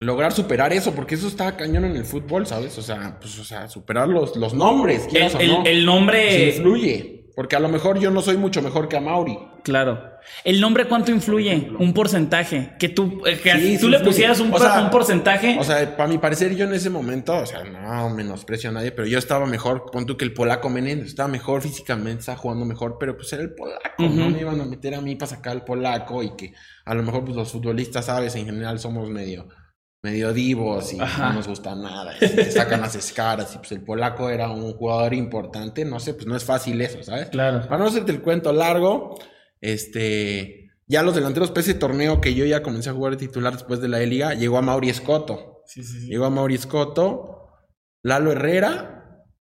lograr 0.00 0.32
superar 0.32 0.72
eso, 0.72 0.92
porque 0.94 1.14
eso 1.14 1.28
está 1.28 1.56
cañón 1.56 1.84
en 1.84 1.94
el 1.94 2.04
fútbol, 2.04 2.44
¿sabes? 2.46 2.76
O 2.78 2.82
sea, 2.82 3.18
pues, 3.20 3.38
o 3.38 3.44
sea, 3.44 3.68
superar 3.68 4.08
los, 4.08 4.34
los 4.36 4.52
nombres, 4.52 5.06
El, 5.12 5.36
o 5.36 5.38
el- 5.40 5.48
no. 5.48 5.64
el 5.64 5.78
Sí 5.80 5.84
nombre. 5.84 6.48
influye. 6.48 7.21
Porque 7.34 7.56
a 7.56 7.60
lo 7.60 7.68
mejor 7.68 7.98
yo 7.98 8.10
no 8.10 8.20
soy 8.20 8.36
mucho 8.36 8.60
mejor 8.62 8.88
que 8.88 8.96
a 8.96 9.00
Mauri. 9.00 9.38
Claro. 9.62 10.12
¿El 10.44 10.60
nombre 10.60 10.86
cuánto 10.86 11.10
influye? 11.10 11.70
Un 11.78 11.94
porcentaje. 11.94 12.74
Que 12.78 12.88
tú, 12.88 13.22
eh, 13.26 13.40
que 13.42 13.52
Sí, 13.52 13.78
tú 13.78 13.86
sí 13.86 13.90
le 13.90 14.00
pusieras 14.00 14.40
un, 14.40 14.52
O 14.52 14.58
sea, 14.58 14.80
un 14.82 14.90
porcentaje. 14.90 15.56
O 15.58 15.64
sea, 15.64 15.96
para 15.96 16.08
mi 16.08 16.18
parecer, 16.18 16.54
yo 16.54 16.64
en 16.64 16.74
ese 16.74 16.90
momento, 16.90 17.36
o 17.36 17.46
sea, 17.46 17.64
no 17.64 18.10
menosprecio 18.10 18.70
a 18.70 18.72
nadie, 18.72 18.92
pero 18.92 19.06
yo 19.06 19.18
estaba 19.18 19.46
mejor, 19.46 19.90
pon 19.90 20.06
tú 20.06 20.16
que 20.16 20.24
el 20.24 20.32
polaco 20.32 20.68
Menéndez, 20.68 21.08
estaba 21.08 21.28
mejor 21.28 21.62
físicamente, 21.62 22.20
estaba 22.20 22.38
jugando 22.38 22.64
mejor, 22.64 22.96
pero 22.98 23.16
pues 23.16 23.32
era 23.32 23.42
el 23.42 23.54
polaco, 23.54 23.82
no 23.98 24.30
me 24.30 24.40
iban 24.40 24.60
a 24.60 24.64
meter 24.64 24.94
a 24.94 25.00
mí 25.00 25.16
para 25.16 25.30
sacar 25.30 25.52
al 25.52 25.64
polaco 25.64 26.22
y 26.22 26.36
que 26.36 26.52
a 26.84 26.94
lo 26.94 27.02
mejor 27.02 27.24
pues 27.24 27.36
los 27.36 27.50
futbolistas, 27.50 28.06
sabes, 28.06 28.34
en 28.36 28.46
general 28.46 28.78
somos 28.78 29.08
medio, 29.10 29.48
medio 30.02 30.32
divos 30.32 30.92
y 30.92 31.00
Ajá. 31.00 31.28
no 31.28 31.34
nos 31.34 31.48
gusta 31.48 31.74
nada, 31.76 32.12
y 32.20 32.26
te 32.28 32.50
sacan 32.50 32.80
las 32.80 32.96
escaras 32.96 33.54
y 33.54 33.58
pues 33.58 33.70
el 33.72 33.82
polaco 33.82 34.28
era 34.30 34.50
un 34.50 34.72
jugador 34.74 35.14
importante, 35.14 35.84
no 35.84 36.00
sé, 36.00 36.14
pues 36.14 36.26
no 36.26 36.34
es 36.36 36.44
fácil 36.44 36.80
eso, 36.80 37.02
¿sabes? 37.02 37.28
claro. 37.28 37.62
Para 37.68 37.78
no 37.78 37.86
hacerte 37.86 38.10
el 38.10 38.20
cuento 38.20 38.52
largo, 38.52 39.16
este, 39.60 40.72
ya 40.88 41.02
los 41.02 41.14
delanteros 41.14 41.50
para 41.50 41.60
ese 41.60 41.74
torneo 41.74 42.20
que 42.20 42.34
yo 42.34 42.44
ya 42.44 42.62
comencé 42.62 42.90
a 42.90 42.94
jugar 42.94 43.12
de 43.12 43.26
titular 43.26 43.52
después 43.52 43.80
de 43.80 43.88
la 43.88 44.00
E-Liga, 44.00 44.34
llegó 44.34 44.58
a 44.58 44.62
Mauri 44.62 44.90
Escoto. 44.90 45.62
Sí, 45.66 45.84
sí, 45.84 46.00
sí. 46.00 46.06
Llegó 46.08 46.24
a 46.24 46.30
Mauri 46.30 46.56
Escoto, 46.56 47.48
Lalo 48.02 48.32
Herrera 48.32 49.01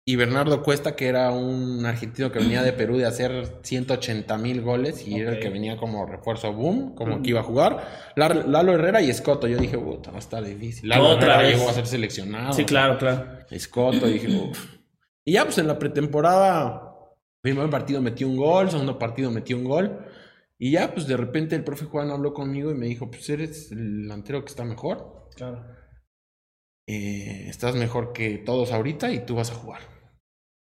y 0.03 0.15
Bernardo 0.15 0.63
Cuesta, 0.63 0.95
que 0.95 1.07
era 1.07 1.29
un 1.31 1.85
argentino 1.85 2.31
que 2.31 2.39
venía 2.39 2.63
de 2.63 2.73
Perú 2.73 2.97
de 2.97 3.05
hacer 3.05 3.59
180 3.61 4.35
mil 4.39 4.61
goles 4.61 5.07
y 5.07 5.19
era 5.19 5.33
el 5.33 5.39
que 5.39 5.49
venía 5.49 5.77
como 5.77 6.05
refuerzo 6.07 6.51
boom, 6.53 6.95
como 6.95 7.21
que 7.21 7.29
iba 7.29 7.41
a 7.41 7.43
jugar. 7.43 7.87
Lalo 8.15 8.73
Herrera 8.73 9.01
y 9.01 9.09
Escoto. 9.11 9.47
Yo 9.47 9.57
dije, 9.57 9.77
puta, 9.77 10.09
va 10.09 10.17
a 10.17 10.19
estar 10.19 10.43
difícil. 10.43 10.89
Lalo 10.89 11.09
Otra 11.09 11.35
Herrera 11.35 11.41
vez. 11.49 11.57
llegó 11.57 11.69
a 11.69 11.73
ser 11.73 11.85
seleccionado. 11.85 12.53
Sí, 12.53 12.65
claro, 12.65 12.97
claro. 12.97 13.25
Escoto, 13.51 14.07
dije, 14.07 14.27
uff. 14.27 14.75
Y 15.23 15.33
ya, 15.33 15.45
pues 15.45 15.59
en 15.59 15.67
la 15.67 15.77
pretemporada, 15.77 16.95
primer 17.41 17.69
partido 17.69 18.01
metí 18.01 18.23
un 18.23 18.37
gol, 18.37 18.71
segundo 18.71 18.97
partido 18.97 19.29
metí 19.29 19.53
un 19.53 19.65
gol. 19.65 19.99
Y 20.57 20.71
ya, 20.71 20.93
pues 20.93 21.05
de 21.07 21.17
repente 21.17 21.55
el 21.55 21.63
profe 21.63 21.85
Juan 21.85 22.09
habló 22.09 22.33
conmigo 22.33 22.71
y 22.71 22.75
me 22.75 22.87
dijo, 22.87 23.09
pues 23.11 23.29
eres 23.29 23.71
el 23.71 24.01
delantero 24.03 24.43
que 24.43 24.49
está 24.49 24.63
mejor. 24.63 25.27
Claro. 25.35 25.63
Eh, 26.93 27.49
estás 27.49 27.75
mejor 27.75 28.13
que 28.13 28.37
todos 28.37 28.71
ahorita 28.71 29.11
y 29.11 29.25
tú 29.25 29.35
vas 29.35 29.51
a 29.51 29.55
jugar. 29.55 29.81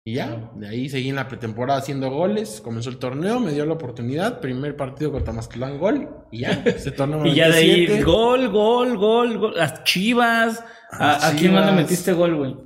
Y 0.06 0.14
ya, 0.16 0.50
de 0.54 0.68
ahí 0.68 0.88
seguí 0.90 1.08
en 1.08 1.16
la 1.16 1.28
pretemporada 1.28 1.80
haciendo 1.80 2.10
goles, 2.10 2.60
comenzó 2.62 2.90
el 2.90 2.98
torneo, 2.98 3.40
me 3.40 3.52
dio 3.52 3.64
la 3.64 3.72
oportunidad, 3.72 4.38
primer 4.40 4.76
partido 4.76 5.10
contra 5.10 5.32
Mazatlán, 5.32 5.78
gol, 5.78 6.10
y 6.30 6.40
ya, 6.40 6.50
ese 6.66 6.90
torneo 6.92 7.24
Y 7.24 7.34
ya 7.34 7.48
de 7.48 7.56
ahí, 7.56 7.86
97. 7.86 8.02
gol, 8.04 8.48
gol, 8.50 8.98
gol, 8.98 9.38
gol. 9.38 9.54
Las 9.56 9.82
chivas. 9.84 10.62
¿A, 10.90 11.06
Las 11.12 11.24
a 11.24 11.36
quién 11.36 11.54
más 11.54 11.62
le 11.64 11.70
Chivas. 11.72 11.82
metiste 11.82 12.12
gol, 12.12 12.36
güey? 12.36 12.56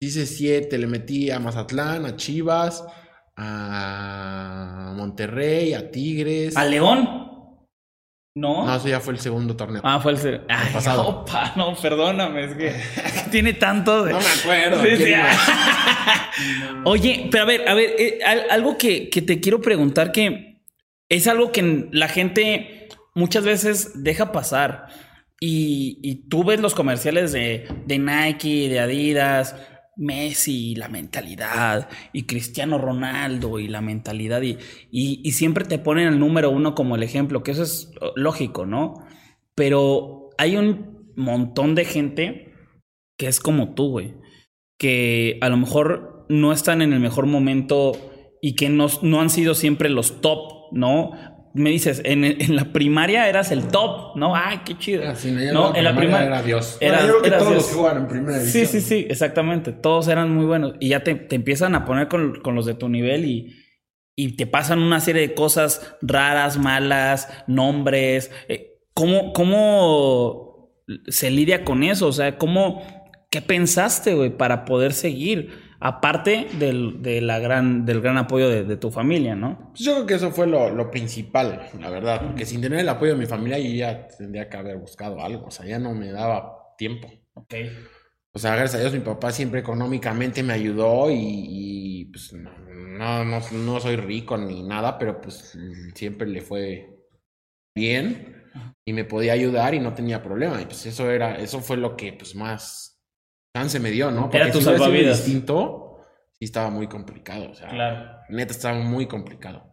Hice 0.00 0.26
siete, 0.26 0.76
le 0.76 0.88
metí 0.88 1.30
a 1.30 1.38
Mazatlán, 1.38 2.04
a 2.04 2.16
Chivas, 2.16 2.84
a 3.36 4.92
Monterrey, 4.96 5.72
a 5.74 5.90
Tigres. 5.90 6.56
¿A 6.56 6.64
León? 6.64 7.33
¿No? 8.36 8.66
No, 8.66 8.74
eso 8.76 8.88
ya 8.88 8.98
fue 8.98 9.12
el 9.14 9.20
segundo 9.20 9.54
torneo. 9.54 9.80
Ah, 9.84 10.00
fue 10.00 10.10
el... 10.12 10.18
se- 10.18 10.40
Ay, 10.48 10.70
pasado. 10.72 11.06
opa, 11.06 11.52
no, 11.56 11.74
perdóname, 11.76 12.44
es 12.46 12.54
que 12.54 12.74
tiene 13.30 13.52
tanto 13.52 14.04
de... 14.04 14.12
No 14.12 14.18
me 14.18 14.26
acuerdo. 14.26 14.82
Sí, 14.82 14.88
¿quién 14.96 15.22
sí. 15.36 15.52
Oye, 16.84 17.28
pero 17.30 17.44
a 17.44 17.46
ver, 17.46 17.68
a 17.68 17.74
ver, 17.74 17.94
eh, 17.98 18.18
al- 18.26 18.50
algo 18.50 18.76
que, 18.76 19.08
que 19.08 19.22
te 19.22 19.40
quiero 19.40 19.60
preguntar 19.60 20.10
que 20.10 20.60
es 21.08 21.28
algo 21.28 21.52
que 21.52 21.88
la 21.92 22.08
gente 22.08 22.88
muchas 23.14 23.44
veces 23.44 24.02
deja 24.02 24.32
pasar. 24.32 24.86
Y, 25.40 25.98
y 26.02 26.28
tú 26.28 26.42
ves 26.42 26.60
los 26.60 26.74
comerciales 26.74 27.30
de, 27.32 27.68
de 27.86 27.98
Nike, 27.98 28.68
de 28.68 28.80
Adidas, 28.80 29.54
Messi, 29.96 30.74
la 30.74 30.88
mentalidad, 30.88 31.88
y 32.12 32.24
Cristiano 32.24 32.78
Ronaldo 32.78 33.58
y 33.58 33.68
la 33.68 33.80
mentalidad, 33.80 34.42
y, 34.42 34.58
y, 34.90 35.20
y 35.22 35.32
siempre 35.32 35.64
te 35.64 35.78
ponen 35.78 36.08
el 36.08 36.18
número 36.18 36.50
uno 36.50 36.74
como 36.74 36.96
el 36.96 37.02
ejemplo, 37.02 37.42
que 37.42 37.52
eso 37.52 37.62
es 37.62 37.92
lógico, 38.16 38.66
¿no? 38.66 38.94
Pero 39.54 40.30
hay 40.38 40.56
un 40.56 41.12
montón 41.16 41.74
de 41.74 41.84
gente 41.84 42.52
que 43.16 43.28
es 43.28 43.40
como 43.40 43.74
tú, 43.74 43.90
güey 43.90 44.14
que 44.78 45.38
a 45.40 45.48
lo 45.48 45.56
mejor 45.56 46.26
no 46.28 46.52
están 46.52 46.82
en 46.82 46.92
el 46.92 47.00
mejor 47.00 47.26
momento 47.26 47.92
y 48.40 48.54
que 48.54 48.68
no, 48.68 48.88
no 49.02 49.20
han 49.20 49.30
sido 49.30 49.54
siempre 49.54 49.88
los 49.88 50.20
top, 50.20 50.72
¿no? 50.72 51.12
Me 51.54 51.70
dices, 51.70 52.02
en, 52.04 52.24
en, 52.24 52.56
la 52.56 52.72
primaria 52.72 53.28
eras 53.28 53.52
el 53.52 53.68
top, 53.68 54.16
¿no? 54.16 54.34
Ay, 54.34 54.62
qué 54.64 54.76
chido. 54.76 55.08
Ah, 55.08 55.14
sí, 55.14 55.30
no, 55.30 55.74
en 55.74 55.84
la 55.84 55.94
primaria 55.94 56.26
era 56.26 56.42
Dios. 56.42 56.76
Era, 56.80 56.98
bueno, 56.98 57.12
yo 57.12 57.20
creo 57.20 57.32
que 57.32 57.38
todos 57.38 57.54
los 57.54 57.66
que 57.68 57.74
jugaban 57.74 58.02
en 58.02 58.08
primera 58.08 58.38
división. 58.38 58.66
Sí, 58.66 58.80
sí, 58.80 58.86
sí, 58.86 59.06
exactamente. 59.08 59.70
Todos 59.70 60.08
eran 60.08 60.34
muy 60.34 60.46
buenos. 60.46 60.74
Y 60.80 60.88
ya 60.88 61.04
te, 61.04 61.14
te 61.14 61.36
empiezan 61.36 61.76
a 61.76 61.84
poner 61.84 62.08
con, 62.08 62.40
con, 62.40 62.56
los 62.56 62.66
de 62.66 62.74
tu 62.74 62.88
nivel 62.88 63.24
y, 63.24 63.54
y 64.16 64.32
te 64.32 64.48
pasan 64.48 64.80
una 64.80 64.98
serie 64.98 65.22
de 65.22 65.34
cosas 65.34 65.96
raras, 66.02 66.58
malas, 66.58 67.28
nombres. 67.46 68.32
Eh, 68.48 68.80
¿Cómo, 68.92 69.32
cómo 69.32 70.74
se 71.06 71.30
lidia 71.30 71.64
con 71.64 71.84
eso? 71.84 72.08
O 72.08 72.12
sea, 72.12 72.36
¿cómo, 72.36 72.82
qué 73.30 73.42
pensaste, 73.42 74.14
güey, 74.14 74.36
para 74.36 74.64
poder 74.64 74.92
seguir? 74.92 75.63
Aparte 75.86 76.48
del, 76.58 77.02
de 77.02 77.20
la 77.20 77.38
gran, 77.38 77.84
del 77.84 78.00
gran 78.00 78.16
apoyo 78.16 78.48
de, 78.48 78.76
tu 78.78 78.90
familia, 78.90 79.36
¿no? 79.36 79.68
Pues 79.68 79.80
yo 79.80 79.92
creo 79.92 80.06
que 80.06 80.14
eso 80.14 80.30
fue 80.30 80.46
lo, 80.46 80.90
principal, 80.90 81.68
la 81.78 81.90
verdad. 81.90 82.22
Porque 82.22 82.46
sin 82.46 82.62
tener 82.62 82.80
el 82.80 82.88
apoyo 82.88 83.12
de 83.12 83.18
mi 83.18 83.26
familia, 83.26 83.58
yo 83.58 83.68
ya 83.68 84.08
tendría 84.08 84.48
que 84.48 84.56
haber 84.56 84.78
buscado 84.78 85.20
algo. 85.20 85.48
O 85.48 85.50
sea, 85.50 85.66
ya 85.66 85.78
no 85.78 85.92
me 85.92 86.10
daba 86.10 86.74
tiempo. 86.78 87.12
Ok. 87.34 87.54
O 88.32 88.38
sea, 88.38 88.56
gracias 88.56 88.76
a 88.76 88.80
Dios, 88.80 88.94
mi 88.94 89.00
papá 89.00 89.30
siempre 89.30 89.60
económicamente 89.60 90.42
me 90.42 90.54
ayudó 90.54 91.10
y, 91.10 92.08
pues 92.10 92.32
no, 92.32 93.22
no, 93.26 93.40
no, 93.52 93.80
soy 93.80 93.96
rico 93.96 94.38
ni 94.38 94.62
nada, 94.62 94.96
pero 94.96 95.20
pues 95.20 95.54
siempre 95.94 96.26
le 96.26 96.40
fue 96.40 96.96
bien 97.74 98.42
y 98.86 98.94
me 98.94 99.04
podía 99.04 99.34
ayudar 99.34 99.74
y 99.74 99.80
no 99.80 99.92
tenía 99.92 100.22
problema. 100.22 100.62
Y 100.62 100.64
pues 100.64 100.86
eso 100.86 101.10
era, 101.10 101.36
eso 101.36 101.60
fue 101.60 101.76
lo 101.76 101.94
que 101.94 102.14
pues 102.14 102.34
más 102.34 102.93
chance 103.54 103.78
me 103.80 103.90
dio, 103.90 104.10
¿no? 104.10 104.22
Porque 104.22 104.38
Era 104.38 104.50
tu 104.50 104.58
si 104.58 104.64
salvavidas. 104.64 105.24
distinto, 105.24 105.98
sí 106.32 106.44
estaba 106.44 106.70
muy 106.70 106.88
complicado. 106.88 107.50
O 107.50 107.54
sea, 107.54 107.68
claro. 107.68 108.18
neta 108.28 108.52
estaba 108.52 108.78
muy 108.78 109.06
complicado. 109.06 109.72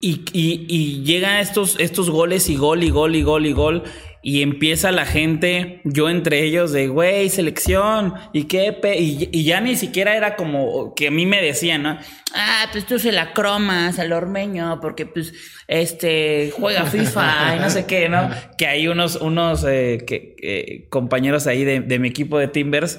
Y, 0.00 0.24
y, 0.32 0.66
y 0.68 1.02
llega 1.02 1.40
estos, 1.40 1.78
estos 1.80 2.08
goles 2.08 2.48
y 2.48 2.56
gol 2.56 2.84
y 2.84 2.90
gol 2.90 3.16
y 3.16 3.22
gol 3.22 3.46
y 3.46 3.52
gol. 3.52 3.82
Y 4.20 4.42
empieza 4.42 4.90
la 4.90 5.06
gente, 5.06 5.80
yo 5.84 6.10
entre 6.10 6.42
ellos, 6.42 6.72
de 6.72 6.88
güey, 6.88 7.28
selección, 7.28 8.14
y 8.32 8.44
qué, 8.44 8.76
y, 8.98 9.28
y, 9.30 9.44
ya 9.44 9.60
ni 9.60 9.76
siquiera 9.76 10.16
era 10.16 10.34
como 10.36 10.94
que 10.94 11.08
a 11.08 11.10
mí 11.10 11.24
me 11.24 11.40
decían, 11.40 11.84
¿no? 11.84 11.98
Ah, 12.34 12.66
pues 12.72 12.84
tú 12.84 12.98
se 12.98 13.12
la 13.12 13.32
cromas 13.32 13.98
al 13.98 14.12
ormeño, 14.12 14.80
porque 14.80 15.06
pues 15.06 15.32
este 15.66 16.52
juega 16.54 16.84
FIFA 16.84 17.56
y 17.56 17.60
no 17.60 17.70
sé 17.70 17.86
qué, 17.86 18.08
¿no? 18.08 18.28
Que 18.58 18.66
hay 18.66 18.88
unos, 18.88 19.16
unos 19.16 19.64
eh, 19.66 20.04
que, 20.06 20.86
compañeros 20.90 21.46
ahí 21.46 21.64
de, 21.64 21.80
de, 21.80 21.98
mi 21.98 22.08
equipo 22.08 22.38
de 22.38 22.48
Timbers 22.48 22.98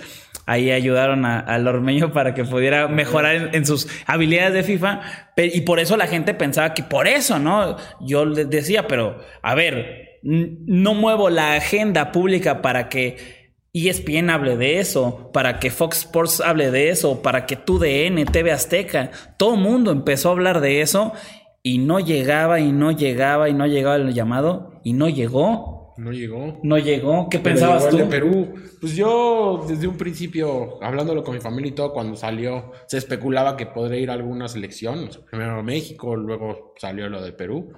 ahí 0.49 0.71
ayudaron 0.71 1.25
al 1.25 1.67
ormeño 1.67 2.11
para 2.11 2.33
que 2.33 2.43
pudiera 2.43 2.87
mejorar 2.87 3.51
en, 3.53 3.65
sus 3.67 3.87
habilidades 4.07 4.53
de 4.53 4.63
FIFA. 4.63 5.01
y 5.37 5.61
por 5.61 5.79
eso 5.79 5.95
la 5.95 6.07
gente 6.07 6.33
pensaba 6.33 6.73
que 6.73 6.81
por 6.81 7.07
eso, 7.07 7.37
¿no? 7.37 7.77
Yo 8.01 8.25
les 8.25 8.49
decía, 8.49 8.87
pero 8.87 9.19
a 9.43 9.53
ver, 9.53 10.19
no 10.23 10.95
muevo 10.95 11.29
la 11.29 11.53
agenda 11.53 12.11
pública 12.11 12.63
para 12.63 12.89
que 12.89 13.51
ESPN 13.73 14.31
hable 14.31 14.57
de 14.57 14.79
eso, 14.79 15.29
para 15.31 15.59
que 15.59 15.69
Fox 15.69 15.99
Sports 15.99 16.41
hable 16.41 16.71
de 16.71 16.89
eso, 16.89 17.21
para 17.21 17.45
que 17.45 17.55
TUDN, 17.55 18.25
TV 18.25 18.51
Azteca, 18.51 19.11
todo 19.37 19.53
el 19.53 19.61
mundo 19.61 19.91
empezó 19.91 20.29
a 20.29 20.31
hablar 20.31 20.61
de 20.61 20.81
eso 20.81 21.13
y 21.61 21.77
no 21.77 21.99
llegaba 21.99 22.59
y 22.59 22.71
no 22.71 22.91
llegaba 22.91 23.49
y 23.49 23.53
no 23.53 23.67
llegaba 23.67 23.97
el 23.97 24.15
llamado 24.15 24.81
y 24.83 24.93
no 24.93 25.09
llegó. 25.09 25.78
No 25.99 26.11
llegó. 26.11 26.59
No 26.63 26.77
llegó. 26.77 27.29
¿Qué 27.29 27.39
pensabas 27.39 27.89
tú? 27.89 27.97
De 27.97 28.05
Perú. 28.05 28.53
Pues 28.79 28.95
yo, 28.95 29.65
desde 29.67 29.87
un 29.87 29.97
principio, 29.97 30.81
hablándolo 30.83 31.23
con 31.23 31.35
mi 31.35 31.41
familia 31.41 31.69
y 31.69 31.75
todo, 31.75 31.93
cuando 31.93 32.15
salió, 32.15 32.71
se 32.87 32.97
especulaba 32.97 33.57
que 33.57 33.65
podría 33.65 33.99
ir 33.99 34.09
a 34.09 34.13
alguna 34.13 34.47
selección. 34.47 35.09
Primero 35.29 35.61
México, 35.63 36.15
luego 36.15 36.73
salió 36.77 37.09
lo 37.09 37.21
de 37.21 37.33
Perú 37.33 37.73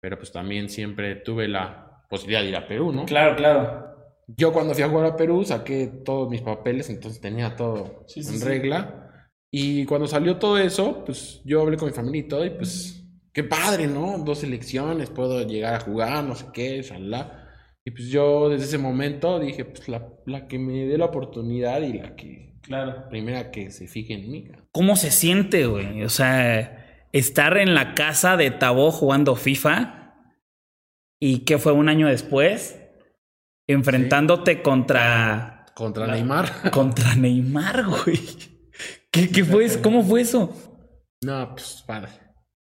pero 0.00 0.18
pues 0.18 0.32
también 0.32 0.68
siempre 0.68 1.16
tuve 1.16 1.46
la 1.46 2.04
posibilidad 2.08 2.42
de 2.42 2.48
ir 2.48 2.56
a 2.56 2.66
Perú, 2.66 2.92
¿no? 2.92 3.04
Claro, 3.04 3.36
claro. 3.36 3.86
Yo 4.26 4.52
cuando 4.52 4.74
fui 4.74 4.82
a 4.82 4.88
jugar 4.88 5.06
a 5.06 5.16
Perú 5.16 5.44
saqué 5.44 5.88
todos 6.04 6.30
mis 6.30 6.40
papeles, 6.40 6.88
entonces 6.88 7.20
tenía 7.20 7.54
todo 7.54 8.06
en 8.16 8.40
regla. 8.40 9.26
Y 9.50 9.84
cuando 9.84 10.06
salió 10.06 10.38
todo 10.38 10.56
eso, 10.58 11.04
pues 11.04 11.42
yo 11.44 11.60
hablé 11.60 11.76
con 11.76 11.88
mi 11.88 11.94
familia 11.94 12.20
y 12.20 12.28
todo, 12.28 12.44
y 12.44 12.50
pues 12.50 13.04
qué 13.32 13.44
padre, 13.44 13.88
¿no? 13.88 14.18
Dos 14.18 14.38
selecciones, 14.38 15.10
puedo 15.10 15.42
llegar 15.46 15.74
a 15.74 15.80
jugar, 15.80 16.24
no 16.24 16.34
sé 16.34 16.46
qué, 16.52 16.78
inshallah. 16.78 17.39
Y 17.84 17.90
pues 17.92 18.08
yo 18.08 18.48
desde 18.48 18.66
ese 18.66 18.78
momento 18.78 19.38
dije, 19.38 19.64
pues 19.64 19.88
la, 19.88 20.08
la 20.26 20.46
que 20.46 20.58
me 20.58 20.84
dé 20.86 20.98
la 20.98 21.06
oportunidad 21.06 21.80
y 21.80 21.94
la 21.94 22.14
que, 22.14 22.54
claro, 22.60 23.08
primera 23.08 23.50
que 23.50 23.70
se 23.70 23.86
fije 23.86 24.14
en 24.14 24.30
mí. 24.30 24.48
¿Cómo 24.72 24.96
se 24.96 25.10
siente, 25.10 25.66
güey? 25.66 26.02
O 26.02 26.10
sea, 26.10 27.08
estar 27.12 27.56
en 27.56 27.74
la 27.74 27.94
casa 27.94 28.36
de 28.36 28.50
Tabo 28.50 28.90
jugando 28.90 29.34
FIFA 29.34 30.14
y 31.20 31.40
que 31.40 31.58
fue 31.58 31.72
un 31.72 31.88
año 31.88 32.08
después, 32.08 32.78
enfrentándote 33.66 34.62
contra... 34.62 35.66
Contra 35.74 36.06
Neymar. 36.06 36.70
Contra 36.72 37.14
Neymar, 37.14 37.86
güey. 37.86 38.20
¿Qué, 39.10 39.44
fue 39.44 39.64
eso? 39.66 39.80
¿Cómo 39.82 40.02
fue 40.02 40.22
eso? 40.22 40.54
No, 41.22 41.50
pues 41.54 41.82
padre. 41.86 42.10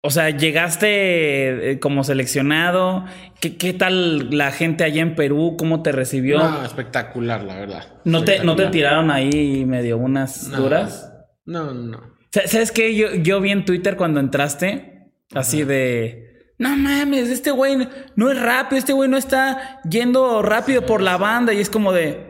O 0.02 0.10
sea, 0.10 0.30
llegaste 0.30 1.72
eh, 1.72 1.78
como 1.78 2.04
seleccionado. 2.04 3.04
¿Qué, 3.40 3.56
¿Qué, 3.56 3.74
tal 3.74 4.30
la 4.36 4.50
gente 4.50 4.84
allá 4.84 5.02
en 5.02 5.14
Perú? 5.14 5.56
¿Cómo 5.58 5.82
te 5.82 5.92
recibió? 5.92 6.38
No, 6.38 6.64
espectacular, 6.64 7.42
la 7.44 7.56
verdad. 7.56 7.84
¿No 8.04 8.24
te, 8.24 8.42
¿no 8.42 8.56
te 8.56 8.66
tiraron 8.68 9.10
ahí 9.10 9.64
medio 9.66 9.98
unas 9.98 10.50
duras? 10.50 11.12
No, 11.44 11.74
no. 11.74 12.00
¿Sabes 12.30 12.72
qué? 12.72 12.94
Yo, 12.94 13.14
yo 13.14 13.40
vi 13.40 13.50
en 13.50 13.64
Twitter 13.64 13.96
cuando 13.96 14.20
entraste, 14.20 15.10
así 15.34 15.64
de. 15.64 16.54
No 16.58 16.76
mames, 16.76 17.28
este 17.28 17.50
güey 17.50 17.88
no 18.16 18.30
es 18.30 18.40
rápido, 18.40 18.78
este 18.78 18.92
güey 18.92 19.08
no 19.08 19.16
está 19.16 19.80
yendo 19.88 20.42
rápido 20.42 20.84
por 20.86 21.02
la 21.02 21.16
banda 21.16 21.52
y 21.52 21.60
es 21.60 21.68
como 21.68 21.92
de. 21.92 22.29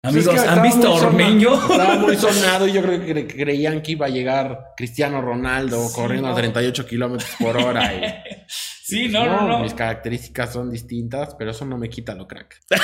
Pues 0.00 0.28
Amigos, 0.28 0.46
¿han 0.46 0.62
visto 0.62 0.94
Ormeño? 0.94 1.54
Estaba 1.54 1.96
muy 1.96 2.16
sonado 2.16 2.68
y 2.68 2.72
yo 2.72 2.82
creo 2.82 3.04
que 3.04 3.26
creían 3.26 3.82
que 3.82 3.92
iba 3.92 4.06
a 4.06 4.08
llegar 4.08 4.72
Cristiano 4.76 5.20
Ronaldo 5.20 5.90
corriendo 5.92 6.28
a 6.28 6.34
38 6.36 6.86
kilómetros 6.86 7.30
por 7.40 7.56
hora. 7.56 7.92
Y, 7.92 8.46
sí, 8.46 9.08
no, 9.08 9.26
no, 9.26 9.48
no, 9.48 9.58
Mis 9.58 9.74
características 9.74 10.52
son 10.52 10.70
distintas, 10.70 11.34
pero 11.34 11.50
eso 11.50 11.64
no 11.64 11.76
me 11.76 11.90
quita 11.90 12.14
lo 12.14 12.26
crack. 12.26 12.60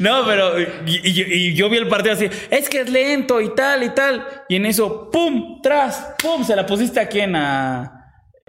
No, 0.00 0.24
pero 0.26 0.58
y, 0.86 1.54
yo 1.54 1.70
vi 1.70 1.76
el 1.76 1.86
partido 1.86 2.14
así, 2.14 2.28
es 2.50 2.68
que 2.68 2.80
es 2.80 2.90
lento 2.90 3.40
y 3.40 3.54
tal 3.54 3.84
y 3.84 3.90
tal. 3.90 4.26
Y 4.48 4.56
en 4.56 4.66
eso, 4.66 5.08
¡pum! 5.08 5.60
Tras, 5.62 6.14
¡pum! 6.20 6.42
Se 6.42 6.56
la 6.56 6.66
pusiste 6.66 6.98
a 6.98 7.08
quién 7.08 7.36
a. 7.36 7.97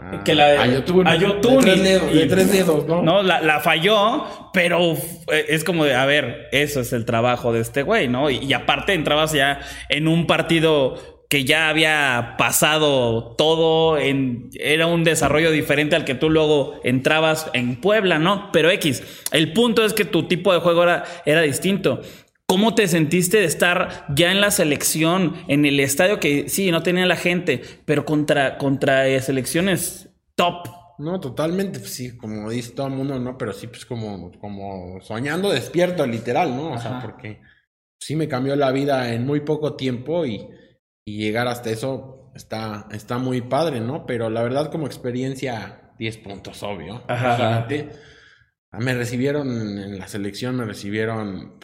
Ah, 0.02 0.24
que 0.24 0.34
la 0.34 0.62
a 0.62 0.68
YouTube. 0.68 1.06
A 1.06 1.16
YouTube. 1.16 1.64
De 1.64 2.26
tres 2.28 2.52
dedos, 2.52 2.88
¿no? 2.88 3.02
No, 3.02 3.22
la, 3.22 3.42
la, 3.42 3.60
falló, 3.60 4.26
pero 4.54 4.96
es 5.48 5.64
como 5.64 5.86
de, 5.86 5.96
a 5.96 6.06
ver, 6.06 6.48
eso 6.52 6.80
es 6.80 6.94
el 6.94 7.06
trabajo 7.06 7.52
de 7.52 7.60
este 7.60 7.84
güey, 7.84 8.08
¿no? 8.08 8.30
y 8.30 8.52
aparte 8.54 8.94
entrabas 8.94 9.34
ya 9.34 9.60
en 9.90 10.08
un 10.08 10.26
partido 10.26 11.20
que 11.30 11.46
ya 11.46 11.70
había 11.70 12.36
pasado 12.40 13.36
todo, 13.38 14.00
en, 14.00 14.50
era 14.60 14.88
un 14.88 15.04
desarrollo 15.04 15.52
diferente 15.52 15.96
al 15.96 16.04
que 16.04 16.16
tú 16.16 16.32
luego 16.32 16.80
entrabas 16.84 17.52
en 17.54 17.76
Puebla, 17.76 18.18
¿no? 18.18 18.52
Pero 18.52 18.72
X, 18.72 19.04
el 19.32 19.54
punto 19.54 19.86
es 19.86 19.94
que 19.94 20.06
tu 20.06 20.24
tipo 20.24 20.52
de 20.52 20.60
juego 20.60 20.82
era, 20.82 21.04
era 21.28 21.42
distinto. 21.42 22.02
¿Cómo 22.50 22.76
te 22.76 22.90
sentiste 22.90 23.38
de 23.38 23.46
estar 23.46 24.06
ya 24.14 24.32
en 24.32 24.42
la 24.42 24.52
selección, 24.52 25.36
en 25.48 25.64
el 25.64 25.80
estadio 25.80 26.20
que 26.20 26.50
sí, 26.50 26.70
no 26.72 26.84
tenía 26.84 27.06
la 27.06 27.16
gente, 27.16 27.62
pero 27.86 28.04
contra, 28.04 28.58
contra 28.58 29.08
eh, 29.08 29.22
selecciones 29.22 30.10
top? 30.36 30.68
No, 30.98 31.22
totalmente, 31.22 31.80
pues 31.80 31.94
sí, 31.94 32.18
como 32.18 32.50
dice 32.50 32.74
todo 32.74 32.88
el 32.88 32.94
mundo, 32.94 33.18
¿no? 33.20 33.38
Pero 33.38 33.54
sí, 33.54 33.68
pues 33.68 33.86
como, 33.86 34.32
como 34.40 35.00
soñando 35.00 35.50
despierto, 35.50 36.06
literal, 36.06 36.58
¿no? 36.58 36.74
O 36.74 36.78
sea, 36.78 37.00
porque 37.02 37.40
sí 37.98 38.18
me 38.18 38.28
cambió 38.28 38.58
la 38.58 38.72
vida 38.72 39.14
en 39.14 39.26
muy 39.26 39.40
poco 39.40 39.76
tiempo 39.76 40.26
y 40.26 40.50
y 41.10 41.18
llegar 41.18 41.48
hasta 41.48 41.72
eso 41.72 42.32
está, 42.36 42.88
está 42.92 43.18
muy 43.18 43.42
padre, 43.42 43.80
¿no? 43.80 44.06
Pero 44.06 44.30
la 44.30 44.44
verdad 44.44 44.72
como 44.72 44.86
experiencia, 44.86 45.92
10 45.98 46.18
puntos, 46.18 46.62
obvio. 46.62 47.04
Ajá. 47.08 47.68
Me 48.74 48.94
recibieron 48.94 49.50
en 49.50 49.98
la 49.98 50.08
selección, 50.08 50.56
me 50.56 50.66
recibieron 50.66 51.60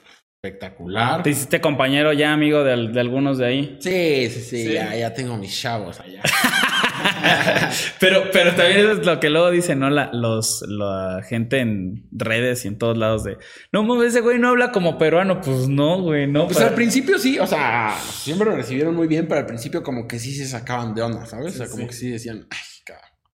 espectacular. 0.45 1.23
¿Te 1.23 1.31
hiciste 1.31 1.59
compañero 1.61 2.13
ya, 2.13 2.33
amigo, 2.33 2.63
de, 2.63 2.89
de 2.89 2.99
algunos 2.99 3.37
de 3.37 3.45
ahí? 3.45 3.77
Sí, 3.79 4.29
sí, 4.29 4.41
sí, 4.41 4.73
Ya, 4.73 4.95
ya 4.95 5.13
tengo 5.13 5.37
mis 5.37 5.59
chavos 5.59 5.99
allá. 5.99 6.21
pero, 7.99 8.25
pero 8.31 8.53
también 8.53 8.89
es 8.89 9.05
lo 9.05 9.19
que 9.19 9.29
luego 9.29 9.51
dicen, 9.51 9.79
¿no? 9.79 9.89
La, 9.89 10.11
los, 10.13 10.63
la 10.67 11.21
gente 11.27 11.59
en 11.59 12.07
redes 12.11 12.65
y 12.65 12.67
en 12.67 12.77
todos 12.77 12.97
lados 12.97 13.23
de, 13.23 13.37
no 13.71 13.83
mames, 13.83 14.09
ese 14.09 14.21
güey 14.21 14.39
no 14.39 14.49
habla 14.49 14.71
como 14.71 14.97
peruano. 14.97 15.41
Pues 15.41 15.67
no, 15.67 16.01
güey, 16.01 16.27
no. 16.27 16.45
Pues 16.47 16.61
al 16.61 16.73
principio 16.73 17.17
sí, 17.17 17.39
o 17.39 17.47
sea, 17.47 17.95
siempre 18.11 18.49
lo 18.49 18.55
recibieron 18.55 18.95
muy 18.95 19.07
bien, 19.07 19.27
pero 19.27 19.39
al 19.39 19.45
principio 19.45 19.83
como 19.83 20.07
que 20.07 20.19
sí 20.19 20.33
se 20.35 20.45
sacaban 20.45 20.93
de 20.93 21.01
onda, 21.01 21.25
¿sabes? 21.25 21.55
o 21.55 21.57
sea, 21.57 21.67
como 21.67 21.87
que 21.87 21.93
sí 21.93 22.09
decían, 22.09 22.47
ay, 22.49 22.59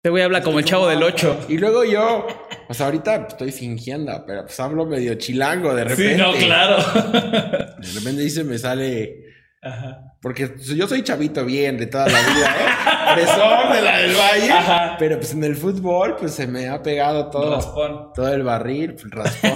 cabrón. 0.00 0.02
Este 0.02 0.10
güey 0.10 0.22
habla 0.22 0.42
como 0.42 0.58
el 0.58 0.64
chavo 0.64 0.88
del 0.88 1.02
8. 1.02 1.46
Y 1.48 1.58
luego 1.58 1.84
yo, 1.84 2.26
o 2.68 2.74
sea, 2.74 2.86
ahorita 2.86 3.26
estoy 3.28 3.52
fingiendo, 3.52 4.12
pero 4.26 4.42
pues 4.42 4.58
hablo 4.60 4.86
medio 4.86 5.14
chilango 5.14 5.74
de 5.74 5.84
repente. 5.84 6.14
Sí, 6.14 6.20
no, 6.20 6.32
claro. 6.32 6.76
De 7.78 7.92
repente 7.94 8.22
dice, 8.22 8.44
me 8.44 8.58
sale 8.58 9.30
Ajá. 9.62 10.16
Porque 10.22 10.54
yo 10.74 10.88
soy 10.88 11.02
chavito 11.02 11.44
bien 11.44 11.76
de 11.76 11.86
toda 11.86 12.06
la 12.06 12.18
vida, 12.18 12.56
¿eh? 12.60 13.14
Fresón 13.14 13.72
de 13.74 13.82
la 13.82 13.98
del 13.98 14.14
Valle. 14.14 14.52
Ajá. 14.52 14.96
Pero 14.98 15.16
pues 15.18 15.34
en 15.34 15.44
el 15.44 15.54
fútbol, 15.54 16.16
pues 16.18 16.32
se 16.32 16.46
me 16.46 16.68
ha 16.68 16.82
pegado 16.82 17.28
todo. 17.28 17.56
Raspón. 17.56 18.12
Todo 18.14 18.32
el 18.32 18.42
barril, 18.42 18.96
el 19.02 19.10
raspón. 19.10 19.52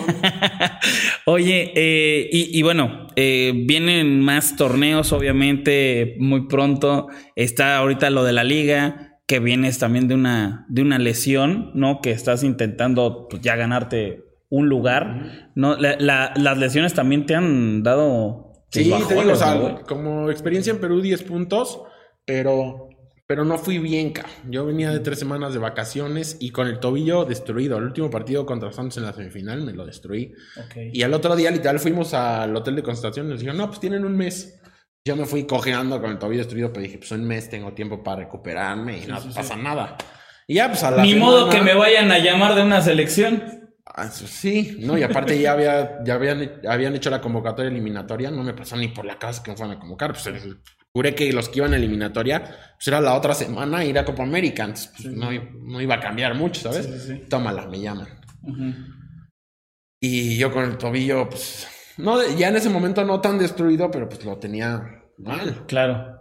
Oye, 1.24 1.72
eh, 1.74 2.28
y, 2.30 2.62
bueno, 2.62 3.08
eh, 3.16 3.52
vienen 3.54 4.20
más 4.20 4.56
torneos, 4.56 5.12
obviamente, 5.12 6.16
muy 6.18 6.48
pronto. 6.48 7.08
Está 7.34 7.78
ahorita 7.78 8.10
lo 8.10 8.24
de 8.24 8.32
la 8.32 8.44
liga, 8.44 9.13
que 9.26 9.40
vienes 9.40 9.78
también 9.78 10.08
de 10.08 10.14
una, 10.14 10.66
de 10.68 10.82
una 10.82 10.98
lesión, 10.98 11.70
¿no? 11.74 12.00
Que 12.00 12.10
estás 12.10 12.42
intentando 12.42 13.26
pues, 13.28 13.42
ya 13.42 13.56
ganarte 13.56 14.24
un 14.50 14.68
lugar. 14.68 15.50
¿no? 15.54 15.76
las 15.76 16.58
lesiones 16.58 16.94
también 16.94 17.26
te 17.26 17.34
han 17.34 17.82
dado 17.82 18.54
Sí, 18.74 18.92
te 19.06 19.14
digo, 19.14 19.32
o 19.32 19.36
sea, 19.36 19.82
como 19.86 20.30
experiencia 20.30 20.72
en 20.72 20.80
Perú 20.80 21.00
10 21.00 21.22
puntos, 21.22 21.80
pero, 22.24 22.88
pero 23.24 23.44
no 23.44 23.56
fui 23.56 23.78
bien, 23.78 24.10
ca. 24.10 24.26
Yo 24.50 24.66
venía 24.66 24.90
de 24.90 24.98
tres 24.98 25.20
semanas 25.20 25.52
de 25.52 25.60
vacaciones 25.60 26.38
y 26.40 26.50
con 26.50 26.66
el 26.66 26.80
tobillo 26.80 27.24
destruido. 27.24 27.78
El 27.78 27.84
último 27.84 28.10
partido 28.10 28.44
contra 28.44 28.72
Santos 28.72 28.96
en 28.96 29.04
la 29.04 29.12
semifinal 29.12 29.62
me 29.62 29.72
lo 29.72 29.86
destruí. 29.86 30.32
Y 30.92 31.02
al 31.02 31.14
otro 31.14 31.36
día, 31.36 31.52
literal, 31.52 31.78
fuimos 31.78 32.14
al 32.14 32.54
hotel 32.56 32.74
de 32.74 32.82
concentración 32.82 33.26
y 33.26 33.30
nos 33.30 33.38
dijeron, 33.38 33.58
no, 33.58 33.68
pues 33.68 33.78
tienen 33.78 34.04
un 34.04 34.16
mes. 34.16 34.60
Yo 35.06 35.16
me 35.16 35.26
fui 35.26 35.44
cojeando 35.44 36.00
con 36.00 36.12
el 36.12 36.18
tobillo 36.18 36.40
destruido, 36.40 36.72
pero 36.72 36.82
dije, 36.82 36.96
pues 36.96 37.10
un 37.10 37.24
mes 37.24 37.50
tengo 37.50 37.74
tiempo 37.74 38.02
para 38.02 38.22
recuperarme 38.22 38.98
y 38.98 39.06
no 39.06 39.20
pasa 39.34 39.54
nada. 39.54 39.98
Y 40.46 40.54
ya, 40.54 40.68
pues 40.68 40.82
a 40.82 40.90
la 40.90 41.02
Ni 41.02 41.14
modo 41.14 41.50
que 41.50 41.60
me 41.60 41.74
vayan 41.74 42.10
a 42.10 42.18
llamar 42.18 42.54
de 42.54 42.62
una 42.62 42.80
selección. 42.80 43.64
Ah, 43.84 44.08
sí, 44.08 44.78
no, 44.80 44.96
y 44.96 45.02
aparte 45.02 45.38
ya, 45.38 45.52
había, 45.52 46.02
ya 46.04 46.14
habían, 46.14 46.60
habían 46.66 46.96
hecho 46.96 47.10
la 47.10 47.20
convocatoria 47.20 47.70
eliminatoria, 47.70 48.30
no 48.30 48.42
me 48.42 48.54
pasó 48.54 48.76
ni 48.76 48.88
por 48.88 49.04
la 49.04 49.18
casa 49.18 49.42
que 49.42 49.50
me 49.50 49.56
fueran 49.58 49.76
a 49.76 49.80
convocar, 49.80 50.14
pues 50.14 50.26
juré 50.92 51.14
que 51.14 51.32
los 51.32 51.50
que 51.50 51.58
iban 51.58 51.74
a 51.74 51.76
eliminatoria, 51.76 52.42
pues 52.76 52.88
era 52.88 53.00
la 53.00 53.14
otra 53.14 53.34
semana 53.34 53.84
ir 53.84 53.98
a 53.98 54.04
Copa 54.04 54.22
América, 54.22 54.66
pues, 54.66 55.04
no, 55.04 55.28
no, 55.30 55.80
iba 55.82 55.96
a 55.96 56.00
cambiar 56.00 56.34
mucho, 56.34 56.62
¿sabes? 56.62 57.28
Tómala, 57.28 57.66
me 57.66 57.80
llaman. 57.80 58.08
Y 60.00 60.38
yo 60.38 60.50
con 60.50 60.64
el 60.64 60.78
tobillo, 60.78 61.28
pues, 61.28 61.68
no, 61.98 62.22
ya 62.36 62.48
en 62.48 62.56
ese 62.56 62.70
momento 62.70 63.04
no 63.04 63.20
tan 63.20 63.38
destruido, 63.38 63.90
pero 63.90 64.08
pues 64.08 64.24
lo 64.24 64.38
tenía 64.38 65.04
mal. 65.18 65.64
Claro. 65.66 66.20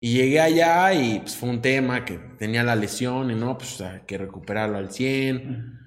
Y 0.00 0.14
llegué 0.14 0.40
allá 0.40 0.92
y 0.92 1.20
pues 1.20 1.36
fue 1.36 1.48
un 1.48 1.62
tema 1.62 2.04
que 2.04 2.18
tenía 2.38 2.62
la 2.62 2.76
lesión 2.76 3.30
y 3.30 3.34
no, 3.34 3.56
pues 3.56 3.80
hay 3.80 4.00
que 4.06 4.18
recuperarlo 4.18 4.76
al 4.76 4.90
100. 4.90 5.80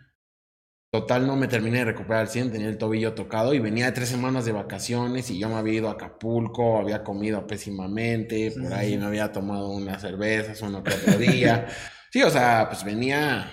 Total, 0.91 1.27
no 1.27 1.35
me 1.35 1.47
terminé 1.47 1.79
de 1.79 1.85
recuperar 1.85 2.21
al 2.21 2.29
100, 2.29 2.51
tenía 2.51 2.69
el 2.69 2.77
tobillo 2.77 3.13
tocado 3.13 3.53
y 3.53 3.59
venía 3.59 3.85
de 3.85 3.91
tres 3.91 4.09
semanas 4.09 4.45
de 4.45 4.53
vacaciones 4.53 5.29
y 5.29 5.37
yo 5.37 5.49
me 5.49 5.55
había 5.55 5.73
ido 5.73 5.89
a 5.89 5.91
Acapulco, 5.91 6.79
había 6.79 7.03
comido 7.03 7.45
pésimamente, 7.45 8.51
por 8.51 8.73
ahí 8.73 8.97
me 8.97 9.05
había 9.05 9.31
tomado 9.31 9.69
unas 9.69 10.01
cervezas 10.01 10.61
uno 10.61 10.83
que 10.83 10.95
otro 10.95 11.19
día. 11.19 11.67
sí, 12.11 12.23
o 12.23 12.29
sea, 12.29 12.67
pues 12.69 12.83
venía 12.83 13.51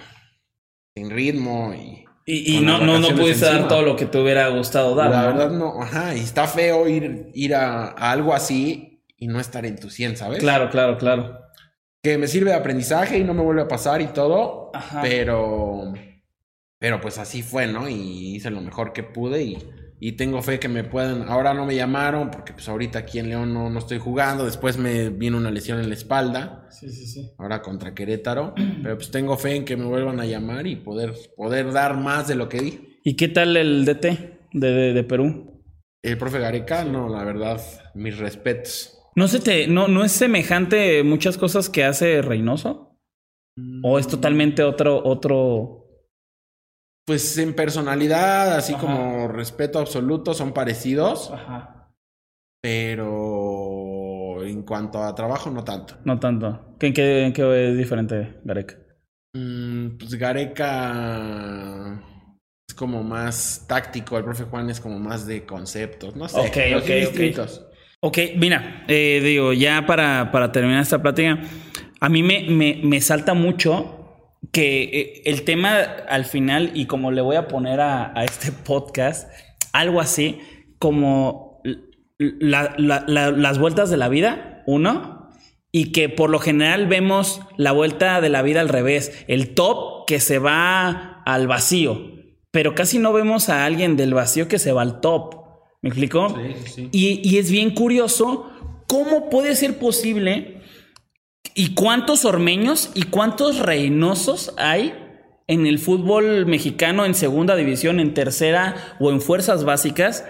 sin 0.96 1.10
ritmo 1.10 1.74
y... 1.74 1.93
Y, 2.26 2.60
no, 2.60 2.78
no, 2.78 2.98
no 2.98 3.08
pudiste 3.08 3.44
dar 3.44 3.68
todo 3.68 3.82
lo 3.82 3.96
que 3.96 4.06
te 4.06 4.18
hubiera 4.18 4.48
gustado 4.48 4.94
dar. 4.94 5.10
La 5.10 5.26
verdad 5.26 5.50
no, 5.50 5.82
ajá, 5.82 6.14
y 6.14 6.20
está 6.20 6.46
feo 6.46 6.88
ir, 6.88 7.30
ir 7.34 7.54
a, 7.54 7.88
algo 7.88 8.32
así 8.32 9.02
y 9.18 9.26
no 9.26 9.40
estar 9.40 9.66
en 9.66 9.76
tu 9.76 9.90
100, 9.90 10.16
¿sabes? 10.16 10.38
Claro, 10.38 10.70
claro, 10.70 10.96
claro. 10.96 11.40
Que 12.02 12.16
me 12.16 12.26
sirve 12.26 12.50
de 12.50 12.56
aprendizaje 12.56 13.18
y 13.18 13.24
no 13.24 13.34
me 13.34 13.42
vuelve 13.42 13.62
a 13.62 13.68
pasar 13.68 14.00
y 14.00 14.06
todo, 14.06 14.72
pero 15.02 15.92
pero 16.78 17.00
pues 17.00 17.18
así 17.18 17.42
fue, 17.42 17.66
¿no? 17.66 17.88
Y 17.88 18.36
hice 18.36 18.50
lo 18.50 18.60
mejor 18.60 18.92
que 18.92 19.02
pude 19.02 19.42
y, 19.42 19.56
y 20.06 20.12
tengo 20.12 20.42
fe 20.42 20.60
que 20.60 20.68
me 20.68 20.84
puedan. 20.84 21.30
Ahora 21.30 21.54
no 21.54 21.64
me 21.64 21.74
llamaron 21.74 22.30
porque 22.30 22.52
pues 22.52 22.68
ahorita 22.68 22.98
aquí 22.98 23.20
en 23.20 23.30
León 23.30 23.54
no, 23.54 23.70
no 23.70 23.78
estoy 23.78 23.98
jugando. 23.98 24.44
Después 24.44 24.76
me 24.76 25.08
vino 25.08 25.38
una 25.38 25.50
lesión 25.50 25.80
en 25.80 25.88
la 25.88 25.94
espalda. 25.94 26.66
Sí, 26.68 26.90
sí, 26.90 27.06
sí. 27.06 27.30
Ahora 27.38 27.62
contra 27.62 27.94
Querétaro. 27.94 28.52
Pero 28.82 28.96
pues 28.98 29.10
tengo 29.10 29.38
fe 29.38 29.56
en 29.56 29.64
que 29.64 29.78
me 29.78 29.86
vuelvan 29.86 30.20
a 30.20 30.26
llamar 30.26 30.66
y 30.66 30.76
poder, 30.76 31.14
poder 31.38 31.72
dar 31.72 31.96
más 31.96 32.28
de 32.28 32.34
lo 32.34 32.50
que 32.50 32.60
di. 32.60 32.98
¿Y 33.02 33.14
qué 33.14 33.28
tal 33.28 33.56
el 33.56 33.86
DT 33.86 34.40
de, 34.52 34.92
de, 34.92 35.04
Perú? 35.04 35.62
El 36.02 36.18
profe 36.18 36.38
Gareca, 36.38 36.84
no, 36.84 37.08
la 37.08 37.24
verdad, 37.24 37.58
mis 37.94 38.18
respetos. 38.18 38.98
¿No, 39.16 39.26
se 39.26 39.40
te, 39.40 39.68
no, 39.68 39.88
¿No 39.88 40.04
es 40.04 40.12
semejante 40.12 41.02
muchas 41.02 41.38
cosas 41.38 41.70
que 41.70 41.82
hace 41.82 42.20
Reynoso? 42.20 42.98
¿O 43.82 43.98
es 43.98 44.06
totalmente 44.06 44.62
otro, 44.64 45.02
otro, 45.02 45.83
pues 47.04 47.36
en 47.38 47.54
personalidad, 47.54 48.56
así 48.56 48.74
como 48.74 49.28
respeto 49.28 49.78
absoluto, 49.78 50.34
son 50.34 50.52
parecidos. 50.52 51.30
Ajá. 51.30 51.90
Pero 52.62 54.42
en 54.42 54.62
cuanto 54.62 55.02
a 55.02 55.14
trabajo, 55.14 55.50
no 55.50 55.64
tanto. 55.64 55.96
No 56.04 56.18
tanto. 56.18 56.76
¿En 56.80 56.92
qué, 56.94 57.32
qué 57.34 57.70
es 57.70 57.76
diferente 57.76 58.40
Gareca? 58.44 58.76
Mm, 59.34 59.98
pues 59.98 60.14
Gareca 60.14 62.00
es 62.68 62.74
como 62.74 63.02
más 63.02 63.66
táctico, 63.68 64.16
el 64.16 64.24
profe 64.24 64.44
Juan 64.44 64.70
es 64.70 64.80
como 64.80 64.98
más 64.98 65.26
de 65.26 65.44
conceptos, 65.44 66.16
no 66.16 66.26
sé. 66.28 66.40
Ok, 66.40 66.56
ok, 66.78 66.90
ok. 67.10 67.50
Ok, 68.00 68.18
mira, 68.36 68.84
eh, 68.88 69.20
digo, 69.22 69.52
ya 69.52 69.86
para, 69.86 70.30
para 70.30 70.52
terminar 70.52 70.82
esta 70.82 71.02
plática, 71.02 71.38
a 72.00 72.08
mí 72.08 72.22
me, 72.22 72.48
me, 72.50 72.80
me 72.82 73.00
salta 73.00 73.34
mucho 73.34 73.93
que 74.54 74.84
eh, 74.84 75.22
el 75.26 75.42
tema 75.42 75.80
al 76.08 76.24
final, 76.24 76.70
y 76.74 76.86
como 76.86 77.10
le 77.10 77.20
voy 77.20 77.36
a 77.36 77.48
poner 77.48 77.80
a, 77.80 78.14
este 78.24 78.52
podcast, 78.64 79.28
algo 79.72 80.00
así 80.00 80.38
como 80.78 81.60
las 82.18 83.58
vueltas 83.58 83.90
de 83.90 83.96
la 83.96 84.08
vida, 84.08 84.62
uno, 84.66 85.28
y 85.72 85.90
que 85.90 86.08
por 86.08 86.30
lo 86.30 86.38
general 86.38 86.86
vemos 86.86 87.40
la 87.56 87.72
vuelta 87.72 88.20
de 88.20 88.28
la 88.28 88.42
vida 88.42 88.60
al 88.60 88.68
revés, 88.68 89.24
el 89.26 89.54
top 89.54 90.06
que 90.06 90.20
se 90.20 90.38
va 90.38 91.22
al 91.26 91.48
vacío, 91.48 92.12
pero 92.52 92.76
casi 92.76 93.00
no 93.00 93.12
vemos 93.12 93.48
a 93.48 93.64
alguien 93.64 93.96
del 93.96 94.14
vacío 94.14 94.46
que 94.46 94.60
se 94.60 94.72
va 94.72 94.82
al 94.82 95.00
top. 95.00 95.34
¿Me 95.82 95.88
explico? 95.88 96.28
Sí, 96.28 96.70
sí. 96.72 96.88
Y, 96.92 97.28
y 97.28 97.38
es 97.38 97.50
bien 97.50 97.70
curioso 97.74 98.48
cómo 98.86 99.28
puede 99.28 99.56
ser 99.56 99.78
posible 99.78 100.53
¿Y 101.54 101.74
cuántos 101.74 102.24
ormeños 102.24 102.90
y 102.94 103.04
cuántos 103.04 103.60
reinosos 103.60 104.52
hay 104.58 104.94
en 105.46 105.66
el 105.66 105.78
fútbol 105.78 106.46
mexicano 106.46 107.04
en 107.04 107.14
segunda 107.14 107.54
división, 107.54 108.00
en 108.00 108.14
tercera 108.14 108.96
o 108.98 109.10
en 109.10 109.20
fuerzas 109.20 109.64
básicas 109.64 110.24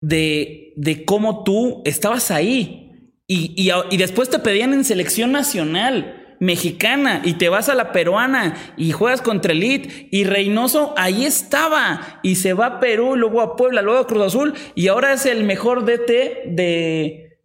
de, 0.00 0.72
de 0.76 1.04
cómo 1.04 1.42
tú 1.42 1.82
estabas 1.84 2.30
ahí 2.30 2.86
y, 3.28 3.72
y, 3.90 3.96
después 3.96 4.30
te 4.30 4.38
pedían 4.38 4.72
en 4.72 4.84
selección 4.84 5.32
nacional 5.32 6.36
mexicana 6.38 7.22
y 7.24 7.32
te 7.34 7.48
vas 7.48 7.68
a 7.68 7.74
la 7.74 7.90
peruana 7.90 8.74
y 8.76 8.92
juegas 8.92 9.20
contra 9.20 9.52
Elite 9.52 10.08
y 10.12 10.22
Reynoso 10.22 10.94
ahí 10.96 11.24
estaba 11.24 12.20
y 12.22 12.36
se 12.36 12.52
va 12.52 12.66
a 12.66 12.80
Perú, 12.80 13.16
luego 13.16 13.40
a 13.40 13.56
Puebla, 13.56 13.82
luego 13.82 13.98
a 13.98 14.06
Cruz 14.06 14.26
Azul 14.26 14.54
y 14.76 14.86
ahora 14.86 15.14
es 15.14 15.26
el 15.26 15.42
mejor 15.42 15.84
DT 15.84 16.08
de, 16.54 17.40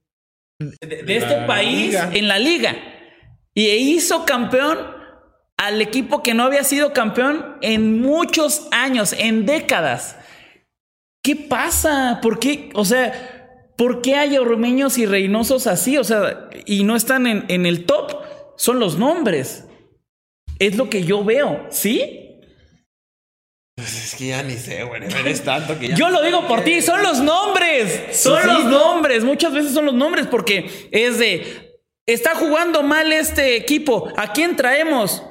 de, 0.60 1.18
este 1.18 1.36
país 1.47 1.97
en 2.14 2.28
la 2.28 2.38
liga. 2.38 2.90
Y 3.54 3.68
hizo 3.70 4.26
campeón 4.26 4.80
al 5.58 5.82
equipo 5.82 6.24
que 6.24 6.34
no 6.34 6.43
había 6.43 6.64
sido 6.64 6.93
campeón 6.93 7.58
en 7.62 8.02
muchos 8.02 8.68
años, 8.72 9.14
en 9.14 9.45
décadas. 9.45 10.16
¿Qué 11.24 11.36
pasa? 11.36 12.20
¿Por 12.22 12.39
qué? 12.39 12.72
O 12.74 12.86
sea, 12.86 13.70
¿por 13.78 14.02
qué 14.02 14.16
hay 14.16 14.38
ormeños 14.38 14.97
y 14.97 15.06
reinosos 15.06 15.68
así? 15.68 15.97
O 15.97 16.04
sea, 16.04 16.49
y 16.66 16.84
no 16.84 16.95
están 16.95 17.28
en, 17.28 17.45
en 17.47 17.66
el 17.66 17.86
top. 17.86 18.24
Son 18.58 18.80
los 18.80 18.97
nombres. 18.97 19.66
Es 20.58 20.78
lo 20.78 20.89
que 20.89 21.04
yo 21.04 21.24
veo, 21.24 21.68
¿sí? 21.70 22.22
Pues 23.76 23.95
es 23.95 24.16
que 24.16 24.28
ya 24.28 24.43
ni 24.43 24.58
sé, 24.58 24.84
güey. 24.84 25.04
Eres 25.04 25.43
tanto 25.43 25.78
que 25.80 25.89
ya. 25.89 25.95
Yo 25.97 26.10
lo 26.10 26.22
digo 26.22 26.47
por 26.47 26.64
ti, 26.64 26.82
son 26.82 27.02
los 27.02 27.20
nombres. 27.20 28.16
Son 28.16 28.45
los 28.45 28.66
nombres. 28.66 29.24
Muchas 29.24 29.54
veces 29.54 29.74
son 29.74 29.88
los 29.88 29.95
nombres 29.95 30.28
porque 30.28 30.89
es 30.91 31.18
de 31.18 31.70
Está 32.06 32.36
jugando 32.36 32.82
mal 32.84 33.12
este 33.12 33.56
equipo. 33.56 34.12
¿A 34.18 34.34
quién 34.34 34.56
traemos? 34.56 35.24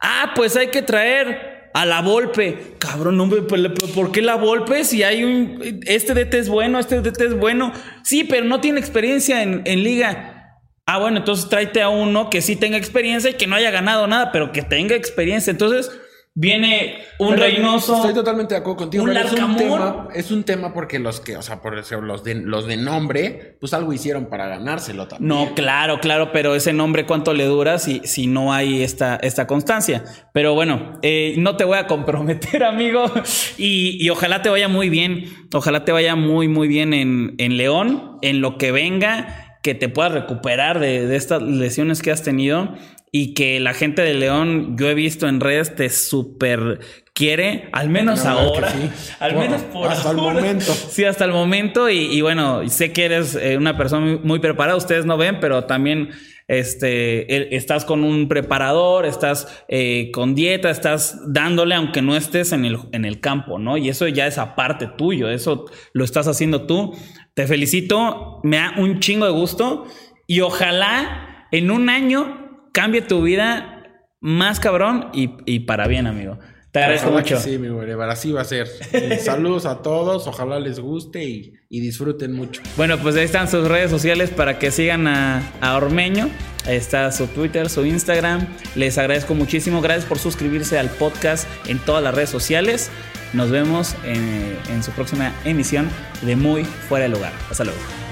Ah, 0.00 0.32
pues 0.34 0.56
hay 0.56 0.68
que 0.68 0.82
traer 0.82 1.70
a 1.72 1.86
la 1.86 2.02
Volpe. 2.02 2.74
Cabrón, 2.78 3.16
no, 3.16 3.28
¿por 3.28 4.12
qué 4.12 4.22
la 4.22 4.34
Volpe? 4.34 4.84
Si 4.84 5.02
hay 5.02 5.24
un. 5.24 5.82
Este 5.86 6.14
DT 6.14 6.34
es 6.34 6.48
bueno, 6.48 6.78
este 6.78 7.00
DT 7.00 7.20
es 7.20 7.34
bueno. 7.38 7.72
Sí, 8.02 8.24
pero 8.24 8.44
no 8.44 8.60
tiene 8.60 8.80
experiencia 8.80 9.42
en, 9.42 9.62
en 9.66 9.84
liga. 9.84 10.60
Ah, 10.86 10.98
bueno, 10.98 11.18
entonces 11.18 11.48
tráete 11.48 11.82
a 11.82 11.88
uno 11.88 12.30
que 12.30 12.42
sí 12.42 12.56
tenga 12.56 12.76
experiencia 12.76 13.30
y 13.30 13.34
que 13.34 13.46
no 13.46 13.56
haya 13.56 13.70
ganado 13.70 14.06
nada, 14.06 14.32
pero 14.32 14.52
que 14.52 14.62
tenga 14.62 14.94
experiencia. 14.94 15.50
Entonces, 15.50 15.90
Viene 16.38 16.98
un 17.18 17.30
Pero 17.30 17.44
Reynoso. 17.44 17.96
Estoy 17.96 18.12
totalmente 18.12 18.52
de 18.52 18.60
acuerdo 18.60 18.76
contigo. 18.76 19.04
un 19.04 19.16
es 19.16 19.32
un, 19.32 19.56
tema, 19.56 20.08
es 20.14 20.30
un 20.30 20.44
tema 20.44 20.74
porque 20.74 20.98
los 20.98 21.18
que, 21.18 21.34
o 21.38 21.40
sea, 21.40 21.62
por 21.62 21.78
eso, 21.78 22.02
los 22.02 22.24
de, 22.24 22.34
los 22.34 22.66
de 22.66 22.76
nombre, 22.76 23.56
pues 23.58 23.72
algo 23.72 23.94
hicieron 23.94 24.26
para 24.26 24.46
ganárselo 24.46 25.08
también. 25.08 25.28
No, 25.28 25.54
claro, 25.54 25.98
claro, 25.98 26.32
pero 26.32 26.54
ese 26.54 26.74
nombre 26.74 27.06
cuánto 27.06 27.32
le 27.32 27.46
dura 27.46 27.78
si, 27.78 28.02
si 28.04 28.26
no 28.26 28.52
hay 28.52 28.82
esta, 28.82 29.16
esta 29.16 29.46
constancia. 29.46 30.04
Pero 30.34 30.52
bueno, 30.52 30.98
eh, 31.00 31.36
no 31.38 31.56
te 31.56 31.64
voy 31.64 31.78
a 31.78 31.86
comprometer, 31.86 32.64
amigo, 32.64 33.10
y, 33.56 33.96
y 33.98 34.10
ojalá 34.10 34.42
te 34.42 34.50
vaya 34.50 34.68
muy 34.68 34.90
bien, 34.90 35.48
ojalá 35.54 35.86
te 35.86 35.92
vaya 35.92 36.16
muy, 36.16 36.48
muy 36.48 36.68
bien 36.68 36.92
en, 36.92 37.34
en 37.38 37.56
León, 37.56 38.18
en 38.20 38.42
lo 38.42 38.58
que 38.58 38.72
venga, 38.72 39.58
que 39.62 39.74
te 39.74 39.88
puedas 39.88 40.12
recuperar 40.12 40.80
de, 40.80 41.06
de 41.06 41.16
estas 41.16 41.40
lesiones 41.40 42.02
que 42.02 42.10
has 42.10 42.22
tenido 42.22 42.74
y 43.18 43.34
que 43.34 43.60
la 43.60 43.72
gente 43.72 44.02
de 44.02 44.14
León, 44.14 44.76
yo 44.78 44.88
he 44.90 44.94
visto 44.94 45.26
en 45.28 45.40
redes, 45.40 45.74
te 45.74 45.88
súper 45.90 46.80
quiere, 47.14 47.68
al 47.72 47.88
menos 47.88 48.22
verdad 48.24 48.38
ahora, 48.44 48.70
sí. 48.70 48.90
al 49.20 49.32
Bueno, 49.34 49.50
menos 49.52 49.62
por 49.72 49.88
hasta 49.88 50.10
el 50.10 50.18
ahora. 50.18 50.34
momento. 50.34 50.72
Sí, 50.90 51.04
hasta 51.04 51.24
el 51.24 51.32
momento. 51.32 51.88
Y, 51.88 51.98
y 52.14 52.20
bueno, 52.20 52.68
sé 52.68 52.92
que 52.92 53.04
eres 53.06 53.34
eh, 53.34 53.56
una 53.56 53.76
persona 53.76 54.04
muy, 54.04 54.18
muy 54.22 54.38
preparada. 54.38 54.76
Ustedes 54.76 55.06
no 55.06 55.16
ven, 55.16 55.38
pero 55.40 55.64
también 55.64 56.10
este, 56.48 57.34
el- 57.34 57.48
estás 57.52 57.84
con 57.86 58.04
un 58.04 58.28
preparador, 58.28 59.06
estás 59.06 59.64
eh, 59.68 60.10
con 60.12 60.34
dieta, 60.34 60.68
estás 60.70 61.18
dándole, 61.32 61.74
aunque 61.74 62.02
no 62.02 62.16
estés 62.16 62.52
en 62.52 62.64
el, 62.66 62.78
en 62.92 63.04
el 63.04 63.20
campo, 63.20 63.58
¿no? 63.58 63.76
Y 63.78 63.88
eso 63.88 64.06
ya 64.08 64.26
es 64.26 64.36
aparte 64.38 64.88
tuyo. 64.98 65.30
Eso 65.30 65.64
lo 65.94 66.04
estás 66.04 66.28
haciendo 66.28 66.66
tú. 66.66 66.94
Te 67.34 67.46
felicito. 67.46 68.40
Me 68.44 68.58
da 68.58 68.74
un 68.76 69.00
chingo 69.00 69.24
de 69.24 69.32
gusto. 69.32 69.86
Y 70.26 70.40
ojalá 70.40 71.46
en 71.52 71.70
un 71.70 71.88
año 71.88 72.45
cambie 72.76 73.00
tu 73.00 73.22
vida 73.22 73.82
más 74.20 74.60
cabrón 74.60 75.08
y, 75.14 75.30
y 75.46 75.60
para 75.60 75.88
bien, 75.88 76.06
amigo. 76.06 76.38
Te 76.72 76.80
agradezco 76.80 77.08
Ojalá 77.08 77.22
mucho. 77.22 77.40
Sí, 77.40 77.56
mi 77.56 77.70
Wherever, 77.70 78.06
así 78.10 78.32
va 78.32 78.42
a 78.42 78.44
ser. 78.44 78.68
Saludos 79.24 79.64
a 79.64 79.80
todos, 79.80 80.26
ojalá 80.26 80.60
les 80.60 80.78
guste 80.78 81.24
y, 81.24 81.54
y 81.70 81.80
disfruten 81.80 82.34
mucho. 82.34 82.60
Bueno, 82.76 82.98
pues 82.98 83.16
ahí 83.16 83.24
están 83.24 83.48
sus 83.48 83.66
redes 83.66 83.90
sociales 83.90 84.28
para 84.28 84.58
que 84.58 84.70
sigan 84.70 85.06
a, 85.08 85.42
a 85.62 85.74
Ormeño. 85.78 86.28
Ahí 86.66 86.76
está 86.76 87.10
su 87.12 87.28
Twitter, 87.28 87.70
su 87.70 87.86
Instagram. 87.86 88.46
Les 88.74 88.98
agradezco 88.98 89.34
muchísimo. 89.34 89.80
Gracias 89.80 90.04
por 90.04 90.18
suscribirse 90.18 90.78
al 90.78 90.90
podcast 90.90 91.48
en 91.66 91.78
todas 91.78 92.04
las 92.04 92.14
redes 92.14 92.28
sociales. 92.28 92.90
Nos 93.32 93.50
vemos 93.50 93.96
en, 94.04 94.54
en 94.70 94.82
su 94.82 94.90
próxima 94.90 95.32
emisión 95.46 95.88
de 96.20 96.36
Muy 96.36 96.64
Fuera 96.64 97.04
de 97.04 97.08
Lugar. 97.08 97.32
Hasta 97.50 97.64
luego. 97.64 98.05